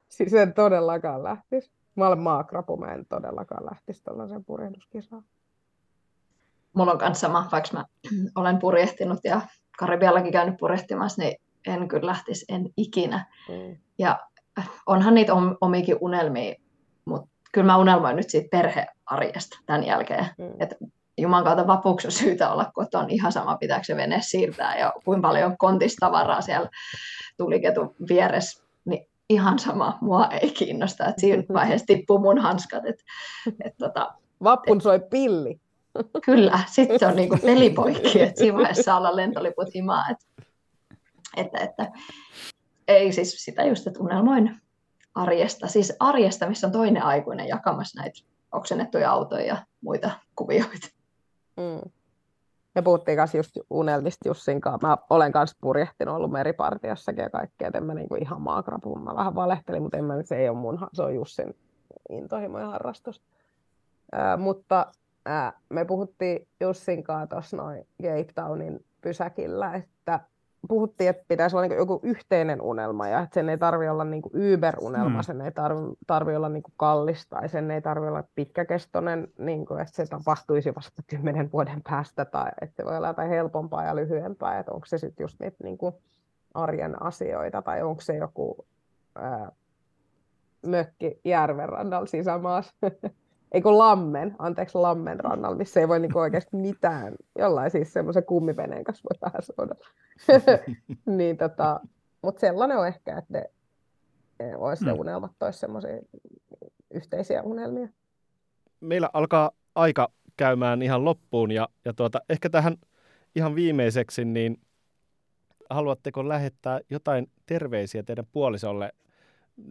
Siis 0.10 0.34
en 0.34 0.54
todellakaan 0.54 1.24
lähtisi. 1.24 1.72
Mä 1.96 2.08
olen 2.08 2.20
maakrapu, 2.20 2.78
mä 2.78 2.94
en 2.94 3.06
todellakaan 3.06 3.66
lähtisi 3.66 4.04
tuollaiseen 4.04 4.46
purjehduskisaan. 4.46 5.24
Mulla 6.74 6.92
on 6.92 6.98
kanssa 6.98 7.28
sama, 7.28 7.50
vaikka 7.52 7.70
mä 7.74 7.86
olen 8.42 8.60
purjehtinut 8.60 9.20
ja 9.24 9.42
Karibiallakin 9.78 10.32
käynyt 10.32 10.58
purjehtimassa, 10.58 11.22
niin 11.22 11.38
en 11.68 11.88
kyllä 11.88 12.06
lähtisi, 12.06 12.46
en 12.50 12.70
ikinä. 12.78 13.26
Mm. 13.50 13.78
Ja 13.98 14.20
onhan 14.86 15.14
niitä 15.14 15.34
om- 15.34 15.58
omikin 15.62 15.98
unelmia, 16.02 16.56
mutta 17.06 17.30
kyllä 17.52 17.66
mä 17.66 17.78
unelmoin 17.78 18.16
nyt 18.16 18.30
siitä 18.30 18.48
perhearjesta 18.52 19.60
tämän 19.66 19.86
jälkeen. 19.86 20.26
Mm. 20.38 20.54
Et 20.60 20.76
Juman 21.18 21.44
kautta 21.44 21.68
vapuksi 21.68 22.08
on 22.08 22.12
syytä 22.12 22.52
olla 22.52 22.72
kotona 22.74 23.08
ihan 23.10 23.32
sama, 23.32 23.58
pitääkö 23.58 23.84
se 23.84 23.96
vene 23.96 24.22
siirtää 24.22 24.80
ja 24.80 24.94
kuinka 25.06 25.28
paljon 25.28 25.58
kontistavaraa 25.58 26.42
siellä 26.42 26.70
tuliketun 27.38 27.96
vieressä, 28.10 28.64
niin 28.86 29.08
ihan 29.30 29.60
sama, 29.60 29.98
mua 30.02 30.28
ei 30.28 30.52
kiinnosta, 30.52 31.06
että 31.06 31.22
siinä 31.22 31.44
vaiheessa 31.54 31.88
tippuu 31.88 32.20
mun 32.20 32.38
hanskat, 32.38 32.86
että 32.86 33.04
et 33.64 33.74
tota, 33.78 34.14
Vappun 34.44 34.82
soi 34.82 35.00
pilli. 35.10 35.60
kyllä, 36.26 36.60
sitten 36.68 37.00
se 37.00 37.08
on 37.08 37.16
niinku 37.22 37.38
pelipoikki, 37.42 38.22
että 38.22 38.40
siinä 38.40 38.58
vaiheessa 38.58 38.84
saa 38.84 38.98
olla 38.98 39.16
lentoliput 39.16 39.74
himaa, 39.76 40.06
että, 40.10 40.26
että, 41.38 41.58
että 41.60 41.92
ei 42.88 43.12
siis 43.12 43.46
sitä 43.46 43.64
just, 43.64 43.88
että 43.88 44.00
unelmoin 44.00 44.62
arjesta, 45.16 45.68
siis 45.68 45.94
arjesta, 46.00 46.50
missä 46.50 46.68
on 46.68 46.74
toinen 46.74 47.04
aikuinen 47.04 47.48
jakamassa 47.48 48.02
näitä 48.02 48.20
oksennettuja 48.52 49.12
autoja 49.12 49.46
ja 49.46 49.58
muita 49.82 50.12
kuvioita. 50.36 50.88
Mm. 51.58 51.92
Me 52.76 52.82
puhuttiin 52.82 53.18
kanssa 53.18 53.38
just 53.38 53.58
unelmista 53.70 54.30
Jussin 54.30 54.62
kanssa. 54.62 54.88
Mä 54.88 54.98
olen 55.10 55.32
kanssa 55.32 55.58
purjehtinut, 55.62 56.16
ollut 56.16 56.32
meripartiossakin 56.32 57.24
ja 57.24 57.30
kaikkea, 57.30 57.68
että 57.68 57.78
en 57.78 57.84
mä 57.84 57.94
niinku 57.94 58.16
ihan 58.16 58.42
maakrapuun. 58.42 59.04
Mä 59.04 59.16
vähän 59.16 59.36
valehtelin, 59.36 59.84
mutta 59.84 59.98
en 59.98 60.04
mä, 60.04 60.14
se 60.24 60.36
ei 60.36 60.50
ole 60.50 60.58
mun, 60.58 60.88
se 60.94 61.04
on 61.04 61.16
Jussin 61.16 61.56
intohimo 62.10 62.60
ja 62.60 62.68
harrastus. 62.68 63.22
Ää, 64.12 64.38
mutta 64.38 64.92
ää, 65.26 65.54
me 65.70 65.86
puhuttiin 65.86 66.48
Jussin 66.60 67.04
kanssa 67.04 67.28
tuossa 67.28 67.58
noin 67.58 67.88
Cape 68.02 68.34
Townin 68.36 68.86
pysäkillä, 69.02 69.74
että 69.74 70.20
puhuttiin, 70.68 71.10
että 71.10 71.24
pitäisi 71.28 71.56
olla 71.56 71.68
niin 71.68 71.78
joku 71.78 72.00
yhteinen 72.04 72.62
unelma 72.62 73.08
ja 73.08 73.20
että 73.20 73.34
sen 73.34 73.50
ei 73.50 73.58
tarvitse 73.58 73.92
olla 73.92 74.04
niin 74.04 74.22
Uber-unelma, 74.26 75.18
Mm. 75.20 75.24
sen 75.24 75.42
ei 75.42 75.52
tarvi, 75.52 75.82
tarvi 76.08 76.36
olla 76.36 76.50
niin 76.50 76.64
kallis 76.78 77.28
tai 77.28 77.50
sen 77.50 77.72
ei 77.72 77.82
tarvitse 77.82 78.10
olla 78.10 78.24
pitkäkestoinen, 78.36 79.28
niin 79.38 79.66
kuin, 79.66 79.80
että 79.82 79.96
se 79.96 80.06
tapahtuisi 80.06 80.76
vasta 80.76 81.02
kymmenen 81.08 81.52
vuoden 81.52 81.82
päästä 81.90 82.26
tai 82.26 82.52
että 82.62 82.76
se 82.76 82.86
voi 82.86 82.98
olla 82.98 83.08
jotain 83.08 83.30
helpompaa 83.30 83.84
ja 83.84 83.96
lyhyempää, 83.96 84.60
että 84.60 84.72
onko 84.72 84.86
se 84.86 84.98
sitten 84.98 85.24
just 85.24 85.40
niitä 85.40 85.58
niin 85.64 85.78
kuin 85.78 85.94
arjen 86.54 87.02
asioita 87.02 87.62
tai 87.62 87.82
onko 87.82 88.02
se 88.02 88.16
joku 88.16 88.66
ää, 89.16 89.52
mökki 90.66 91.20
järven 91.26 91.70
rannalla 91.70 92.06
sisämaassa. 92.08 92.76
Ei 93.52 93.62
kun 93.62 93.78
Lammen, 93.78 94.36
anteeksi 94.40 94.78
Lammen 94.78 95.20
rannalla, 95.20 95.58
missä 95.58 95.80
ei 95.80 95.88
voi 95.88 96.00
niinku 96.00 96.20
oikeasti 96.20 96.56
mitään. 96.58 97.16
Jollain 97.40 97.72
siis 97.72 97.94
semmoisen 97.94 98.24
kummiveneen 98.24 98.84
kanssa 98.84 99.04
voi 99.10 99.20
vähän 99.22 99.44
soda. 99.44 99.76
niin 101.18 101.38
tota, 101.38 101.80
mutta 102.22 102.40
sellainen 102.40 102.78
on 102.78 102.88
ehkä, 102.88 103.18
että 103.18 103.34
ne, 103.34 103.50
ne 104.40 104.58
olisi 104.58 104.86
ne 104.86 104.94
Mm. 104.94 105.00
unelmat 105.00 105.32
toisi 105.40 105.60
semmoisia 105.60 106.00
yhteisiä 106.94 107.44
unelmia. 107.44 107.88
meillä 108.80 109.10
alkaa 109.14 109.52
aika 109.76 110.12
käymään 110.38 110.82
ihan 110.82 111.06
loppuun 111.06 111.52
ja, 111.52 111.70
ja 111.86 111.94
tuota, 111.94 112.22
ehkä 112.30 112.50
tähän 112.50 112.76
ihan 113.36 113.56
viimeiseksi, 113.56 114.26
niin 114.26 114.58
haluatteko 115.70 116.28
lähettää 116.28 116.80
jotain 116.90 117.28
terveisiä 117.46 118.04
teidän 118.04 118.26
puolisolle? 118.32 118.92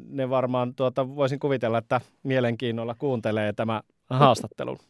Ne 0.09 0.30
varmaan, 0.30 0.74
tuota, 0.74 1.16
voisin 1.16 1.39
kuvitella, 1.39 1.78
että 1.78 2.01
mielenkiinnolla 2.22 2.95
kuuntelee 2.99 3.53
tämä 3.53 3.82
haastattelun. 4.11 4.78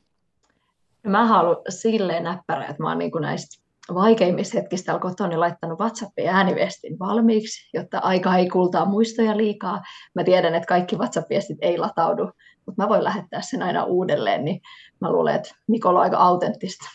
Mä 1.07 1.27
haluan 1.27 1.57
silleen 1.69 2.25
näppärä, 2.25 2.67
että 2.67 2.83
mä 2.83 2.89
oon 2.89 2.99
niin 2.99 3.11
näistä 3.21 3.65
vaikeimmista 3.95 4.59
hetkistä 4.59 4.87
täällä 4.87 5.03
kotona 5.03 5.29
niin 5.29 5.41
laittanut 5.41 5.81
WhatsAppin 5.81 6.29
ääniviestin 6.29 6.99
valmiiksi, 6.99 7.71
jotta 7.75 7.99
aika 7.99 8.37
ei 8.37 8.49
kultaa 8.49 8.85
muistoja 8.85 9.37
liikaa. 9.37 9.83
Mä 10.15 10.25
tiedän, 10.25 10.55
että 10.55 10.67
kaikki 10.67 10.97
WhatsApp-viestit 10.97 11.59
ei 11.61 11.79
lataudu 11.79 12.31
mutta 12.67 12.83
mä 12.83 12.89
voin 12.89 13.05
lähettää 13.05 13.43
sen 13.43 13.63
aina 13.63 13.85
uudelleen, 13.85 14.45
niin 14.45 14.61
mä 15.01 15.13
luulen, 15.13 15.35
että 15.35 15.55
Mikolla 15.67 15.99
on 15.99 16.05
aika 16.05 16.17
autenttista 16.17 16.87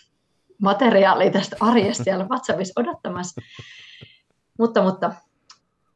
materiaalia 0.61 1.31
tästä 1.31 1.55
arjesta 1.59 2.03
siellä 2.03 2.25
WhatsAppissa 2.25 2.81
odottamassa. 2.81 3.41
mutta, 4.59 4.83
mutta 4.83 5.11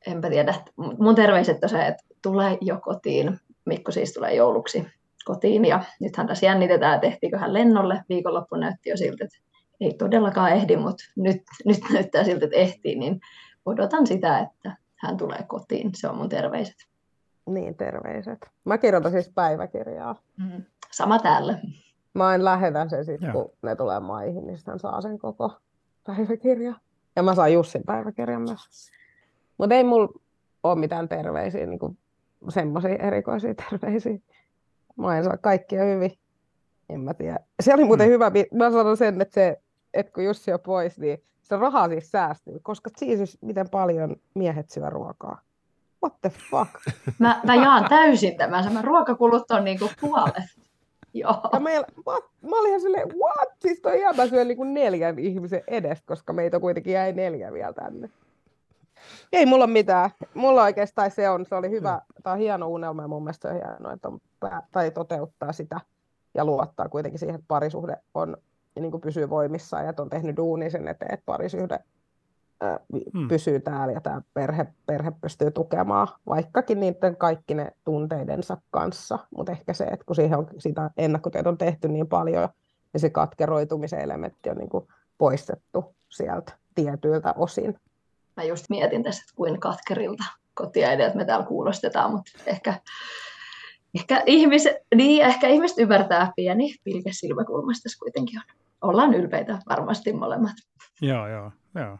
enpä 0.08 0.30
tiedä. 0.30 0.54
Mun 1.00 1.16
terveiset 1.16 1.64
on 1.64 1.70
se, 1.70 1.88
että 1.88 2.04
tulee 2.22 2.58
jo 2.62 2.80
kotiin. 2.80 3.40
Mikko 3.66 3.92
siis 3.92 4.14
tulee 4.14 4.36
jouluksi 4.36 4.86
kotiin 5.26 5.66
ja 5.66 5.84
nythän 6.00 6.28
tässä 6.28 6.46
jännitetään, 6.46 6.96
että 6.96 7.08
ehtiikö 7.08 7.38
hän 7.38 7.54
lennolle. 7.54 8.04
Viikonloppu 8.10 8.56
näytti 8.56 8.90
jo 8.90 8.98
siltä, 8.98 9.26
että 9.26 9.38
ei 9.82 9.94
todellakaan 9.94 10.52
ehdi, 10.52 10.78
mutta 10.78 11.04
nyt, 11.16 11.42
nyt 11.66 11.80
näyttää 11.94 12.24
siltä, 12.24 12.46
että 12.46 12.58
ehtii, 12.58 12.96
niin 12.96 13.20
odotan 13.66 14.08
sitä, 14.08 14.40
että 14.40 14.78
hän 14.96 15.18
tulee 15.18 15.44
kotiin. 15.48 15.92
Se 15.96 16.10
on 16.10 16.18
mun 16.18 16.30
terveiset. 16.30 16.76
Niin, 17.46 17.78
terveiset. 17.78 18.40
Mä 18.66 18.78
kirjoitan 18.78 19.12
siis 19.12 19.32
päiväkirjaa. 19.36 20.16
Mm. 20.38 20.64
Sama 20.92 21.20
täällä. 21.20 21.60
Mä 22.14 22.36
en 22.36 22.46
lähetä 22.46 22.90
sen 22.90 23.06
sitten, 23.06 23.32
kun 23.32 23.52
ne 23.62 23.76
tulee 23.76 24.00
maihin, 24.00 24.48
niin 24.48 24.58
sitten 24.58 24.80
saa 24.80 25.02
sen 25.02 25.20
koko 25.20 25.52
päiväkirja. 26.04 26.74
Ja 27.16 27.24
mä 27.24 27.36
saan 27.36 27.54
Jussin 27.54 27.84
päiväkirjan 27.86 28.42
myös. 28.42 28.92
Mutta 29.58 29.76
ei 29.76 29.84
mulla 29.84 30.20
ole 30.64 30.80
mitään 30.80 31.10
terveisiä, 31.10 31.66
niin 31.66 31.98
semmoisia 32.50 32.96
erikoisia 32.96 33.54
terveisiä. 33.56 34.18
Mä 34.96 35.18
en 35.18 35.24
saa 35.24 35.38
kaikkia 35.38 35.84
hyvin. 35.84 36.12
En 36.90 37.00
mä 37.00 37.14
tiedä. 37.14 37.40
Se 37.60 37.74
oli 37.74 37.84
muuten 37.84 38.08
mm. 38.08 38.12
hyvä, 38.12 38.32
mä 38.54 38.72
sanon 38.72 38.98
sen, 38.98 39.22
että, 39.22 39.34
se, 39.34 39.62
että 39.94 40.14
kun 40.14 40.24
Jussi 40.24 40.54
on 40.54 40.60
pois, 40.60 41.00
niin 41.00 41.24
se 41.44 41.58
raha 41.58 41.88
siis 41.88 42.12
säästyy, 42.12 42.60
koska 42.64 42.90
siis 42.98 43.38
miten 43.42 43.70
paljon 43.70 44.16
miehet 44.34 44.70
syö 44.70 44.90
ruokaa. 44.90 45.42
What 46.04 46.22
the 46.22 46.32
fuck? 46.50 46.72
Mä, 47.20 47.42
mä 47.46 47.56
jaan 47.56 47.90
täysin 47.90 48.38
tämän. 48.38 48.74
Mä 48.74 48.82
ruokakulut 48.82 49.52
on 49.52 49.64
niinku 49.64 49.90
puolet. 50.02 50.44
Joo. 51.14 51.50
Ja 51.54 51.60
meillä, 51.60 51.88
mä, 52.06 52.12
mä 52.50 52.60
olin 52.60 52.70
ihan 52.70 52.82
silleen, 52.82 53.08
what? 53.10 53.50
Siis 53.62 53.82
toi 53.82 54.00
ihan 54.00 54.16
mä 54.16 54.28
syön 54.28 54.48
niinku 54.48 54.64
neljän 54.64 55.20
ihmisen 55.20 55.64
edestä, 55.68 56.04
koska 56.08 56.34
meitä 56.34 56.60
kuitenkin 56.60 56.94
jäi 56.94 57.14
neljä 57.14 57.54
vielä 57.54 57.74
tänne. 57.74 58.10
Ei 59.34 59.46
mulla 59.46 59.68
mitään. 59.68 60.10
Mulla 60.34 60.64
oikeastaan 60.64 61.12
se 61.12 61.30
on, 61.30 61.46
se 61.46 61.56
oli 61.56 61.70
hyvä, 61.70 62.02
tämä 62.24 62.34
on 62.34 62.40
hieno 62.40 62.68
unelma 62.68 63.02
ja 63.02 63.08
mun 63.08 63.24
mielestä 63.24 63.48
se 63.48 63.54
on 63.54 63.62
hienoa, 63.62 63.94
että 63.94 64.08
on, 64.08 64.20
tai 64.72 64.92
toteuttaa 64.92 65.54
sitä 65.54 65.80
ja 66.34 66.46
luottaa 66.46 66.90
kuitenkin 66.90 67.20
siihen, 67.20 67.36
että 67.36 67.48
parisuhde 67.48 67.98
on, 68.14 68.38
niin 68.80 68.92
kuin 68.92 69.02
pysyy 69.02 69.30
voimissaan 69.30 69.84
ja 69.84 69.90
että 69.90 70.02
on 70.02 70.10
tehnyt 70.10 70.38
duuni 70.38 70.70
sen 70.70 70.88
eteen, 70.88 71.14
että 71.14 71.26
parisuhde 71.26 71.80
hmm. 73.14 73.28
pysyy 73.28 73.60
täällä 73.60 73.94
ja 73.94 74.02
tämä 74.02 74.22
perhe, 74.34 74.68
perhe 74.86 75.12
pystyy 75.22 75.52
tukemaan, 75.52 76.08
vaikkakin 76.28 76.80
niiden 76.80 77.18
kaikki 77.18 77.54
ne 77.54 77.72
tunteidensa 77.84 78.58
kanssa. 78.72 79.20
Mutta 79.38 79.52
ehkä 79.52 79.74
se, 79.74 79.84
että 79.84 80.06
kun 80.06 80.16
siihen 80.16 80.38
on 80.38 80.48
sitä 80.58 80.92
ennakkotyötä 80.98 81.50
on 81.50 81.58
tehty 81.58 81.88
niin 81.88 82.08
paljon, 82.08 82.50
niin 82.94 83.02
se 83.02 83.10
katkeroitumisen 83.10 84.00
elementti 84.00 84.50
on 84.50 84.58
niin 84.58 84.70
kuin 84.70 84.88
poistettu 85.18 85.96
sieltä 86.10 86.54
tietyiltä 86.76 87.34
osin. 87.38 87.80
Mä 88.36 88.44
just 88.44 88.66
mietin 88.70 89.04
tässä, 89.04 89.22
että 89.24 89.36
kuin 89.36 89.60
katkerilta 89.60 90.24
kotiäideltä 90.54 91.18
me 91.18 91.26
täällä 91.26 91.46
kuulostetaan, 91.46 92.12
mutta 92.12 92.32
ehkä, 92.46 92.80
ehkä, 93.96 94.24
ihmiset, 94.26 94.76
niin, 94.96 95.26
ehkä 95.26 95.48
ihmiset 95.48 95.78
ymmärtää 95.78 96.32
pieni 96.36 96.76
pilke 96.84 97.10
silmäkulmasta 97.14 97.90
kuitenkin 98.00 98.40
on. 98.40 98.44
Ollaan 98.82 99.14
ylpeitä 99.14 99.60
varmasti 99.70 100.14
molemmat. 100.14 100.56
Joo, 101.02 101.28
joo, 101.28 101.52
joo. 101.76 101.98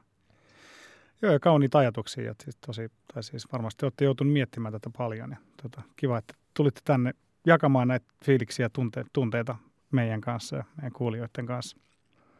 Joo, 1.22 1.32
ja 1.32 1.40
kauniita 1.40 1.78
ajatuksia. 1.78 2.24
Ja 2.24 2.36
siis 2.44 2.58
tosi, 2.66 2.92
tai 3.14 3.24
siis 3.24 3.52
varmasti 3.52 3.86
olette 3.86 4.06
joutuneet 4.06 4.34
miettimään 4.34 4.74
tätä 4.74 4.90
paljon. 4.98 5.32
Ja, 5.32 5.38
tota, 5.62 5.82
kiva, 5.96 6.18
että 6.18 6.34
tulitte 6.54 6.82
tänne 6.84 7.14
jakamaan 7.48 7.88
näitä 7.88 8.06
fiiliksiä 8.26 8.66
ja 8.66 8.70
tunte, 8.70 9.06
tunteita 9.14 9.56
meidän 9.92 10.22
kanssa 10.22 10.56
ja 10.56 10.64
meidän 10.78 10.92
kuulijoiden 10.92 11.46
kanssa. 11.46 11.78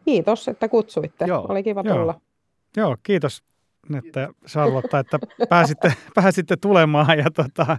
Kiitos, 0.06 0.48
että 0.48 0.70
kutsuitte. 0.70 1.26
Joo. 1.26 1.46
Oli 1.50 1.64
kiva 1.64 1.82
Joo. 1.86 1.98
tulla. 1.98 2.22
Joo, 2.78 2.98
kiitos, 3.04 3.44
että 3.98 4.30
Charlotte, 4.48 5.00
että 5.00 5.20
pääsitte, 5.50 5.94
pääsitte 6.16 6.58
tulemaan. 6.58 7.18
Ja 7.18 7.32
tota, 7.32 7.78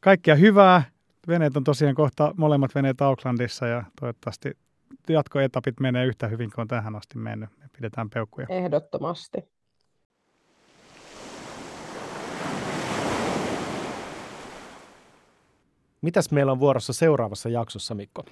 kaikkia 0.00 0.34
hyvää. 0.34 0.82
Veneet 1.28 1.56
on 1.56 1.64
tosiaan 1.64 1.94
kohta 1.94 2.34
molemmat 2.36 2.74
veneet 2.74 3.00
Aucklandissa 3.00 3.66
ja 3.66 3.84
toivottavasti 4.00 4.52
jatkoetapit 5.08 5.80
menee 5.80 6.06
yhtä 6.06 6.28
hyvin 6.28 6.50
kuin 6.54 6.62
on 6.62 6.68
tähän 6.68 6.96
asti 6.96 7.18
mennyt. 7.18 7.50
Me 7.58 7.64
pidetään 7.76 8.10
peukkuja. 8.10 8.46
Ehdottomasti. 8.50 9.38
Mitäs 16.02 16.30
meillä 16.30 16.52
on 16.52 16.60
vuorossa 16.60 16.92
seuraavassa 16.92 17.48
jaksossa, 17.48 17.94
Mikko? 17.94 18.24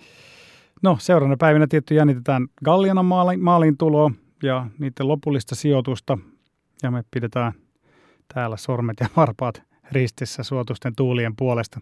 No, 0.83 0.97
seuraavana 1.01 1.37
päivinä 1.37 1.67
tietty 1.67 1.95
jännitetään 1.95 2.49
Gallianan 2.65 3.05
maaliin, 3.05 3.41
maaliin 3.41 3.77
tuloa 3.79 4.11
ja 4.43 4.67
niiden 4.79 5.09
lopullista 5.09 5.55
sijoitusta. 5.55 6.19
Ja 6.83 6.91
me 6.91 7.05
pidetään 7.11 7.53
täällä 8.35 8.57
sormet 8.57 8.97
ja 9.01 9.07
varpaat 9.17 9.63
ristissä 9.93 10.43
suotusten 10.43 10.93
tuulien 10.97 11.37
puolesta. 11.37 11.81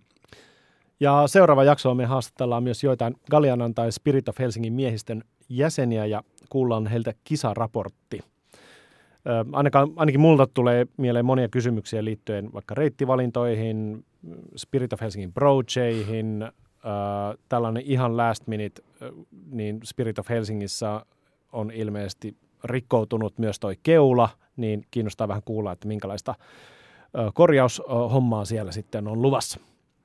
Ja 1.00 1.22
seuraava 1.26 1.64
jakso 1.64 1.94
me 1.94 2.04
haastatellaan 2.04 2.62
myös 2.62 2.84
joitain 2.84 3.14
Gallianan 3.30 3.74
tai 3.74 3.92
Spirit 3.92 4.28
of 4.28 4.38
Helsingin 4.38 4.72
miehistön 4.72 5.22
jäseniä 5.48 6.06
ja 6.06 6.22
kuullaan 6.50 6.86
heiltä 6.86 7.14
kisaraportti. 7.24 8.20
Ainakaan, 9.52 9.88
ainakin 9.96 10.20
multa 10.20 10.46
tulee 10.54 10.86
mieleen 10.96 11.24
monia 11.24 11.48
kysymyksiä 11.48 12.04
liittyen 12.04 12.52
vaikka 12.52 12.74
reittivalintoihin, 12.74 14.04
Spirit 14.56 14.92
of 14.92 15.00
Helsingin 15.00 15.32
Projeihin, 15.32 16.42
äh, 16.42 17.38
tällainen 17.48 17.82
ihan 17.86 18.16
last 18.16 18.46
minute, 18.46 18.82
niin 19.50 19.80
Spirit 19.84 20.18
of 20.18 20.28
Helsingissä 20.28 21.06
on 21.52 21.70
ilmeisesti 21.70 22.36
rikkoutunut 22.64 23.38
myös 23.38 23.60
toi 23.60 23.74
keula, 23.82 24.28
niin 24.56 24.84
kiinnostaa 24.90 25.28
vähän 25.28 25.42
kuulla, 25.44 25.72
että 25.72 25.88
minkälaista 25.88 26.34
korjaushommaa 27.34 28.44
siellä 28.44 28.72
sitten 28.72 29.08
on 29.08 29.22
luvassa. 29.22 29.60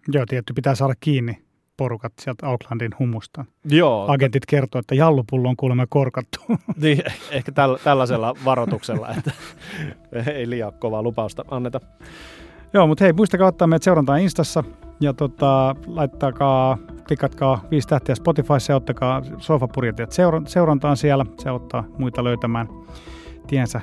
Joo, 0.07 0.25
tietty 0.25 0.53
pitää 0.53 0.75
saada 0.75 0.93
kiinni 0.99 1.37
porukat 1.77 2.13
sieltä 2.21 2.47
Aucklandin 2.47 2.91
humusta. 2.99 3.45
Joo. 3.65 4.05
Agentit 4.11 4.45
kertoo, 4.45 4.79
että 4.79 4.95
jallupullo 4.95 5.49
on 5.49 5.55
kuulemma 5.55 5.85
korkattu. 5.89 6.39
Niin, 6.81 7.03
ehkä 7.31 7.51
täl, 7.51 7.77
tällaisella 7.83 8.35
varoituksella, 8.45 9.09
että 9.17 9.31
ei 10.33 10.49
liian 10.49 10.73
kovaa 10.79 11.03
lupausta 11.03 11.45
anneta. 11.51 11.79
Joo, 12.73 12.87
mutta 12.87 13.03
hei, 13.03 13.13
muistakaa 13.13 13.47
ottaa 13.47 13.67
meidät 13.67 13.83
seurantaa 13.83 14.17
Instassa 14.17 14.63
ja 14.99 15.13
tota, 15.13 15.75
laittakaa, 15.87 16.77
klikatkaa 17.07 17.63
viisi 17.71 17.87
tähtiä 17.87 18.15
Spotifyssa 18.15 18.73
ja 18.73 18.77
ottakaa 18.77 19.21
sofapurjetijat 19.37 20.11
seurantaan 20.45 20.97
siellä. 20.97 21.25
Se 21.37 21.49
auttaa 21.49 21.83
muita 21.97 22.23
löytämään 22.23 22.67
tiensä 23.47 23.81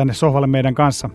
tänne 0.00 0.14
sohvalle 0.14 0.46
meidän 0.46 0.74
kanssa. 0.74 1.10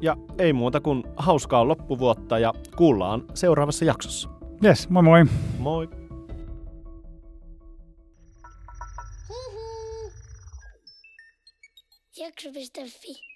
Ja 0.00 0.16
ei 0.38 0.52
muuta 0.52 0.80
kuin 0.80 1.04
hauskaa 1.16 1.68
loppuvuotta 1.68 2.38
ja 2.38 2.52
kuullaan 2.76 3.24
seuraavassa 3.34 3.84
jaksossa. 3.84 4.28
Yes, 4.64 4.88
moi 4.88 5.02
moi. 5.02 5.24
Moi. 5.58 5.88
Jakso.fi 12.18 13.31